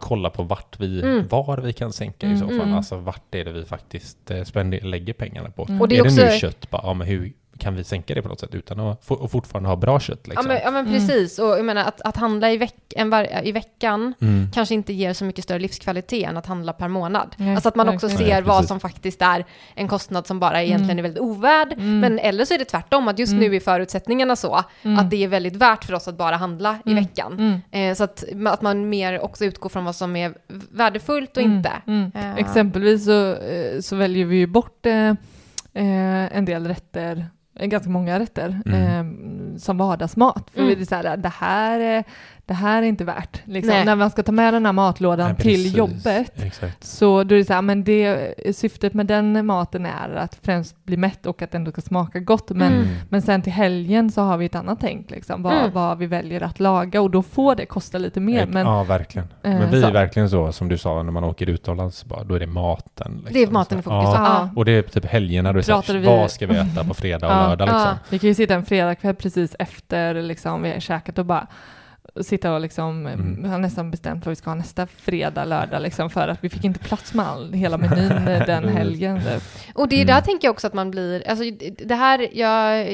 [0.01, 1.29] kolla på vart vi, Mm.
[1.29, 2.61] var vi kan sänka i så fall.
[2.61, 2.75] Mm.
[2.75, 5.67] Alltså vart är det vi faktiskt eh, lägger pengarna på.
[5.69, 5.81] Mm.
[5.81, 8.15] Och det är är det nu också- kött, bara, ja, men hur kan vi sänka
[8.15, 10.47] det på något sätt utan att få, och fortfarande ha bra kött liksom?
[10.47, 10.95] Ja men, ja men Mm.
[11.09, 14.51] precis, och jag menar att, att handla i, veck, en var, i veckan Mm.
[14.55, 17.35] kanske inte ger så mycket större livskvalitet än att handla per månad.
[17.37, 18.29] Nej, alltså att man också verkligen.
[18.31, 19.45] ser Nej, vad som faktiskt är
[19.75, 20.99] en kostnad som bara egentligen Mm.
[20.99, 21.73] är väldigt ovärd.
[21.73, 22.01] Mm.
[22.01, 23.51] Men eller så är det tvärtom, att just Mm.
[23.51, 24.99] nu är förutsättningarna så Mm.
[24.99, 27.05] att det är väldigt värt för oss att bara handla i Mm.
[27.05, 27.33] veckan.
[27.73, 27.91] Mm.
[27.91, 30.35] Eh, så att, att man mer också utgår från vad som är
[30.73, 31.73] värdefullt och Mm, inte.
[31.87, 32.13] Mm.
[32.15, 32.35] Eh.
[32.37, 35.09] Exempelvis så, eh, så väljer vi ju bort eh,
[35.75, 37.27] eh, en del rätter,
[37.67, 38.83] ganska många rätter, Mm.
[39.53, 40.51] eh, som vardagsmat.
[40.51, 40.75] För Mm.
[40.75, 42.05] vi är så här, det här, är-
[42.49, 43.41] det här är inte värt.
[43.45, 43.75] Liksom.
[43.85, 46.85] När man ska ta med den här matlådan Nej, till jobbet Exakt.
[46.85, 50.85] så då är det så här, men det, syftet med den maten är att främst
[50.85, 52.51] bli mätt och att den ska smaka gott.
[52.51, 52.89] Men, Mm.
[53.09, 55.71] men sen till helgen så har vi ett annat tänk, liksom, vad, Mm.
[55.73, 58.47] vad vi väljer att laga och då får det kosta lite mer.
[58.47, 59.29] Men, ja, verkligen.
[59.43, 59.87] eh, Men vi så.
[59.87, 63.13] är verkligen så, som du sa, när man åker utomlands, bara, då är det maten.
[63.15, 63.33] Liksom.
[63.33, 64.09] Det är maten i fokus.
[64.15, 64.49] Ja.
[64.57, 66.85] Och det är typ helgerna, då är det så här, vi- vad ska vi äta
[66.85, 67.49] på fredag och Ja.
[67.49, 67.81] lördag liksom?
[67.81, 67.99] Ja.
[68.09, 71.47] Vi kan ju sitta en fredagkväll precis efter liksom, vi har käkat och bara
[72.21, 73.45] sitta och liksom, Mm.
[73.51, 76.65] har nästan bestämt vad vi ska ha nästa fredag, lördag liksom, för att vi fick
[76.65, 78.77] inte plats med all, hela menyn eh, den Precis.
[78.79, 79.21] helgen.
[79.75, 80.15] Och det är Mm.
[80.15, 81.45] där tänker jag också att man blir, alltså
[81.85, 82.87] det här, jag,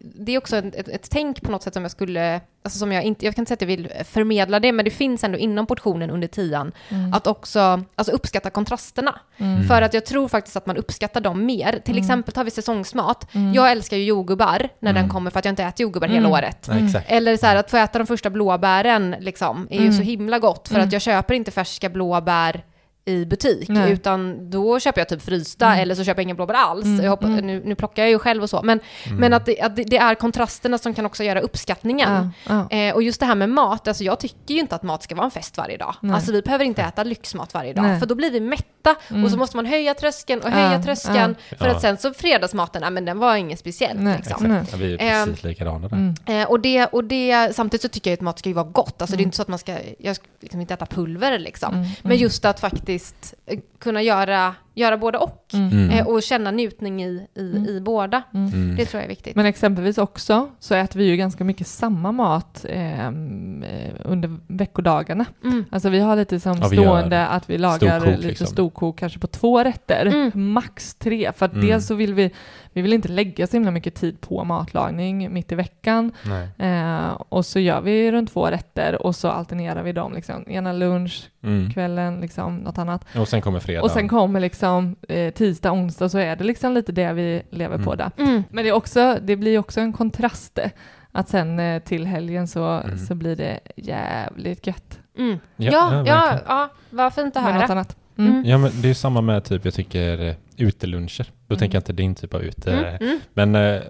[0.00, 2.92] det är också ett, ett, ett tänk på något sätt som jag skulle, alltså som
[2.92, 5.38] jag inte, jag kan inte säga att jag vill förmedla det, men det finns ändå
[5.38, 7.12] inom portionen under tian, Mm.
[7.14, 9.20] att också alltså uppskatta kontrasterna.
[9.38, 9.64] Mm.
[9.64, 11.72] För att jag tror faktiskt att man uppskattar dem mer.
[11.84, 12.02] Till Mm.
[12.04, 13.34] exempel tar vi säsongsmat.
[13.34, 13.54] Mm.
[13.54, 15.08] Jag älskar ju jordgubbar när den Mm.
[15.10, 16.14] kommer för att jag inte äter jordgubbar Mm.
[16.16, 16.66] hela året.
[16.68, 17.10] Nej, exakt.
[17.10, 19.92] Eller så här att få äta de första blåbären liksom, är ju Mm.
[19.96, 20.86] så himla gott för Mm.
[20.86, 22.64] att jag köper inte färska blåbär
[23.06, 23.92] i butik, Nej.
[23.92, 25.78] utan då köper jag typ frysta Mm.
[25.78, 26.84] eller så köper jag inga blåbär alls.
[26.84, 27.46] Mm, Jag hoppas, mm.
[27.46, 29.18] nu, nu plockar jag ju själv och så, men, Mm.
[29.18, 32.30] men att, det, att det, det är kontrasterna som kan också göra uppskattningen.
[32.48, 32.76] Ja, ja.
[32.78, 35.14] Eh, och just det här med mat, alltså jag tycker ju inte att mat ska
[35.14, 35.94] vara en fest varje dag.
[36.00, 36.14] Nej.
[36.14, 38.00] Alltså vi behöver inte äta lyxmat varje dag, Nej.
[38.00, 39.24] för då blir vi mätta Mm.
[39.24, 41.72] och så måste man höja tröskeln och Ja, höja tröskeln, för Ja.
[41.74, 43.96] att sen så fredagsmaten, men den var ingen speciell.
[44.00, 44.50] Nej, Liksom.
[44.70, 45.96] Ja, vi är Ehm, precis likadana där.
[45.96, 46.14] Mm.
[46.26, 49.02] Eh, och, det, och det, samtidigt så tycker jag att mat ska ju vara gott.
[49.02, 49.26] Alltså det är Mm.
[49.28, 51.74] inte så att man ska, jag ska liksom inte äta pulver liksom.
[51.74, 51.86] Mm.
[52.02, 55.50] Men just att faktiskt faktiskt eh, kunna göra, göra både och.
[55.54, 55.68] Mm.
[55.72, 55.90] Mm.
[55.90, 57.66] Eh, och känna njutning i, i, Mm.
[57.68, 58.22] i båda.
[58.34, 58.52] Mm.
[58.52, 58.76] Mm.
[58.76, 59.36] Det tror jag är viktigt.
[59.36, 65.24] Men exempelvis också så äter vi ju ganska mycket samma mat ehm, eh, under veckodagarna.
[65.44, 65.64] Mm.
[65.70, 68.46] Alltså vi har lite som Ja, stående att vi lagar storkok, lite liksom.
[68.46, 70.52] storkok kanske på två rätter, Mm.
[70.52, 71.32] max tre.
[71.36, 71.66] För att Mm.
[71.66, 72.30] dels så vill vi,
[72.72, 76.12] vi vill inte lägga så himla mycket tid på matlagning mitt i veckan.
[76.58, 80.12] Eh, och så gör vi runt två rätter och så alternerar vi dem.
[80.14, 80.44] Liksom.
[80.48, 81.70] Ena lunch, Mm.
[81.70, 83.04] kvällen, liksom, något annat.
[83.18, 83.82] Och sen kommer fredag.
[83.82, 87.78] Och sen kommer liksom eh, tisdag, onsdag så är det liksom lite det vi lever
[87.78, 87.96] på Mm.
[88.16, 88.24] där.
[88.24, 88.42] Mm.
[88.50, 90.70] Men det, är också, det blir också en kontrast eh,
[91.12, 92.98] att sen eh, till helgen så, Mm.
[92.98, 95.38] så blir det jävligt gött Mm.
[95.56, 97.72] Ja, Ja, ja, ja, vad fint att med något höra.
[97.72, 97.96] annat.
[98.18, 98.44] Mm.
[98.46, 101.24] Ja, men det är ju samma med typ, jag tycker eh, uteluncher.
[101.46, 101.58] Då Mm.
[101.58, 102.72] tänker jag inte din typ av ute.
[102.72, 102.94] Mm.
[103.00, 103.20] Mm.
[103.34, 103.82] Men eh,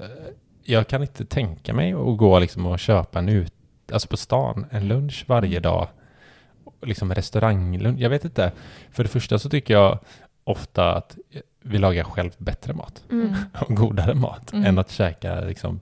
[0.65, 3.53] jag kan inte tänka mig att gå liksom och köpa en ut,
[3.93, 5.89] alltså på stan, en lunch varje dag.
[6.85, 8.53] Liksom restauranglunch, jag vet inte.
[8.91, 9.99] För det första så tycker jag
[10.45, 11.17] ofta att
[11.63, 13.35] vi lagar själv bättre mat Mm.
[13.69, 14.67] och godare mat Mm.
[14.67, 15.81] än att käka liksom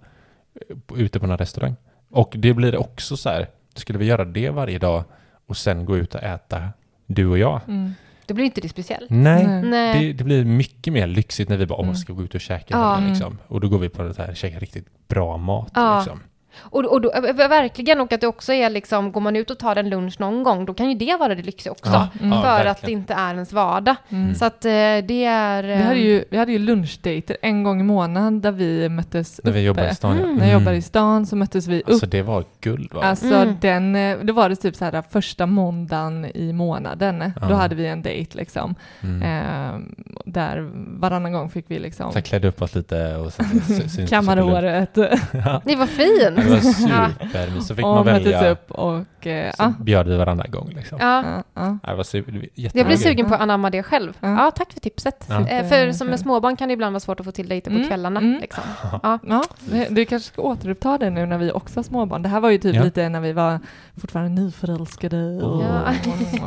[0.86, 1.74] på- ute på någon restaurang.
[2.11, 5.05] Och det blir också så här, skulle vi göra det varje dag
[5.46, 6.68] och sen gå ut och äta,
[7.07, 7.61] du och jag?
[7.68, 7.92] Mm.
[8.26, 9.11] Det blir inte det speciellt.
[9.11, 10.07] Nej, Nej.
[10.07, 11.94] Det, det blir mycket mer lyxigt när vi bara, Mm.
[11.94, 13.00] ska gå ut och käka Ja.
[13.03, 13.09] ja.
[13.09, 13.38] liksom.
[13.46, 15.98] Och då går vi på det här, käka riktigt bra mat Ja.
[15.98, 16.20] liksom.
[16.61, 19.59] Och, och då, äh, verkligen, och att det också är liksom, går man ut och
[19.59, 21.90] tar en lunch någon gång, då kan ju det vara det lyxiga också.
[21.92, 22.32] Ja, Mm.
[22.32, 23.96] ja, för att det inte är ens vardag.
[24.09, 24.34] Mm.
[24.34, 25.62] Så att eh, det är...
[25.62, 29.40] Vi, eh, hade ju, vi hade ju lunchdejter en gång i månaden där vi möttes
[29.44, 30.16] När vi jobbar i stan.
[30.16, 30.24] ja.
[30.24, 30.36] Mm.
[30.36, 31.88] När jag jobbade i stan så möttes vi upp.
[31.88, 33.03] Alltså det var guld va?
[33.03, 33.57] Alltså Mm.
[33.61, 37.32] den, eh, då var det typ så här första måndagen i månaden.
[37.40, 37.46] Ja.
[37.48, 38.74] Då hade vi en dejt liksom.
[39.03, 39.22] Mm.
[39.22, 39.80] Eh,
[40.24, 44.90] där varannan gång fick vi liksom Så klädde upp oss lite och sen kammade håret
[45.32, 45.62] Ja.
[45.64, 46.41] Ni var fin!
[46.45, 47.66] Det var supermysigt.
[47.66, 48.51] Så fick och man välja.
[48.51, 49.72] upp och eh, Så ja.
[49.80, 50.99] bjöd vi varandra gång liksom.
[51.01, 51.24] Ja.
[51.26, 51.78] ja, ja.
[51.82, 54.12] Ja, Det var super, Jag blir sugen på att anamma det själv.
[54.20, 54.28] Ja.
[54.45, 55.26] Ja, tack för tipset.
[55.28, 55.49] Ja.
[55.49, 57.76] Eh, för som med småbarn kan det ibland vara svårt att få till dejter på
[57.76, 58.20] Mm, kvällarna.
[58.20, 58.40] mm.
[58.40, 58.64] Liksom.
[59.03, 59.18] Ja,
[59.61, 62.22] det- du kanske ska återuppta det nu när vi också har småbarn.
[62.22, 62.82] Det här var ju typ Ja.
[62.84, 63.61] lite när vi var
[64.01, 65.95] fortfarande nyförälskade och, Ja.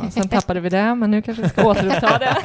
[0.06, 2.36] och sen tappade vi det, men nu kanske vi ska återuppta det.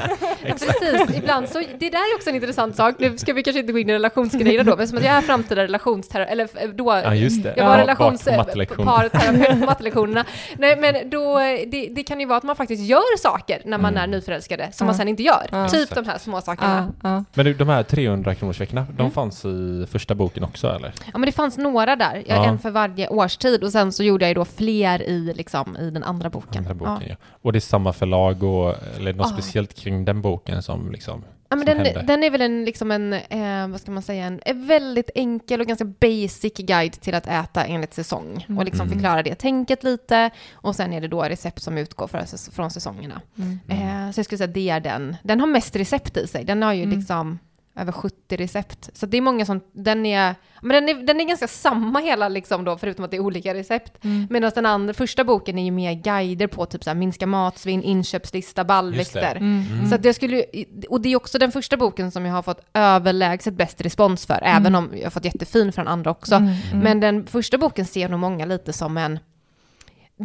[0.46, 1.18] Ja, precis.
[1.18, 2.96] Ibland så, det där är också en intressant sak.
[3.00, 5.22] Nu ska vi kanske inte gå in i relationsgrejerna då, men som att jag är
[5.22, 7.62] framtida relationsterapeut, eller eh, då, Ja, just det.
[7.62, 8.26] jag var Ja, relations...
[8.26, 8.88] bak på mattelektionen.
[8.94, 10.26] parterapeut på mattelektionerna.
[10.58, 11.38] Nej, men då,
[11.68, 14.04] det, det kan ju vara att man faktiskt gör saker när man Mm.
[14.04, 14.92] är nyförälskade, som Ja.
[14.92, 15.48] man sen inte gör.
[15.52, 15.70] Ja.
[15.70, 15.96] Typ Exakt.
[16.06, 16.92] de här små sakerna.
[17.34, 19.12] Men du, de här 300 kronorsveckorna, de Mm.
[19.12, 20.94] fanns i första boken också eller?
[21.06, 22.46] Ja, men det fanns några där, jag- Ja.
[22.46, 25.90] en för varje årstid, och sen så gjorde jag ju då fler i, liksom, i
[25.90, 26.58] den andra boken.
[26.58, 27.08] Andra boken, Ja.
[27.10, 27.16] ja.
[27.42, 31.56] Och det är samma förlag och, eller något speciellt kring den boken som liksom, Ja,
[31.58, 34.68] men den, den är väl en, liksom en, eh, vad ska man säga, en, en
[34.68, 38.46] väldigt enkel och ganska basic guide till att äta enligt säsong.
[38.50, 38.58] Mm.
[38.58, 38.94] Och liksom Mm.
[38.94, 40.30] förklara det tänket lite.
[40.54, 43.22] Och sen är det då recept som utgår för, från säsongerna.
[43.38, 43.60] Mm.
[43.68, 45.16] Eh, så jag skulle säga att det är den.
[45.24, 46.46] Den har mest recept i sig.
[46.46, 46.98] Den har ju Mm.
[47.00, 47.40] liksom
[47.76, 48.90] över 70 recept.
[48.94, 52.30] Så det är många som, den är, men den är, den är ganska samma hela
[52.30, 54.04] liksom då, förutom att det är olika recept.
[54.04, 54.28] Mm.
[54.30, 57.84] Medan den andra, första boken är ju mer guider på typ så här, minska matsvinn,
[57.84, 59.36] inköpslista, ballväxter.
[59.36, 59.64] Mm.
[59.72, 59.90] Mm.
[59.90, 60.46] Så jag skulle,
[60.90, 64.42] och det är också den första boken som jag har fått överlägset bäst respons för,
[64.42, 64.58] Mm.
[64.58, 66.36] även om jag har fått jättefin för den andra också.
[66.36, 66.54] Mm.
[66.72, 66.80] Mm.
[66.80, 69.20] Men den första boken ser nog många lite som en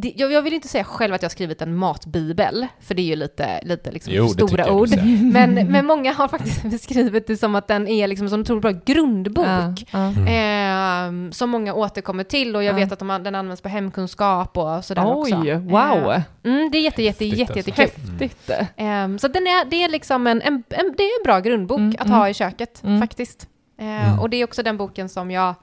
[0.00, 3.02] det- jag, jag vill inte säga själv att jag har skrivit en matbibel, för det
[3.02, 4.88] är ju lite, lite liksom Jo, stora ord.
[5.32, 8.62] Men, men många har faktiskt beskrivit det som att den är liksom som en otroligt
[8.62, 9.46] bra grundbok.
[9.90, 10.32] Ja, ja.
[10.32, 12.76] Eh, som många återkommer till och jag Ja.
[12.76, 15.36] vet att de, den använder på hemkunskap och sådär också.
[15.36, 16.12] Oj, wow!
[16.12, 17.82] Eh, mm, det är jätte, jätte, Häftigt jätte, alltså.
[17.82, 18.18] jättekul.
[18.20, 18.50] Häftigt!
[18.76, 21.78] Ehm, så den är, det är liksom en, en, en, det är en bra grundbok
[21.78, 22.18] Mm, att mm.
[22.18, 23.00] ha i köket Mm.
[23.00, 23.48] faktiskt.
[23.78, 24.18] Ehm, Mm.
[24.18, 25.54] Och det är också den boken som jag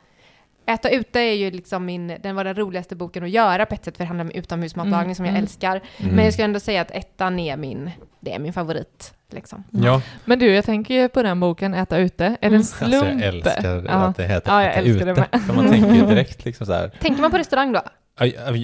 [0.65, 3.85] Äta ute är ju liksom min, den var den roligaste boken att göra på ett
[3.85, 5.43] sätt för det handlar om utomhusmatlagning Mm, som jag mm.
[5.43, 5.81] älskar.
[5.97, 6.15] Mm.
[6.15, 9.13] Men jag skulle ändå säga att ettan är min, det är min favorit.
[9.29, 9.63] Liksom.
[9.69, 12.37] Ja, Men du, jag tänker ju på den boken, Äta ute.
[12.41, 12.93] Är det en slump?
[12.93, 13.91] alltså jag älskar Ja.
[13.91, 15.27] att det heter Ja, jag Äta älskar det ute.
[15.47, 15.55] med.
[15.55, 17.81] Man tänker ju direkt liksom så här, Tänker man på restaurang då?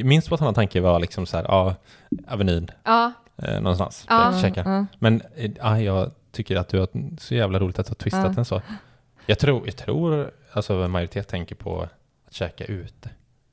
[0.03, 1.75] min spontana tanke var liksom så här, ja,
[2.27, 3.11] Avenyn, Ja.
[3.43, 4.33] eh, någonstans, Ja.
[4.55, 4.85] Ja.
[4.99, 6.87] Men eh, ja, jag tycker att du har
[7.19, 8.29] så jävla roligt att du har twistat Ja.
[8.35, 8.61] den så.
[9.25, 13.09] Jag tror, jag tror alltså en majoritet tänker på att käka ute.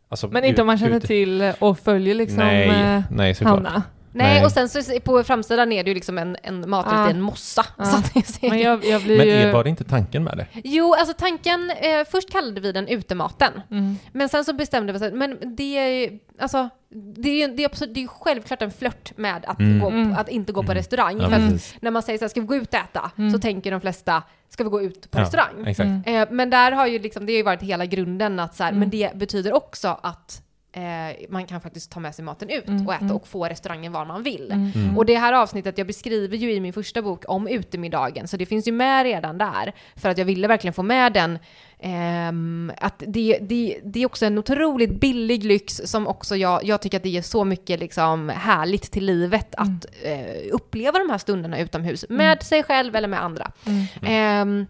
[0.08, 1.06] Alltså, Men inte om man ut- känner ute.
[1.06, 3.54] till och följer liksom nej, eh, nej såklart.
[3.56, 3.82] Hanna.
[4.16, 4.44] Nej, Nej.
[4.44, 7.08] och sen så på framsidan är det ju liksom en, en maträtt Ah.
[7.08, 7.66] i en mossa.
[7.76, 7.84] Ah.
[7.84, 7.98] Så
[8.42, 9.32] Men jag, jag blir Men ju...
[9.32, 10.46] är, var det inte tanken med det?
[10.64, 13.52] Jo, alltså tanken, eh, först kallade vi den utematen.
[13.70, 13.96] Mm.
[14.12, 16.68] Men sen så bestämde vi oss, att- men det är ju, alltså,
[17.16, 19.80] det är ju det är, absolut, det är självklart en flört med att, Mm.
[19.80, 20.12] gå, Mm.
[20.16, 20.74] att inte gå på Mm.
[20.78, 21.20] restaurang.
[21.20, 23.10] Ja, för när man säger så här, ska vi gå ut och äta?
[23.18, 23.30] Mm.
[23.30, 25.66] Så tänker de flesta, ska vi gå ut på Ja, restaurang?
[25.66, 25.86] Exakt.
[25.86, 26.02] Mm.
[26.22, 28.70] Eh, men där har ju liksom, det har ju varit hela grunden att så här,
[28.70, 28.80] Mm.
[28.80, 30.42] men det betyder också att
[30.76, 33.16] eh, man kan faktiskt ta med sig maten ut Mm, och äta mm.
[33.16, 34.52] och få restaurangen var man vill.
[34.52, 34.72] Mm.
[34.74, 34.98] Mm.
[34.98, 38.46] Och det här avsnittet, jag beskriver ju i min första bok om utemiddagen, så det
[38.46, 39.72] finns ju med redan där.
[39.96, 41.38] För att jag ville verkligen få med den,
[41.78, 46.82] ehm, att det, det, det är också en otroligt billig lyx som också jag, jag
[46.82, 51.18] tycker att det ger så mycket liksom härligt till livet att eh, uppleva de här
[51.18, 53.52] stunderna utomhus med sig själv eller med andra.
[53.66, 53.86] Mm.
[54.02, 54.66] Ehm,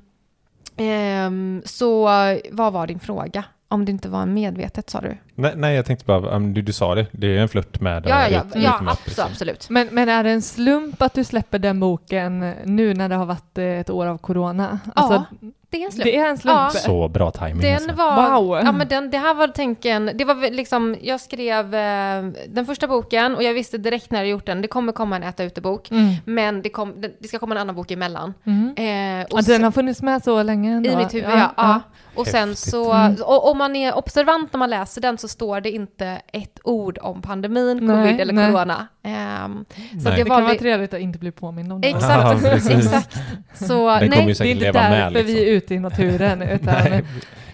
[0.77, 2.05] ehm, så
[2.51, 3.45] vad var din fråga?
[3.69, 5.17] Om det inte var medvetet sa du?
[5.35, 8.07] Nej, nej, jag tänkte bara, um, du, du sa det, det är en flört med
[8.07, 9.25] Ja, ja, ut- ja, ja utemat, absolut, liksom.
[9.33, 9.71] absolut.
[9.71, 13.27] Men, men är det en slump att du släpper den boken nu när det har
[13.27, 14.79] varit eh, ett år av corona?
[14.95, 15.25] Alltså,
[15.71, 16.05] Det är en slump.
[16.05, 16.57] det är en slump.
[16.57, 16.71] Ja.
[16.71, 17.93] Så bra timing Den alltså.
[17.95, 18.59] var, Wow.
[18.65, 22.89] ja men den, det här var tänken, det var liksom, jag skrev eh, den första
[22.89, 25.91] boken och jag visste direkt när jag gjort den, det kommer komma en äta ute-bok,
[25.91, 26.15] Mm.
[26.25, 28.35] men det, kom, det, det ska komma en annan bok emellan.
[28.45, 28.75] Mm.
[29.21, 30.91] Eh, och Och sen- den har funnits med så länge ändå?
[30.91, 31.53] I mitt huvud, ja.
[31.57, 31.81] ja.
[32.17, 33.17] Och sen så, Mm.
[33.23, 36.99] och om man är observant när man läser den så står det inte ett ord
[37.03, 38.53] om pandemin, Nej, covid eller nej.
[38.53, 38.87] corona.
[39.03, 40.03] Ehm, så Nej.
[40.05, 41.89] det Det kan vara vi, trevligt att inte bli påmind om det.
[41.89, 43.17] exakt, Ja, exakt.
[43.55, 45.37] Så Den nej, Det är inte därför med vi liksom.
[45.37, 47.05] är ute i naturen, utan Nej,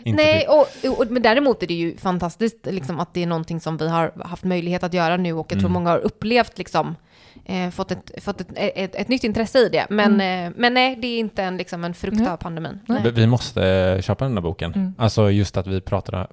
[0.05, 3.61] inte nej och, och, men däremot är det ju fantastiskt liksom, att det är någonting
[3.61, 5.73] som vi har haft möjlighet att göra nu och jag tror Mm.
[5.73, 6.97] många har upplevt liksom,
[7.45, 9.87] eh, fått, ett, fått ett, ett, ett nytt intresse i det.
[9.91, 12.29] Men, eh, men nej, det är inte en, liksom, en frukt Nej.
[12.29, 12.79] av pandemin.
[12.87, 13.11] Nej.
[13.13, 14.73] Vi- måste eh, köpa den här boken.
[14.75, 14.95] Mm.
[14.99, 16.27] Alltså just att vi pratar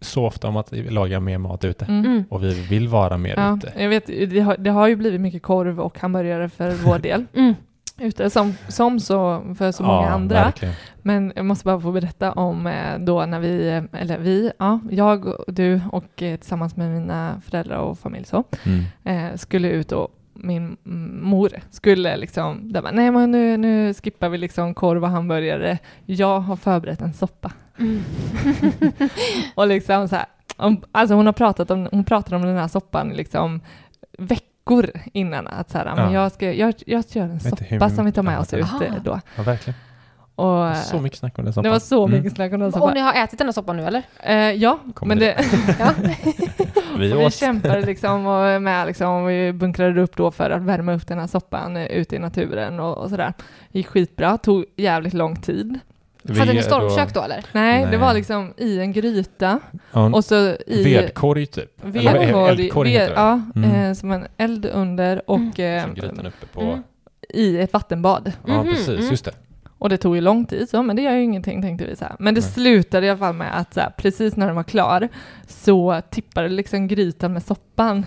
[0.00, 1.84] så ofta om att laga mer mat ute.
[1.84, 2.04] Mm.
[2.04, 2.24] Mm.
[2.30, 3.72] Och vi vill vara mer Ja, ute.
[3.82, 7.24] jag vet, det har, det har ju blivit mycket korv och hamburgare för vår del.
[7.34, 7.54] Mm.
[8.08, 10.44] Ute, som, som så för så många ja, andra.
[10.44, 10.74] Verkligen.
[11.02, 15.26] Men jag måste bara få berätta om eh, då när vi, eller vi, ja, jag
[15.26, 18.84] och du och eh, tillsammans med mina föräldrar och familj så, Mm.
[19.30, 20.08] eh, skulle ut och
[20.42, 20.76] min
[21.22, 25.78] mor skulle liksom, där bara, nej men nu, nu skippar vi liksom korv och hamburgare,
[26.06, 27.52] jag har förberett en soppa.
[27.78, 28.02] Mm.
[29.54, 30.26] Och liksom så här,
[30.56, 33.60] om, alltså hon har pratat om, hon pratade om den här soppan liksom
[34.18, 36.22] veckor innan att så här, men Ja.
[36.22, 38.84] jag ska, jag, jag gör en soppa som vi tar med oss ut Aha.
[38.84, 39.20] eh, då.
[39.36, 39.78] Ja, verkligen.
[40.36, 41.64] Och, Så mycket snack om den soppan.
[41.64, 42.18] det var så Mm.
[42.18, 42.94] mycket snack om den Och soppan.
[42.94, 44.02] ni har ätit den här soppan nu eller?
[44.22, 45.36] Eh, ja, Kommer men det,
[45.78, 45.92] Ja.
[46.98, 50.62] Vi och vi kämpade liksom och med liksom, och vi bunkrade upp då för att
[50.62, 53.32] värma upp den här soppan eh, ute i naturen och, och sådär.
[53.72, 55.78] Gick skitbra, tog jävligt lång tid.
[56.22, 57.44] Vi Hade ni stormkök då eller?
[57.52, 57.98] Nej, det Nej.
[57.98, 59.60] var liksom i en gryta
[59.92, 61.70] Ja, och så i vedkorg typ.
[61.84, 63.20] Vedkorg, eldkorg ved, heter det.
[63.20, 63.70] ja, Mm.
[63.74, 66.60] eh, som en eld under och eh, Som grytan uppe på...
[66.60, 66.82] Mm.
[67.28, 68.32] i ett vattenbad.
[68.46, 68.88] Ja, Mhm, precis.
[68.88, 69.10] mm.
[69.10, 69.32] Just det.
[69.78, 72.04] Och det tog ju lång tid så, men det gör ju ingenting tänkte vi så
[72.04, 72.16] här.
[72.18, 72.50] Men det Nej.
[72.50, 75.08] slutade i alla fall med att här, precis när den var klar
[75.46, 78.06] så tippade liksom grytan med soppan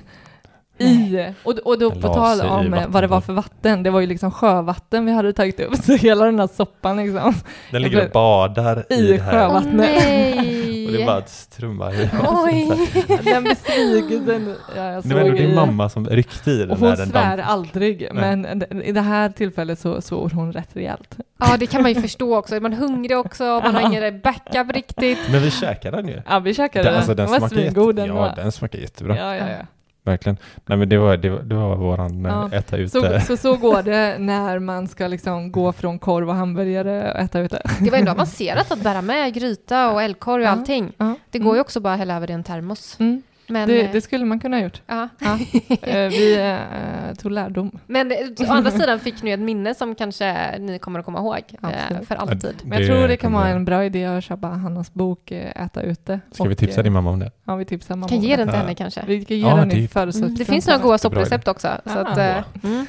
[0.79, 3.99] i, och, och då på tal om eh, vad det var för vatten, det var
[3.99, 7.33] ju liksom sjövatten vi hade tagit upp, så hela den här soppan liksom
[7.71, 9.31] Den ligger och badar i, i det här.
[9.31, 9.75] sjö- Åh Vattnet.
[9.75, 10.69] nej!
[10.89, 11.21] Och det bara
[11.57, 12.09] trummar i.
[12.27, 12.87] Oj!
[13.23, 14.55] den besvikelsen.
[14.75, 17.09] Ja, jag Det var ändå såg din mamma som ryckte i den Och hon den
[17.09, 17.49] svär damp.
[17.49, 18.35] aldrig, Nej.
[18.37, 21.17] men i det här tillfället så svor hon rätt rejält.
[21.39, 22.55] Ja, det kan man ju förstå också.
[22.55, 25.19] Är man hungrig också, man har ingen backup riktigt.
[25.31, 26.21] Men vi käkade den ju.
[26.29, 29.17] Ja, vi käkade Den, alltså, den den var smakar svingod Ja, den smakar jättebra.
[29.17, 29.65] Ja, ja, ja.
[30.09, 30.37] Verkligen.
[30.65, 32.49] Nej men det var, det var, det var våran Ja.
[32.51, 32.57] ja.
[32.57, 32.89] äta ute.
[32.89, 37.19] Så, så, så går det när man ska liksom gå från korv och hamburgare och
[37.19, 37.61] äta ute.
[37.81, 40.51] Det var ändå avancerat att bära med gryta och eldkorg och Ja.
[40.51, 40.91] allting.
[40.97, 41.15] Ja.
[41.31, 42.97] Det går ju också bara att hälla över i en termos.
[42.99, 43.21] Mm.
[43.49, 44.81] Men, Det, eh, det skulle man kunna ha gjort.
[44.87, 45.09] ja.
[45.19, 45.37] Ja.
[45.81, 47.71] Eh, Vi eh, tog lärdom.
[47.87, 51.41] Men å andra sidan fick ni ett minne som kanske ni kommer att komma ihåg
[51.61, 52.07] Absolut.
[52.07, 52.55] för alltid.
[52.63, 56.19] Men jag tror det kan vara en bra idé att köpa Hannas bok Äta ute.
[56.31, 57.31] Ska vi Och, tipsa eh, din mamma om det?
[57.45, 58.37] Ja, vi tipsar mamma Kan om ge det.
[58.37, 59.01] den till henne kanske.
[59.07, 59.77] Vi kan ge Ja, den i typ.
[59.79, 60.37] Mm, födelsedagspresent.
[60.47, 61.67] det finns några goda sopprecept också.
[61.85, 62.17] Så att,
[62.63, 62.85] mm.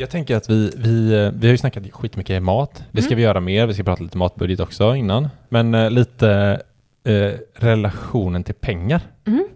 [0.00, 2.84] Jag tänker att vi, vi, eh, vi har ju snackat skitmycket mat.
[2.92, 3.16] Det ska Mm.
[3.16, 3.66] vi göra mer.
[3.66, 5.28] Vi ska prata lite matbudget också innan.
[5.48, 6.60] Men eh, lite
[7.04, 9.00] eh, relationen till pengar.
[9.26, 9.46] Mm.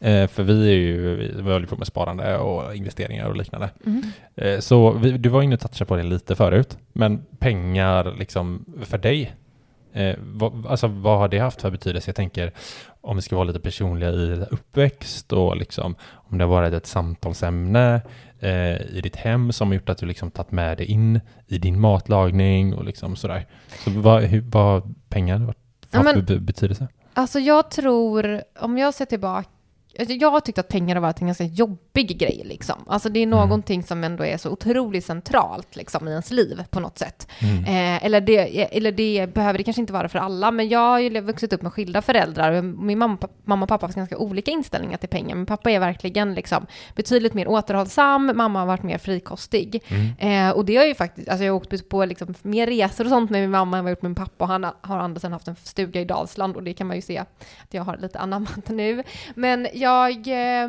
[0.00, 3.70] Eh, för vi är ju, vi, vi håller på med sparande och investeringar och liknande.
[3.86, 4.02] Mm.
[4.36, 6.78] Eh, så vi, du var inne och touchade på det lite förut.
[6.92, 9.34] Men pengar liksom för dig.
[9.92, 12.08] Eh, vad, alltså vad har det haft för betydelse?
[12.08, 12.52] Jag tänker
[13.00, 16.86] om vi ska vara lite personliga i uppväxt och liksom om det har varit ett
[16.86, 18.00] samtalsämne
[18.40, 21.58] eh, i ditt hem som har gjort att du liksom tagit med det in i
[21.58, 23.46] din matlagning och liksom sådär.
[23.84, 25.40] Så vad, hur, vad har pengar
[25.90, 26.88] Ja, haft men- för be- betydelse?
[27.14, 29.48] Alltså jag tror, om jag ser tillbaka,
[29.98, 32.84] jag har tyckt att pengar har varit en ganska jobbig grej liksom.
[32.86, 33.38] Alltså det är Mm.
[33.38, 37.28] någonting som ändå är så otroligt centralt liksom i ens liv på något sätt.
[37.42, 37.64] Mm.
[37.64, 40.98] Eh, eller, det, eller det behöver det kanske inte vara för alla, men jag har
[40.98, 44.96] ju vuxit upp med skilda föräldrar min mamma, mamma och pappa har ganska olika inställningar
[44.98, 45.36] till pengar.
[45.36, 49.82] Min pappa är verkligen liksom betydligt mer återhållsam, mamma har varit mer frikostig.
[49.88, 50.48] Mm.
[50.48, 53.10] Eh, och det har ju faktiskt, alltså jag har åkt på liksom mer resor och
[53.10, 55.20] sånt med min mamma än vad jag gjort med min pappa och han har andra
[55.20, 57.96] sen haft en stuga i Dalsland och det kan man ju se att jag har
[57.96, 59.02] lite anammat nu.
[59.34, 60.68] Men jag, eh,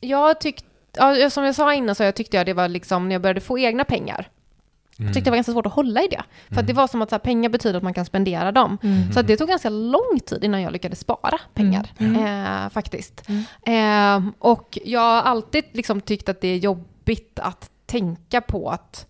[0.00, 3.14] jag tyckte, ja, som jag sa innan så jag tyckte jag det var liksom när
[3.14, 4.28] jag började få egna pengar.
[4.98, 5.06] Mm.
[5.08, 6.22] Jag tyckte det var ganska svårt att hålla i det.
[6.54, 8.78] För att det var som att så här, pengar betyder att man kan spendera dem.
[8.82, 9.12] Mm.
[9.12, 12.64] Så att det tog ganska lång tid innan jag lyckades spara pengar, Mm.
[12.64, 13.22] eh, faktiskt.
[13.64, 14.26] Mm.
[14.26, 19.06] Eh, och jag har alltid liksom tyckt att det är jobbigt att tänka på att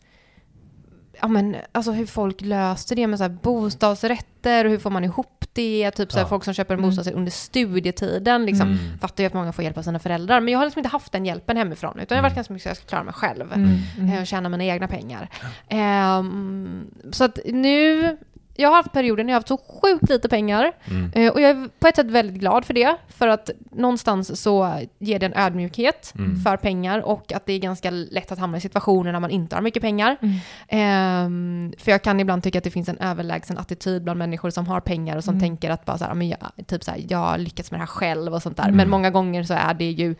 [1.21, 5.05] Ja men alltså hur folk löser det med så här bostadsrätter och hur får man
[5.05, 5.91] ihop det?
[5.91, 6.29] Typ så här, Ja.
[6.29, 6.91] folk som köper en Mm.
[6.91, 8.69] bostadsrätt under studietiden liksom.
[8.69, 8.99] Mm.
[9.01, 10.41] Fattar ju att många får hjälp av sina föräldrar.
[10.41, 12.01] Men jag har liksom inte haft den hjälpen hemifrån.
[12.01, 12.37] Utan jag har varit Mm.
[12.37, 13.53] ganska mycket så jag ska klara mig själv.
[13.53, 14.13] Mm.
[14.15, 15.29] eh, Och tjäna mina egna pengar.
[15.69, 18.17] Ehm, så att nu,
[18.59, 20.73] jag har haft perioder när jag har haft så sjukt lite pengar.
[20.91, 21.11] Mm.
[21.15, 22.97] Eh, och jag är på ett sätt väldigt glad för det.
[23.09, 26.37] För att någonstans så ger det en ödmjukhet Mm.
[26.37, 27.01] för pengar.
[27.01, 29.83] Och att det är ganska lätt att hamna i situationer när man inte har mycket
[29.83, 30.17] pengar.
[30.23, 30.35] Mm.
[30.69, 34.67] Ehm, för jag kan ibland tycka att det finns en överlägsen attityd bland människor som
[34.67, 35.41] har pengar och som Mm.
[35.41, 37.87] tänker att bara så här, men jag, typ så här, jag lyckas med det här
[37.87, 38.65] själv och sånt där.
[38.65, 38.77] Mm.
[38.77, 40.15] Men många gånger så är det ju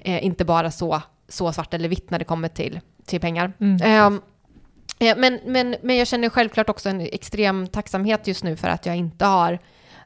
[0.00, 3.52] eh, inte bara så, så svart eller vitt när det kommer till, till pengar.
[3.60, 4.20] Mm.
[5.00, 8.86] Eh, men, men, men jag känner självklart också en extrem tacksamhet just nu för att
[8.86, 9.58] jag inte har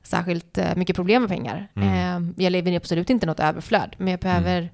[0.03, 1.69] särskilt eh, mycket problem med pengar.
[1.77, 1.89] Mm.
[1.89, 4.71] Ehm, jag lever absolut inte något överflöd, men jag behöver,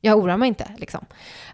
[0.00, 1.06] jag oroar mig inte liksom.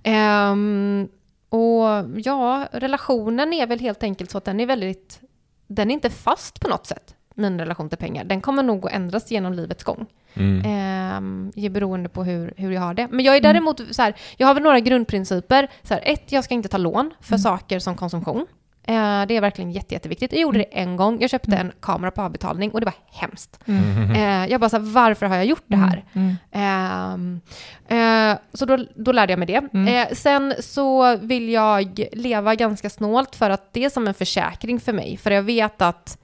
[0.02, 1.08] Ehm,
[1.48, 1.86] och
[2.16, 5.20] ja, relationen är väl helt enkelt så att den är väldigt,
[5.66, 8.24] den är inte fast på något sätt, min relation till pengar.
[8.24, 10.06] Den kommer nog att ändras genom livets gång.
[10.34, 11.52] Mm.
[11.54, 13.08] Ge beroende på hur, hur jag har det.
[13.10, 13.52] Men jag är Mm.
[13.52, 15.68] däremot så här, jag har väl några grundprinciper.
[15.82, 17.38] Så här, ett, jag ska inte ta lån för Mm.
[17.42, 18.46] saker som konsumtion.
[18.88, 20.32] Eh, det är verkligen jätte, jätteviktigt.
[20.32, 21.20] Jag gjorde det en gång.
[21.20, 21.66] Jag köpte Mm.
[21.66, 23.60] en kamera på avbetalning och det var hemskt.
[23.66, 24.10] Mm.
[24.10, 26.04] Eh, jag bara så här, varför har jag gjort det här?
[26.12, 26.36] Mm.
[26.52, 27.40] Ehm,
[27.88, 29.90] eh, så då, då lärde jag mig det.
[29.92, 34.80] Eh, sen så vill jag leva ganska snålt för att det är som en försäkring
[34.80, 35.16] för mig.
[35.16, 36.18] För jag vet att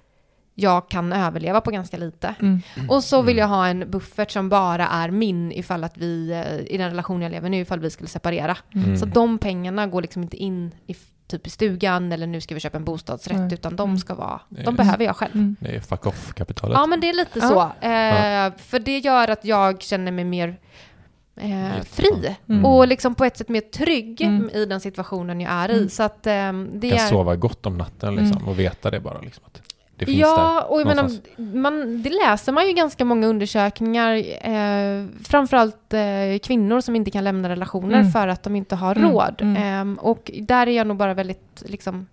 [0.55, 2.35] jag kan överleva på ganska lite.
[2.41, 2.61] Mm.
[2.89, 6.75] Och så vill jag ha en buffert som bara är min ifall att vi, eh,
[6.75, 8.57] i den relation jag lever nu, ifall vi skulle separera.
[8.75, 8.97] Mm.
[8.97, 10.95] Så de pengarna går liksom inte in i,
[11.27, 13.55] typ i stugan eller nu ska vi köpa en bostadsrätt, Nej.
[13.55, 15.35] utan de ska vara, de behöver jag själv.
[15.35, 15.57] Mm.
[15.61, 16.77] Det är fuck off-kapitalet.
[16.79, 17.49] Ja, men det är lite Ja.
[17.49, 17.87] så.
[17.87, 20.57] Eh, För det gör att jag känner mig mer
[21.37, 22.65] eh, fri Mm.
[22.65, 24.51] och liksom på ett sätt mer trygg Mm.
[24.55, 25.77] i den situationen jag är i.
[25.77, 25.89] Mm.
[25.89, 27.09] Så att eh, det kan är...
[27.09, 29.21] sova gott om natten liksom, och veta det bara.
[29.21, 29.63] Liksom, att
[30.07, 31.11] det finns Ja, och jag menar,
[31.57, 34.15] man, det läser man ju ganska många undersökningar,
[34.49, 38.11] eh, framförallt eh, kvinnor som inte kan lämna relationer Mm.
[38.13, 39.35] för att de inte har Mm, råd.
[39.43, 39.63] mm.
[39.63, 42.07] Ehm, och där är jag nog bara väldigt liksom,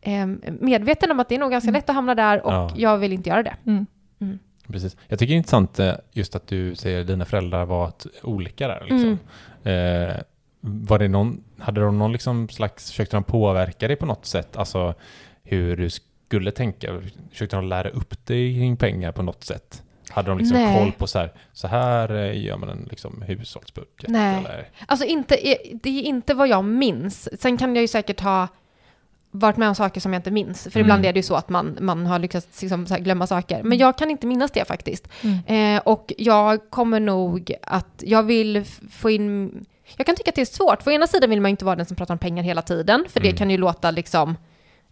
[0.00, 1.78] ehm, medveten om att det är nog ganska Mm.
[1.78, 2.70] lätt att hamna där och Ja.
[2.76, 3.54] jag vill inte göra det.
[3.66, 3.86] Mm.
[4.68, 4.96] Precis.
[5.08, 7.92] Jag tycker det är intressant eh, just att du säger att dina föräldrar var
[8.22, 8.80] olika där.
[8.80, 9.18] Liksom.
[9.64, 10.08] Mm.
[10.10, 10.16] Eh,
[10.60, 14.56] var det någon, hade de någon liksom slags, försökte de påverka dig på något sätt?
[14.56, 14.94] Alltså
[15.42, 15.90] hur du
[16.30, 17.00] skulle tänka?
[17.30, 19.82] Försökte de lära upp dig kring pengar på något sätt?
[20.10, 20.78] Hade de liksom Nej.
[20.78, 24.08] koll på så här, så här eh, gör man en liksom hushållsbudget?
[24.10, 24.38] Nej.
[24.38, 24.68] Eller?
[24.86, 25.34] Alltså inte,
[25.82, 27.40] det är inte vad jag minns.
[27.40, 28.48] Sen kan jag ju säkert ha
[29.30, 30.62] varit med om saker som jag inte minns.
[30.62, 30.80] För Mm.
[30.86, 33.62] ibland är det ju så att man, man har lyckats liksom så här glömma saker.
[33.62, 35.08] Men jag kan inte minnas det faktiskt.
[35.22, 35.76] Mm.
[35.76, 39.52] Eh, och jag kommer nog att, jag vill få in,
[39.96, 40.82] jag kan tycka att det är svårt.
[40.82, 43.04] För ena sidan vill man ju inte vara den som pratar om pengar hela tiden,
[43.08, 43.38] för det Mm.
[43.38, 44.36] kan ju låta liksom,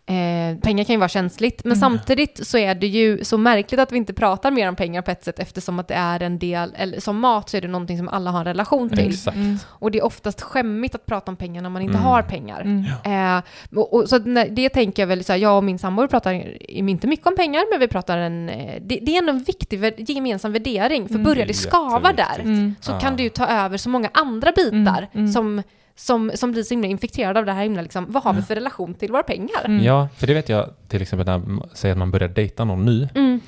[0.09, 1.81] eh, pengar kan ju vara känsligt, men Mm.
[1.81, 5.11] samtidigt så är det ju så märkligt att vi inte pratar mer om pengar på
[5.11, 7.99] ett sätt, eftersom att det är en del, eller som mat så är det någonting
[7.99, 9.09] som alla har en relation till.
[9.09, 9.37] Exakt.
[9.37, 9.57] Mm.
[9.67, 12.05] Och det är oftast skämmigt att prata om pengar när man inte Mm.
[12.05, 12.61] har pengar.
[12.61, 13.37] Mm.
[13.37, 13.43] Eh,
[13.79, 14.19] och, och, så
[14.51, 17.65] det tänker jag väl, så här, jag och min sambo pratar inte mycket om pengar,
[17.73, 18.49] men vi pratar en...
[18.49, 21.25] eh, Det, det är ändå en viktig vär- gemensam värdering, för Mm.
[21.25, 22.41] börjar Det skava där.
[22.41, 22.75] Mm.
[22.81, 23.01] så Ja.
[23.01, 25.29] kan du ju ta över så många andra bitar.
[25.33, 25.63] Som,
[25.99, 28.55] som, som blir så himla infekterade av det här himla, liksom, vad har vi för
[28.55, 29.65] relation till våra pengar?
[29.65, 29.85] Mm.
[29.85, 32.85] Ja, för det vet jag till exempel när man säger att man börjar dejta någon
[32.85, 33.41] ny Mm,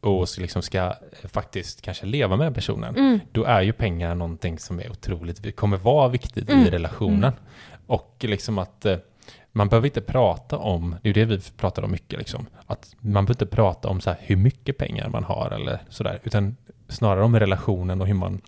[0.00, 0.92] och så liksom ska eh,
[1.32, 2.96] faktiskt kanske leva med den personen.
[2.96, 6.66] mm, då är ju pengar någonting som är otroligt, kommer vara viktigt Mm.
[6.66, 7.32] i relationen.
[7.86, 8.96] Och liksom att eh,
[9.52, 12.94] man behöver inte prata om, det är ju det vi pratar om mycket, liksom, att
[13.00, 16.56] man behöver inte prata om så här, hur mycket pengar man har eller sådär, utan
[16.88, 18.40] snarare om relationen och hur man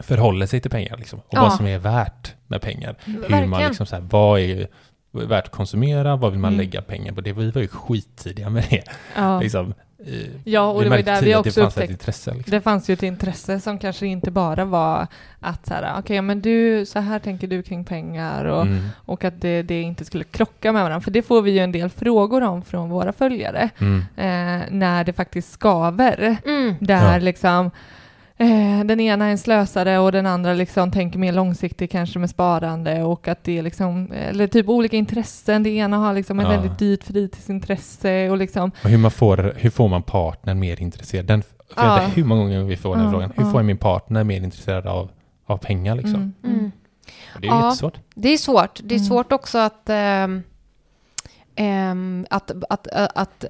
[0.00, 1.40] förhåller sig till pengar liksom, och Ja.
[1.42, 2.96] vad som är värt med pengar.
[3.04, 3.68] Hur man verkligen.
[3.68, 4.66] liksom så här, vad är
[5.12, 6.16] värt att konsumera?
[6.16, 6.58] Vad vill man Mm.
[6.66, 7.20] lägga pengar på?
[7.20, 8.82] Det, vi var ju skittidiga med det.
[9.16, 9.40] Ja.
[9.40, 9.74] Liksom,
[10.06, 10.14] eh,
[10.44, 12.34] Ja, och det var ju där vi också det fanns ett upptäckte- intresse.
[12.34, 12.50] Liksom.
[12.50, 15.06] Det fanns ju ett intresse som kanske inte bara var
[15.40, 18.88] att så här, okej, men du, så här tänker du kring pengar och, Mm.
[18.96, 21.00] och att det, det inte skulle krocka med varandra.
[21.04, 23.98] För det får vi ju en del frågor om från våra följare, Mm.
[24.16, 26.36] eh, när det faktiskt skaver.
[26.44, 26.74] Mm.
[26.80, 27.18] Där Ja.
[27.18, 27.70] liksom
[28.42, 32.30] eh, den ena är en slösare och den andra liksom tänker mer långsiktigt kanske med
[32.30, 35.62] sparande och att det är liksom, eller typ olika intressen.
[35.62, 36.50] Det ena har liksom ett Ja.
[36.50, 41.26] väldigt dyrt fritidsintresse och liksom, Och hur, man får, hur får man partnern mer intresserad?
[41.26, 41.52] Den, för
[41.86, 41.98] Ja.
[41.98, 43.32] hur många gånger vi får den Ja, frågan.
[43.36, 43.50] Hur ja.
[43.50, 45.10] får jag min partner mer intresserad av,
[45.46, 46.14] av pengar liksom?
[46.14, 46.58] mm, mm.
[46.58, 46.72] Mm.
[47.40, 47.64] Det är ju Ja.
[47.66, 47.98] jättesvårt.
[48.14, 48.80] Det är svårt.
[48.84, 49.08] Det är Mm.
[49.08, 50.42] svårt också att, ehm,
[51.56, 53.44] ehm, att, att, att, att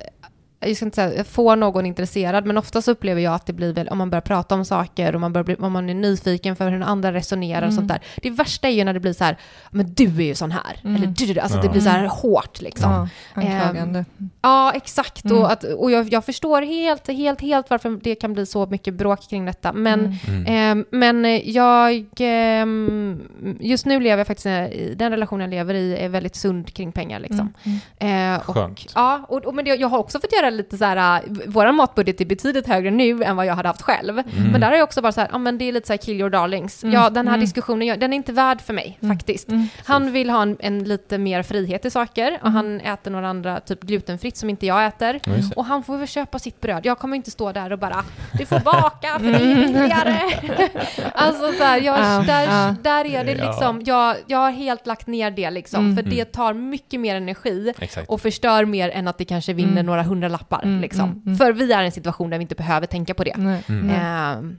[0.66, 3.88] jag ska inte säga få någon intresserad, men oftast upplever jag att det blir väl
[3.88, 6.64] om man börjar prata om saker och man, börjar bli, om man är nyfiken för
[6.64, 7.76] hur den andra resonerar och Mm.
[7.76, 8.00] sånt där.
[8.22, 9.36] Det värsta är ju när det blir så här,
[9.70, 10.96] men du är ju sån här, Mm.
[10.96, 11.62] eller du, alltså Ja.
[11.62, 12.90] det blir så här hårt liksom.
[12.92, 13.08] Ja,
[13.42, 14.04] anklagande.
[14.42, 15.24] Ja, exakt.
[15.24, 15.38] Mm.
[15.38, 18.94] Och, att, och jag, jag förstår helt, helt, helt varför det kan bli så mycket
[18.94, 19.72] bråk kring detta.
[19.72, 20.16] Men, Mm.
[20.28, 20.46] Mm.
[20.46, 22.06] ehm, men jag...
[22.20, 23.20] ehm,
[23.60, 26.92] just nu lever jag faktiskt i den relation jag lever i är väldigt sund kring
[26.92, 27.20] pengar.
[27.20, 27.54] Liksom.
[27.98, 28.34] Mm.
[28.34, 28.92] Eh, och, Skönt.
[28.94, 31.72] Ja, och, och, men det, jag har också fått göra lite så här, äh, vår
[31.72, 34.18] matbudget är betydligt högre nu än vad jag hade haft själv.
[34.18, 34.50] Mm.
[34.52, 35.98] Men där har jag också varit så här, ja men det är lite så här
[35.98, 36.82] kill your darlings.
[36.84, 36.94] Mm.
[36.94, 37.40] Ja, den här Mm.
[37.44, 39.16] diskussionen, den är inte värd för mig Mm.
[39.16, 39.48] faktiskt.
[39.48, 39.66] Mm.
[39.84, 42.54] Han vill ha en, en lite mer frihet i saker och Mm.
[42.54, 45.20] han äter några andra, typ glutenfritt som inte jag äter.
[45.56, 46.86] Och han får väl köpa sitt bröd.
[46.86, 48.04] Jag kommer inte stå där och bara,
[48.38, 50.18] du får baka för det är billigare.
[51.14, 55.06] alltså så här, jag, Ja, där, där är det liksom, jag, jag har helt lagt
[55.06, 55.84] ner det liksom.
[55.84, 55.96] Mm.
[55.96, 58.08] För det tar mycket mer energi Exakt.
[58.08, 59.86] och förstör mer än att det kanske vinner Mm.
[59.86, 60.02] några
[60.42, 60.62] hundralappar.
[60.64, 61.04] Mm, Liksom.
[61.10, 61.36] mm, mm.
[61.38, 63.34] För vi är i en situation där vi inte behöver tänka på det.
[63.68, 63.90] Mm.
[63.90, 64.58] Ehm,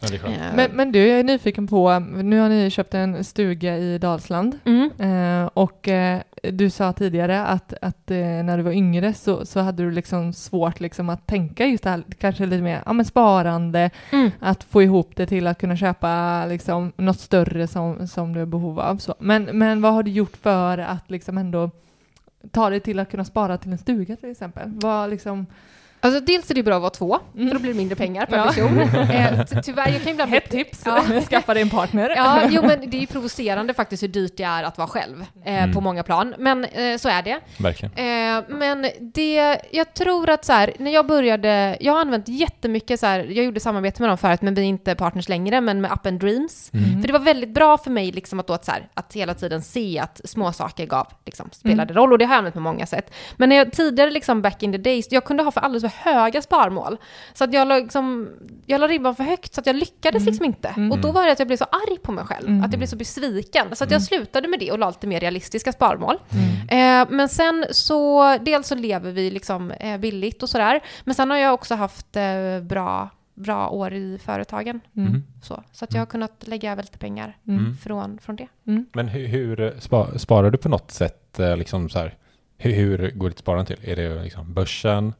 [0.00, 3.24] Ja, det eh, Men, men du, jag är nyfiken på, nu har ni köpt en
[3.24, 4.90] stuga i Dalsland mm.
[4.98, 9.82] eh, och eh, du sa tidigare att, att när du var yngre så, så hade
[9.82, 13.90] du liksom svårt liksom att tänka just det här, kanske lite mer ja, men sparande,
[14.12, 14.30] Mm.
[14.40, 18.46] att få ihop det till att kunna köpa liksom något större som, som du har
[18.46, 18.96] behov av.
[18.96, 19.14] Så.
[19.18, 21.70] Men, men vad har du gjort för att liksom ändå
[22.50, 24.70] ta dig till att kunna spara till en stuga till exempel?
[24.74, 25.46] Vad liksom,
[26.06, 27.48] Alltså dels är det bra att vara två, Mm.
[27.48, 28.44] för då blir det mindre pengar per Ja.
[28.44, 28.78] person.
[29.10, 31.02] Eh, ty- tyvärr, jag kan ibland ett tips, Ja.
[31.30, 32.12] skaffa dig en partner.
[32.16, 35.24] Ja, jo men det är ju provocerande faktiskt hur dyrt det är att vara själv
[35.44, 35.72] eh, Mm.
[35.74, 36.34] på många plan.
[36.38, 37.40] Men eh, så är det.
[37.58, 37.92] Verkligen.
[38.38, 43.00] Eh, men det, jag tror att så här, när jag började, jag har använt jättemycket
[43.00, 45.80] så här, jag gjorde samarbete med dem förut, men vi är inte partners längre, men
[45.80, 46.70] med Up and Dreams.
[46.74, 47.00] Mm.
[47.00, 49.34] För det var väldigt bra för mig liksom att, då att, så här, att hela
[49.34, 51.96] tiden se att små saker gav, liksom, spelade Mm.
[51.96, 53.14] roll, och det har jag använt på många sätt.
[53.36, 55.95] Men när jag tidigare, liksom back in the days, jag kunde ha för alldeles för
[55.96, 56.96] höga sparmål.
[57.34, 58.28] Så att jag la, liksom,
[58.66, 60.26] jag la ribban för högt, så att jag lyckades Mm.
[60.26, 60.68] liksom inte.
[60.68, 60.92] Mm.
[60.92, 62.64] Och då var det att jag blev så arg på mig själv, Mm.
[62.64, 63.76] att jag blev så besviken.
[63.76, 64.06] Så att jag Mm.
[64.06, 66.16] slutade med det och la lite mer realistiska sparmål.
[66.68, 67.02] Mm.
[67.02, 70.80] Eh, men sen så, dels så lever vi liksom eh, billigt och sådär.
[71.04, 74.80] Men sen har jag också haft eh, bra, bra år i företagen.
[74.96, 75.08] Mm.
[75.08, 75.24] Mm.
[75.42, 77.58] Så, så att jag har kunnat lägga över lite pengar Mm.
[77.60, 77.76] Mm.
[77.76, 78.48] från, från det.
[78.66, 78.86] Mm.
[78.92, 81.38] Men hur, hur spa, sparar du på något sätt?
[81.40, 82.14] eh, Liksom så här,
[82.58, 83.90] hur, hur går ditt sparande till?
[83.90, 85.14] Är det liksom börsen?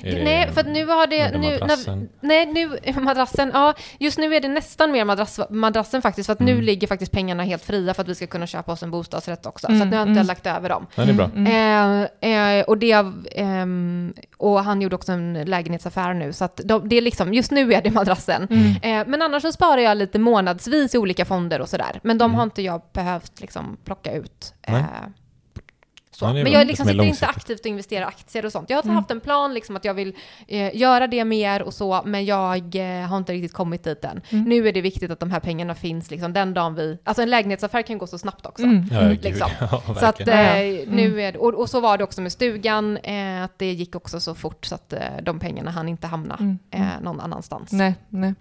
[0.00, 1.38] Det Nej, för att nu har det...
[1.38, 2.08] Nu, madrassen?
[2.20, 2.46] när, nej,
[2.94, 6.52] nu, madrassen, ja, just nu är det nästan mer madrass, madrassen faktiskt, för att nu
[6.52, 6.64] Mm.
[6.64, 9.66] ligger faktiskt pengarna helt fria för att vi ska kunna köpa oss en bostadsrätt också.
[9.66, 10.26] så Mm, att nu har jag inte mm.
[10.26, 10.86] lagt över dem.
[10.94, 11.30] Ja, det är bra.
[11.36, 12.08] Mm.
[12.22, 12.92] Eh, eh, och, det,
[13.36, 17.50] ehm, och han gjorde också en lägenhetsaffär nu, så att de, det är liksom, just
[17.50, 18.48] nu är det madrassen.
[18.50, 19.00] Mm.
[19.00, 22.00] Eh, men annars så sparar jag lite månadsvis i olika fonder och sådär.
[22.02, 22.34] Men de Mm.
[22.36, 24.54] har inte jag behövt liksom plocka ut.
[26.14, 26.24] Så.
[26.24, 28.70] Ja, men jag liksom sitter inte aktivt och investerar aktier och sånt.
[28.70, 28.96] Jag har Mm.
[28.96, 30.16] haft en plan liksom att jag vill
[30.48, 34.20] eh, göra det mer och så, men jag eh, har inte riktigt kommit dit än.
[34.30, 34.44] Mm.
[34.44, 36.98] Nu är det viktigt att de här pengarna finns liksom den dagen vi...
[37.04, 38.62] Alltså en lägenhetsaffär kan gå så snabbt också.
[38.64, 38.84] Mm.
[38.92, 39.18] Ja, Mm.
[39.22, 39.48] Liksom.
[39.60, 40.26] Ja, Så att eh,
[40.86, 41.18] nu Mm.
[41.18, 44.20] är det, och, och så var det också med stugan, eh, att det gick också
[44.20, 46.58] så fort så att eh, de pengarna hann inte hamna Mm.
[46.70, 47.72] eh, någon annanstans.
[47.72, 48.34] Nej, nej.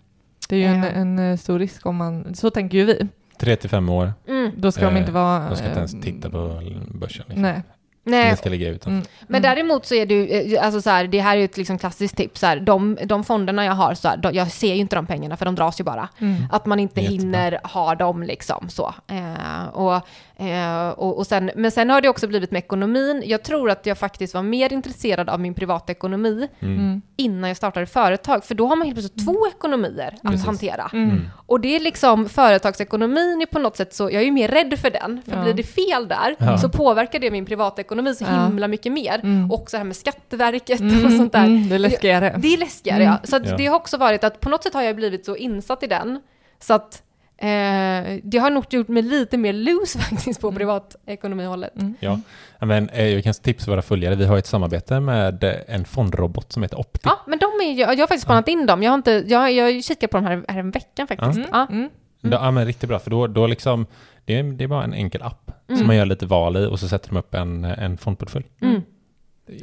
[0.50, 3.08] Det är ju en, en stor risk om man, så tänker ju vi.
[3.42, 4.14] Tre till fem år.
[4.28, 4.52] Mm.
[4.58, 5.50] Då ska de Eh, inte vara...
[5.50, 7.26] De ska inte ens eh, titta på börsen.
[7.28, 7.42] Liksom.
[7.42, 7.62] Nej.
[8.04, 8.92] Nej, Det ska ligga utanför.
[8.92, 9.06] Mm.
[9.28, 11.58] Men däremot så är det ju, eh, alltså så här, det här är ju ett
[11.58, 14.74] liksom klassiskt tips, så här, de, de fonderna jag har, så här, de, jag ser
[14.74, 16.10] ju inte de pengarna för de dras ju bara.
[16.20, 16.44] Mm.
[16.52, 17.22] Att man inte Jättebra.
[17.22, 18.94] hinner ha dem liksom så.
[19.08, 20.02] Eh, och,
[20.42, 23.24] eh, och, och sen, men sen har det också blivit med ekonomin.
[23.26, 26.76] Jag tror att jag faktiskt var mer intresserad av min privatekonomi Mm.
[26.80, 27.02] Mm.
[27.18, 30.46] innan jag startade företag, för då har man helt plötsligt två ekonomier att Precis.
[30.46, 30.90] hantera.
[30.94, 31.10] Mm.
[31.10, 31.22] Mm.
[31.46, 34.80] Och det är liksom företagsekonomin är på något sätt så, jag är ju mer rädd
[34.80, 35.44] för den, för Ja.
[35.44, 36.58] blir det fel där Ja.
[36.58, 38.46] så påverkar det min privatekonomi så Ja.
[38.46, 39.20] himla mycket mer.
[39.24, 39.52] Mm.
[39.52, 41.46] Och så här med Skatteverket Mm, och sånt där.
[41.46, 42.36] Mm, det är läskigare.
[42.38, 43.14] Det är läskigare Mm.
[43.22, 43.28] ja.
[43.28, 43.58] Så att Ja.
[43.58, 46.22] det har också varit att på något sätt har jag blivit så insatt i den
[46.60, 47.04] så att
[47.42, 50.58] Eh, det har nog gjort mig lite mer loose faktiskt på Mm.
[50.58, 51.76] privatekonomihållet.
[51.76, 51.94] Mm.
[52.00, 52.20] Ja.
[52.60, 55.86] Ja, Men eh, jag kan tipsa våra följare, vi har ett samarbete med eh, en
[55.86, 57.00] fondrobot som heter Opti.
[57.04, 58.84] Ja, men de är ju, jag har faktiskt spanat in dem.
[58.84, 61.38] Jag har, inte, jag, jag kikar på dem här, här en veckan faktiskt.
[61.38, 61.50] Mm.
[61.52, 61.68] Ja.
[61.70, 61.90] Mm.
[62.22, 63.86] Ja, ja, men riktigt bra, för då, då liksom,
[64.26, 65.78] det är, det är bara en enkel app Mm.
[65.80, 68.46] som man gör lite val i och så sätter de upp en, en fondportfölj.
[68.62, 68.82] Mm.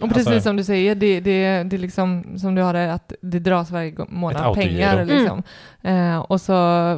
[0.02, 2.92] Och precis Alltså, som du säger, det, det, det är liksom som du har det,
[2.92, 5.16] att det dras varje månad pengar Mm.
[5.18, 5.42] liksom.
[5.82, 6.52] Eh, och så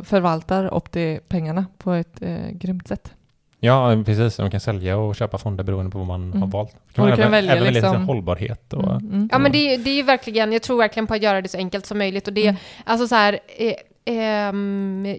[0.05, 3.13] förvaltar Opti pengarna på ett eh, grymt sätt.
[3.63, 4.39] Ja, precis.
[4.39, 6.43] Man kan sälja och köpa fonder beroende på vad man Mm.
[6.43, 6.77] har valt.
[6.95, 8.85] Du man kan även, välja även välja liksom- hållbarhet och...
[8.91, 9.29] Mm, mm.
[9.33, 11.49] Ja men det, är- det är ju verkligen, jag tror verkligen på att göra det
[11.49, 12.57] så enkelt som möjligt och det, Mm.
[12.85, 13.73] alltså så här, eh,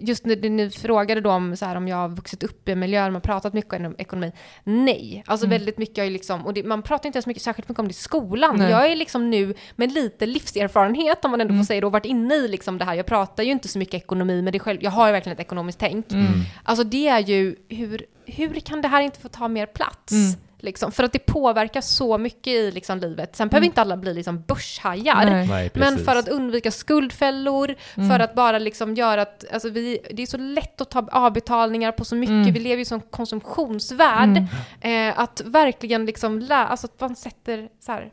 [0.00, 2.78] just när ni frågade då om, så här, om jag har vuxit upp i en
[2.80, 4.32] miljö där man pratat mycket om ekonomi.
[4.64, 5.58] Nej, alltså Mm.
[5.58, 7.88] väldigt mycket har ju liksom, och det, man pratar inte ens mycket, särskilt mycket om
[7.88, 8.56] det i skolan.
[8.56, 8.70] Nej.
[8.70, 11.62] Jag är liksom nu med lite livserfarenhet om man ändå Mm.
[11.64, 12.94] får säga det och varit inne i liksom det här.
[12.94, 15.40] Jag pratar ju inte så mycket ekonomi men det själv, jag har ju verkligen ett
[15.46, 16.12] ekonomiskt tänk.
[16.12, 16.26] Mm.
[16.62, 20.12] Alltså det är ju, hur, hur kan det här inte få ta mer plats?
[20.12, 20.32] Mm.
[20.64, 23.36] Liksom, för att det påverkar så mycket i liksom, livet.
[23.36, 23.70] Sen behöver Mm.
[23.70, 25.24] inte alla bli liksom börshajar.
[25.30, 25.46] Nej.
[25.48, 28.10] Nej, Men för att undvika skuldfällor, Mm.
[28.10, 31.92] för att bara liksom göra att, alltså vi, det är så lätt att ta avbetalningar
[31.92, 32.52] på så mycket, Mm.
[32.52, 34.48] vi lever ju som konsumtionsvärld,
[34.80, 35.08] Mm.
[35.10, 38.10] eh, att verkligen liksom lä, alltså att man sätter så här,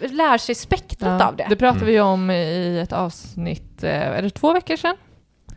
[0.00, 1.46] lär sig spektrat Ja, av det.
[1.48, 1.92] Det pratade Mm.
[1.94, 4.96] vi om i ett avsnitt, eh, är det två veckor sedan?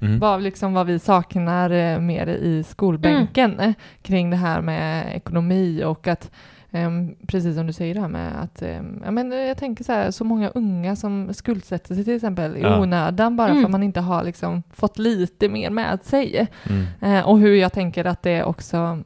[0.03, 0.19] Mm.
[0.19, 5.83] Vad, liksom, vad vi saknar eh, mer i skolbänken eh, kring det här med ekonomi
[5.83, 6.31] och att
[6.71, 9.83] ehm, precis som du säger det här med att ehm, ja, men, eh, jag tänker
[9.83, 12.79] så här, så många unga som skuldsätter sig till exempel i Ja.
[12.81, 13.61] onödan bara Mm.
[13.61, 16.47] för att man inte har liksom, fått lite mer med sig.
[16.69, 16.85] Mm.
[17.17, 18.99] Eh, och hur jag tänker att det också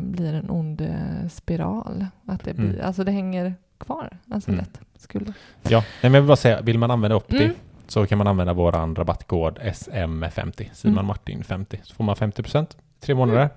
[0.00, 0.82] blir en ond
[1.30, 2.06] spiral.
[2.26, 2.86] Att det, blir, Mm.
[2.86, 4.58] alltså det hänger kvar, alltså Mm.
[4.60, 4.80] lätt.
[4.98, 5.34] Skulder.
[5.68, 7.54] Ja, nej, men jag vill bara säga, vill man använda Opti Mm.
[7.88, 11.06] Så kan man använda vår rabattkod SM50, Simon Mm.
[11.06, 12.66] Martin 50, så får man 50%
[13.00, 13.48] tre månader.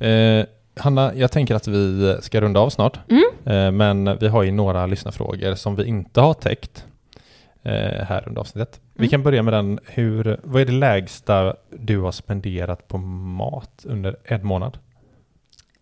[0.00, 0.44] Eh,
[0.76, 3.22] Hanna, jag tänker att vi ska runda av snart, Mm.
[3.44, 6.84] eh, men vi har ju några lyssnarfrågor som vi inte har täckt
[7.62, 8.80] eh, här under avsnittet.
[8.94, 9.10] Vi Mm.
[9.10, 14.16] kan börja med den, hur, vad är det lägsta du har spenderat på mat under
[14.24, 14.78] en månad?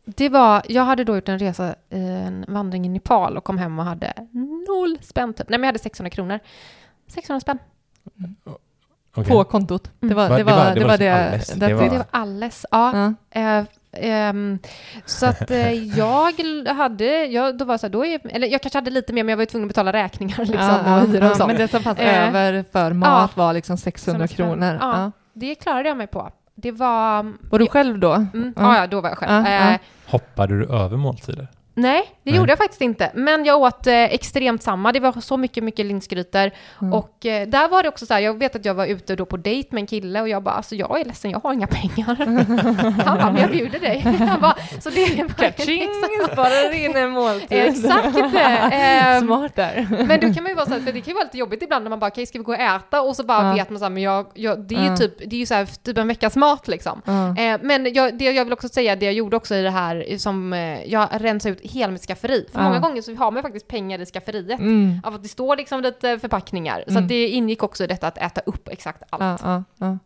[0.09, 3.59] Det var, jag hade då gjort en resa, i en vandring i Nepal och kom
[3.59, 4.13] hem och hade
[4.69, 5.49] noll spänn typ.
[5.49, 6.39] Nej men jag hade 600 kronor.
[7.07, 7.59] 600 spänn.
[9.15, 9.31] Okej.
[9.33, 9.91] På kontot.
[10.01, 11.83] Det var Va- det, var, det, var det, Det var-.
[11.91, 12.67] Det var alles.
[12.71, 13.15] Ja.
[13.31, 13.41] Ja.
[13.41, 14.59] Eh, ehm,
[15.07, 16.33] så att eh, jag
[16.77, 19.29] hade, jag, då var så här, då är, eller jag kanske hade lite mer men
[19.31, 21.47] jag var ju tvungen att betala räkningar liksom, Ja, och ja, och.
[21.49, 24.47] Men det som fanns Eh, över för mat var liksom 600 600 spänn.
[24.47, 24.79] kronor.
[24.81, 25.01] Ja.
[25.03, 25.13] Ja.
[25.33, 26.31] Det klarade jag mig på.
[26.59, 27.33] Det var...
[27.51, 28.13] Var du själv då?
[28.13, 28.87] Mm, Ja.
[28.87, 29.33] då var jag själv.
[29.47, 29.71] Ja, ja.
[29.73, 31.47] Eh, Hoppade du över måltider?
[31.77, 32.37] Nej, det Nej.
[32.39, 33.11] gjorde jag faktiskt inte.
[33.15, 34.93] Men jag åt eh, extremt samma.
[34.93, 36.51] Det var så mycket, mycket linsgrytor.
[36.81, 36.93] Mm.
[36.93, 39.27] Och eh, där var det också så här, jag vet att jag var ute då
[39.27, 41.67] på dejt med en kille och jag bara, alltså jag är ledsen, jag har inga
[41.67, 42.15] pengar.
[43.05, 43.99] Han bara, men jag bjuder dig.
[44.29, 45.89] Han bara, så det var Kaching!
[46.33, 47.59] Sparar in en måltid.
[47.59, 48.17] Exakt!
[48.73, 49.87] Ehm, Smart där.
[50.09, 51.63] Men då kan man ju vara så här, för det kan ju vara lite jobbigt
[51.63, 53.01] ibland när man bara, okej ska vi gå och äta?
[53.03, 53.55] Och så bara Ja.
[53.55, 54.97] vet man så här, men jag, jag, det är ju Ja.
[54.97, 57.03] typ, det är ju så här, typ en veckas mat liksom.
[57.39, 60.19] Eh, men jag, det jag vill också säga, det jag gjorde också i det här,
[60.19, 62.47] som eh, jag rensade ut hela mitt skafferi.
[62.53, 62.65] För Ja.
[62.65, 64.61] många gånger så har man faktiskt pengar i skafferiet.
[64.61, 65.01] Mm.
[65.05, 66.85] Av att det står liksom lite förpackningar.
[66.87, 67.09] Så Mm.
[67.09, 69.41] det ingick också i detta att äta upp exakt allt.
[69.45, 69.99] Ja, ja,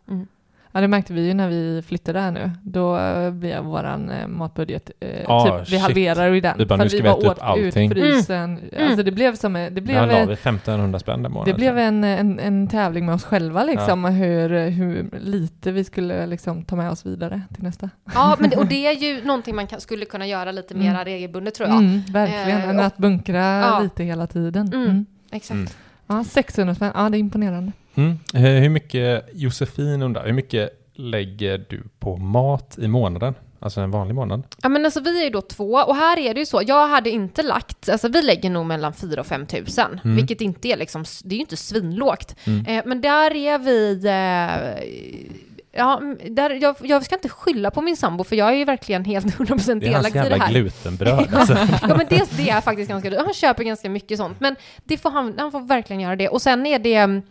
[0.73, 0.79] ja.
[0.79, 0.81] Mm.
[0.81, 2.51] ja, det märkte vi ju när vi flyttade här nu.
[2.63, 6.59] Då eh, blev våran eh, matbudget, eh, Ja, typ, vi halverade ju den.
[6.59, 7.91] Vi bara, för nu ska vi bara äta upp åt allting.
[7.93, 8.59] ut frysen.
[8.73, 8.87] Mm.
[8.89, 11.53] Alltså det blev som, det blev, Där eh, vi 1500 spänn den månaden.
[11.55, 16.27] det blev en, en, en tävling med oss själva liksom, hur, hur lite vi skulle
[16.27, 17.91] liksom, ta med oss vidare till nästa.
[18.15, 20.87] Ja, men det, och det är ju någonting man kan, skulle kunna göra lite Mm.
[20.93, 21.79] mer regelbundet tror jag.
[21.79, 23.81] Mm, verkligen, Eh, än och- att bunkra Ja.
[23.83, 24.67] lite hela tiden.
[24.67, 24.85] Mm.
[24.85, 25.07] Mm.
[25.31, 25.51] Exakt.
[25.57, 25.69] Mm.
[26.07, 27.73] Ja, 600 spänn, ja det är imponerande.
[27.95, 28.19] Mm.
[28.35, 33.35] Hur mycket, Josefin undrar, hur mycket lägger du på mat i månaden?
[33.63, 34.43] Alltså en vanlig månad?
[34.63, 36.89] Ja men alltså vi är ju då två och här är det ju så, jag
[36.89, 40.17] hade inte lagt, alltså vi lägger nog mellan 4 och 5 tusen, Mm.
[40.17, 42.37] vilket inte är liksom, det är ju inte svinlågt.
[42.45, 42.67] Mm.
[42.67, 47.83] Eh, men där är vi, eh, ja, mm, där, jag, jag ska inte skylla på
[47.83, 50.29] min sambo för jag är ju verkligen helt 100% Det är hans delaktig i det
[50.29, 50.53] jävla här.
[50.53, 51.29] glutenbröd.
[51.35, 51.55] Alltså.
[51.83, 53.19] Ja men det, det är faktiskt ganska dyrt.
[53.25, 54.41] Han köper ganska mycket sånt.
[54.41, 56.29] Men det får han, han får verkligen göra det.
[56.29, 57.23] Och sen är det,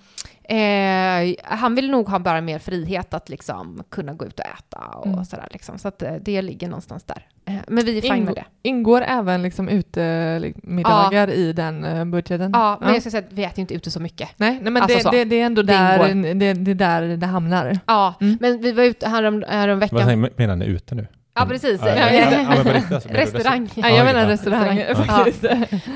[0.50, 4.80] eh, han vill nog ha bara mer frihet att liksom kunna gå ut och äta
[4.80, 5.26] och Mm.
[5.26, 5.78] sådär liksom.
[5.78, 7.28] Så att eh, det ligger någonstans där.
[7.46, 8.44] Eh, men vi är fine Ingo- med det.
[8.64, 12.52] Ingår även liksom utemiddagar i den eh, budgeten?
[12.54, 14.30] Ja, men jag ska säga att vi äter ju inte ute så mycket.
[14.38, 15.12] Nej, nej men Alltså det, så.
[15.12, 17.80] det, det är ändå Det där det, det är där det hamnar.
[17.86, 18.38] Ja, Mm.
[18.42, 20.06] men vi var ute härom, härom Vad veckan.
[20.08, 21.08] säger- menar ni ute nu?
[21.40, 21.82] Ja, precis.
[21.86, 23.70] Ja, alltså, Restaurang.
[23.76, 24.84] Ja, jag Ja, menar restaurang.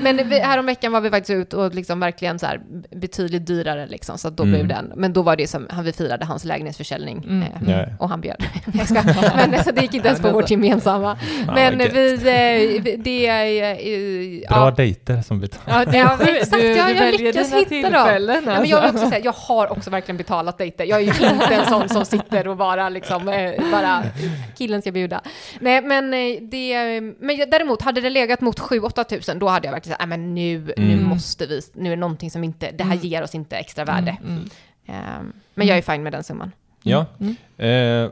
[0.02, 2.60] Men vi, häromveckan var vi faktiskt ut och liksom verkligen så här
[2.90, 4.54] betydligt dyrare liksom, så att då Mm.
[4.54, 4.92] blev den.
[4.96, 7.68] Men då var det som, han vi firade hans lägenhetsförsäljning Mm.
[7.80, 8.44] eh, och han bjöd.
[8.92, 9.04] Jag
[9.36, 11.16] men alltså, det gick inte ens på vårt gemensamma.
[11.54, 13.70] Men vi, eh, vi- det är...
[13.72, 14.70] eh, Bra ja.
[14.70, 15.60] dejter som vi tar.
[15.92, 16.52] Ja, exakt.
[16.62, 17.66] du, jag väljer lyckas hitta dem.
[17.68, 18.42] tillfällen.
[18.46, 18.96] Ja, men jag vill alltså.
[18.96, 20.84] också säga, jag har också verkligen betalat dejter.
[20.84, 24.02] Jag är ju inte en sån som sitter och bara liksom, eh, bara
[24.58, 25.20] killen ska bjuda.
[25.60, 29.72] Nej, men eh, det, men däremot hade det legat mot 7-8 tusen, då hade jag
[29.72, 31.04] verkligen sagt, nej men nu, nu Mm.
[31.04, 33.04] måste vi, nu är det någonting som inte, det här Mm.
[33.06, 34.16] ger oss inte extra värde.
[34.86, 36.52] Ehm, men jag är fine med den summan.
[36.82, 37.06] Ja.
[37.20, 37.36] Mm.
[37.56, 38.10] Eh.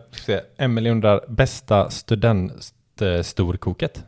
[0.58, 4.04] Emelie undrar, bästa studentstorkoket?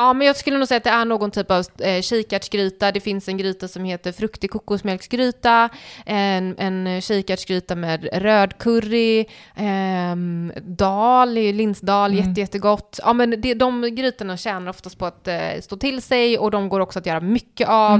[0.00, 2.92] Ja, men jag skulle nog säga att det är någon typ av eh, kikärtsgryta.
[2.92, 5.68] Det finns en gryta som heter fruktig kokosmjölksgryta,
[6.06, 9.24] en, en kikärtsgryta med röd curry,
[9.56, 12.28] ehm, dal, linsdal, Mm.
[12.28, 13.00] jätte, jättegott.
[13.04, 16.68] Ja, men det, de grytorna tjänar oftast på att eh, stå till sig och de
[16.68, 17.94] går också att göra mycket av.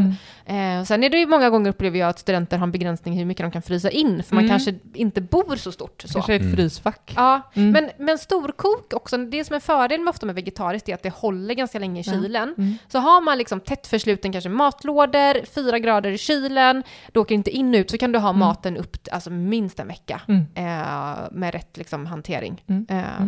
[0.46, 0.80] Mm.
[0.80, 3.24] Eh, sen är det ju många gånger upplever jag att studenter har en begränsning hur
[3.24, 4.50] mycket de kan frysa in, för man Mm.
[4.50, 6.02] kanske inte bor så stort.
[6.06, 6.12] Så.
[6.12, 6.56] Kanske ett Mm.
[6.56, 7.12] frysfack.
[7.16, 7.70] Ja, Mm.
[7.70, 11.14] men, men storkok också, det som är fördelen med ofta med vegetariskt är att det
[11.14, 12.12] håller ganska länge i Ja.
[12.12, 12.54] kylen.
[12.58, 12.74] Mm.
[12.88, 16.82] Så har man liksom tätt försluten kanske matlådor, fyra grader i kylen,
[17.12, 18.38] det åker inte in och ut, så kan du ha Mm.
[18.40, 20.46] maten upp alltså minst en vecka Mm.
[20.54, 22.64] eh, med rätt liksom, hantering.
[22.66, 22.86] Mm.
[22.90, 23.26] Eh.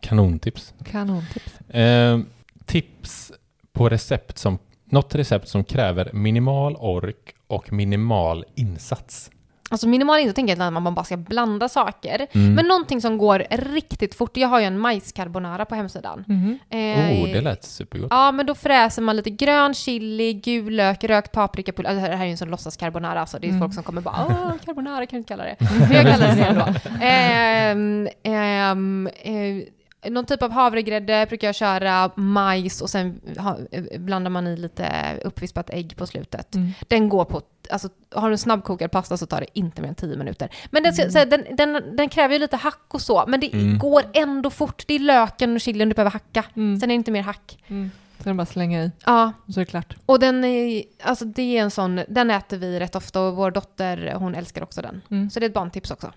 [0.00, 0.74] Kanontips.
[0.84, 1.60] Kanontips.
[1.70, 2.18] Eh,
[2.66, 3.32] tips
[3.72, 9.30] på recept som, något recept som kräver minimal ork och minimal insats.
[9.72, 12.26] Alltså minimal insats tänker jag att man bara ska blanda saker.
[12.32, 12.54] Mm.
[12.54, 16.24] Men någonting som går riktigt fort, jag har ju en majscarbonara på hemsidan.
[16.28, 16.58] Mhm.
[16.70, 16.78] Eh,
[17.22, 18.08] oh, det lät supergott.
[18.10, 21.90] Ja, men då fräser man lite grön chili, gul lök, rökt paprikapulver.
[21.90, 23.60] Alltså, det här är ju en sån låtsas carbonara, så det är Mm.
[23.60, 25.56] folk som kommer bara åh, carbonara kan du inte kalla det.
[25.60, 26.66] Men jag kallar det det ändå.
[27.02, 29.64] Ehm, ehm, eh,
[30.08, 33.58] någon typ av havregrädde brukar jag köra, majs och sen ha,
[33.98, 34.86] blandar man i lite
[35.24, 36.54] uppvispat ägg på slutet.
[36.54, 36.70] Mm.
[36.88, 39.94] Den går på, alltså har du en snabbkokad pasta så tar det inte mer än
[39.94, 40.48] 10 minuter.
[40.70, 41.10] Men den, Mm.
[41.10, 43.78] så, den, den, den kräver ju lite hack och så, men det Mm.
[43.78, 44.84] går ändå fort.
[44.86, 46.44] Det är löken och chilin du behöver hacka.
[46.56, 46.80] Mm.
[46.80, 47.64] Sen är det inte mer hack.
[47.68, 47.90] Mm.
[48.18, 49.96] Sen bara slänga i Ja, och så är det klart.
[50.06, 53.50] och den är, alltså det är en sån, den äter vi rätt ofta och vår
[53.50, 55.02] dotter, hon älskar också den.
[55.10, 55.30] Mm.
[55.30, 56.12] Så det är ett barntips också.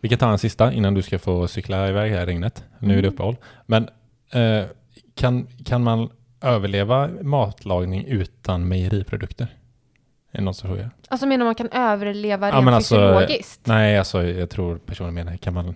[0.00, 2.64] Vi kan ta en sista innan du ska få cykla iväg här i regnet.
[2.78, 3.14] Nu är det Mm.
[3.14, 3.36] uppehåll.
[3.66, 3.88] Men
[4.32, 4.64] eh,
[5.14, 6.10] kan, kan man
[6.40, 9.44] överleva matlagning utan mejeriprodukter?
[10.32, 10.90] Är det någon som frågar?
[11.08, 13.60] Alltså menar man kan överleva Ja, rent men alltså, fysiologiskt?
[13.66, 15.74] Nej, alltså jag tror personen menar, kan man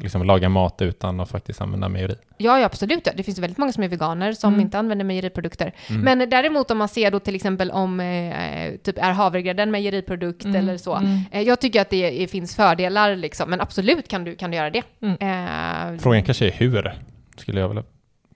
[0.00, 2.14] liksom laga mat utan att faktiskt använda mejeri?
[2.36, 3.06] Ja, ja, absolut.
[3.06, 3.12] Ja.
[3.16, 4.60] Det finns väldigt många som är veganer som Mm.
[4.60, 5.74] inte använder mejeriprodukter.
[5.88, 6.00] Mm.
[6.18, 10.44] Men däremot om man ser då till exempel om eh, typ är havregrädde en mejeriprodukt
[10.44, 10.56] Mm.
[10.56, 10.94] eller så.
[10.96, 11.18] Mm.
[11.32, 14.56] Eh, jag tycker att det är, finns fördelar liksom, men absolut kan du, kan du
[14.56, 14.82] göra det.
[15.02, 15.16] Mm.
[15.94, 16.92] Eh, Frågan kanske är hur,
[17.36, 17.84] skulle jag vilja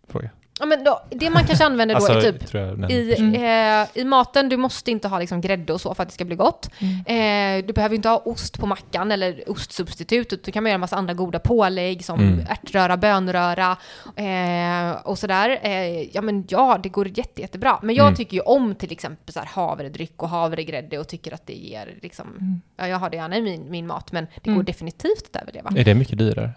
[0.08, 0.30] fråga.
[0.60, 3.82] Ja, men då, det man kanske använder då Alltså, är typ jag I, Mm.
[3.82, 6.24] eh, I maten, du måste inte ha liksom grädde och så för att det ska
[6.24, 6.70] bli gott.
[6.78, 7.60] Mm.
[7.60, 10.44] Eh, du behöver inte ha ost på mackan eller ostsubstitut.
[10.44, 12.46] Du kan göra en massa andra goda pålägg som Mm.
[12.50, 13.76] ärtröra, bönröra
[14.16, 15.58] eh, och sådär.
[15.62, 17.78] Eh, ja men ja, det går jätte, jättebra.
[17.82, 18.16] Men jag Mm.
[18.16, 21.94] tycker ju om till exempel så här havredryck och havregrädde och tycker att det ger
[22.02, 22.60] liksom, Mm.
[22.76, 24.56] ja jag har det gärna i min, min mat men det Mm.
[24.56, 25.70] går definitivt att överleva.
[25.76, 26.50] Är det mycket dyrare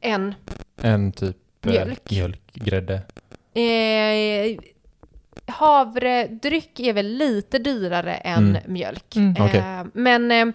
[0.00, 0.34] En
[0.82, 1.36] än typ
[1.66, 2.10] eh, Mjölk.
[2.10, 3.00] mjölk grädde?
[3.54, 4.58] Eh,
[5.46, 8.62] havredryck är väl lite dyrare än Mm.
[8.72, 9.16] mjölk.
[9.16, 9.36] Mm.
[9.36, 10.54] Eh, men eh,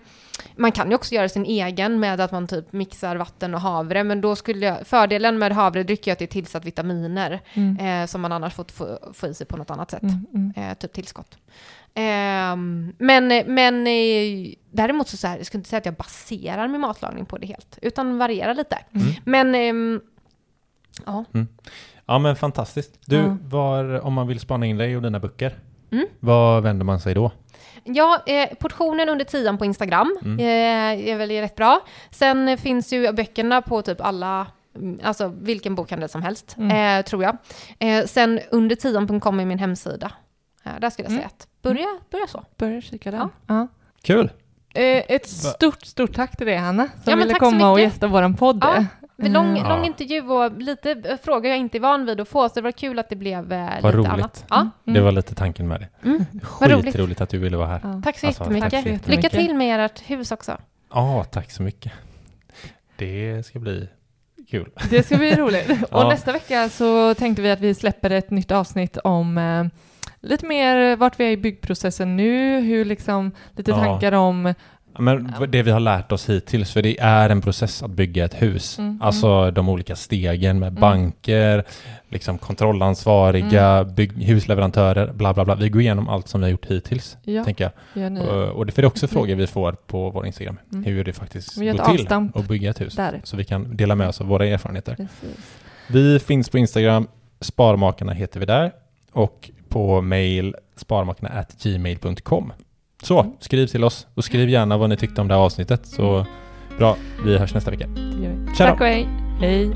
[0.55, 4.03] man kan ju också göra sin egen med att man typ mixar vatten och havre.
[4.03, 7.77] Men då skulle jag, fördelen med havredryck är att det är tillsatt vitaminer Mm.
[8.01, 10.03] eh, som man annars fått få, få i sig på något annat sätt.
[10.03, 10.25] Mm.
[10.33, 10.53] Mm.
[10.71, 11.37] Eh, typ tillskott.
[11.93, 16.67] Ehm, men men eh, däremot så, så här, jag skulle inte säga att jag baserar
[16.67, 18.77] min matlagning på det helt, utan varierar lite.
[18.95, 19.07] Mm.
[19.25, 20.01] Men ehm,
[21.05, 21.25] ja,
[22.09, 22.99] Ja men fantastiskt.
[23.05, 23.37] Du, Ja.
[23.49, 25.55] var, om man vill spana in dig och dina böcker,
[25.91, 26.05] Mm.
[26.19, 27.31] var vänder man sig då?
[27.83, 30.39] Ja, eh, portionen under tian på Instagram Mm.
[30.39, 31.79] eh, är väl rätt bra.
[32.11, 36.99] Sen finns ju böckerna på typ alla, mm, alltså vilken bokhandel som helst, Mm.
[36.99, 37.37] eh, tror jag.
[37.79, 40.11] Eh, sen under tian.com är min hemsida.
[40.63, 41.19] Eh, där skulle jag Mm.
[41.21, 42.43] säga att börja, börja så.
[42.57, 43.27] Börjar kika där.
[43.47, 43.67] Ja.
[44.03, 44.31] Kul!
[44.73, 48.35] Eh, ett stort, stort tack till dig Hanna som Ja, ville komma och gästa våran
[48.35, 48.63] podd.
[48.63, 48.85] Ja,
[49.21, 49.69] Eh, Lång, Ja.
[49.75, 52.61] lång intervju och lite eh, frågor jag inte är van vid att få, så det
[52.61, 54.11] var kul att det blev eh, lite roligt.
[54.11, 54.45] annat.
[54.49, 54.55] Ja.
[54.59, 54.71] Mm.
[54.93, 56.07] Det var lite tanken med det.
[56.09, 56.25] Mm.
[56.59, 56.85] Vad roligt.
[56.85, 57.79] Skitroligt att du ville vara här.
[57.83, 58.01] Ja.
[58.03, 58.71] Tack så Alltså, jättemycket.
[58.71, 59.31] tack så Lycka jättemycket.
[59.31, 60.57] till med ert hus också.
[60.93, 61.91] Ja, tack så mycket.
[62.95, 63.89] Det ska bli
[64.49, 64.69] kul.
[64.89, 65.69] Det ska bli roligt.
[65.91, 66.09] Och Ja.
[66.09, 69.65] nästa vecka så tänkte vi att vi släpper ett nytt avsnitt om eh,
[70.21, 73.77] lite mer vart vi är i byggprocessen nu, hur liksom, lite Ja.
[73.77, 74.53] tankar om
[74.99, 78.41] Men det vi har lärt oss hittills, för det är en process att bygga ett
[78.41, 78.79] hus.
[78.79, 80.81] Mm, Alltså de olika stegen med Mm.
[80.81, 81.63] banker,
[82.09, 85.55] liksom kontrollansvariga, bygg, husleverantörer, bla bla bla.
[85.55, 88.11] Vi går igenom allt som vi har gjort hittills, Ja, tänker jag.
[88.29, 90.83] Och, och det är också frågor vi får på vår Instagram, Mm.
[90.83, 92.07] hur det faktiskt går till
[92.41, 92.95] att bygga ett hus.
[92.95, 93.21] där.
[93.23, 94.95] Så vi kan dela med oss av våra erfarenheter.
[94.95, 95.55] Precis.
[95.87, 97.07] Vi finns på Instagram,
[97.41, 98.71] Sparmakarna heter vi där,
[99.11, 102.53] och på mail sparmakarna@gmail.com.
[103.03, 103.31] Så, Mm.
[103.39, 105.85] skriv till oss och skriv gärna vad ni tyckte om det här avsnittet.
[105.85, 106.25] Så
[106.77, 106.95] bra,
[107.25, 107.87] vi hörs nästa vecka.
[108.57, 109.07] Tack och hej.
[109.39, 109.71] Hej.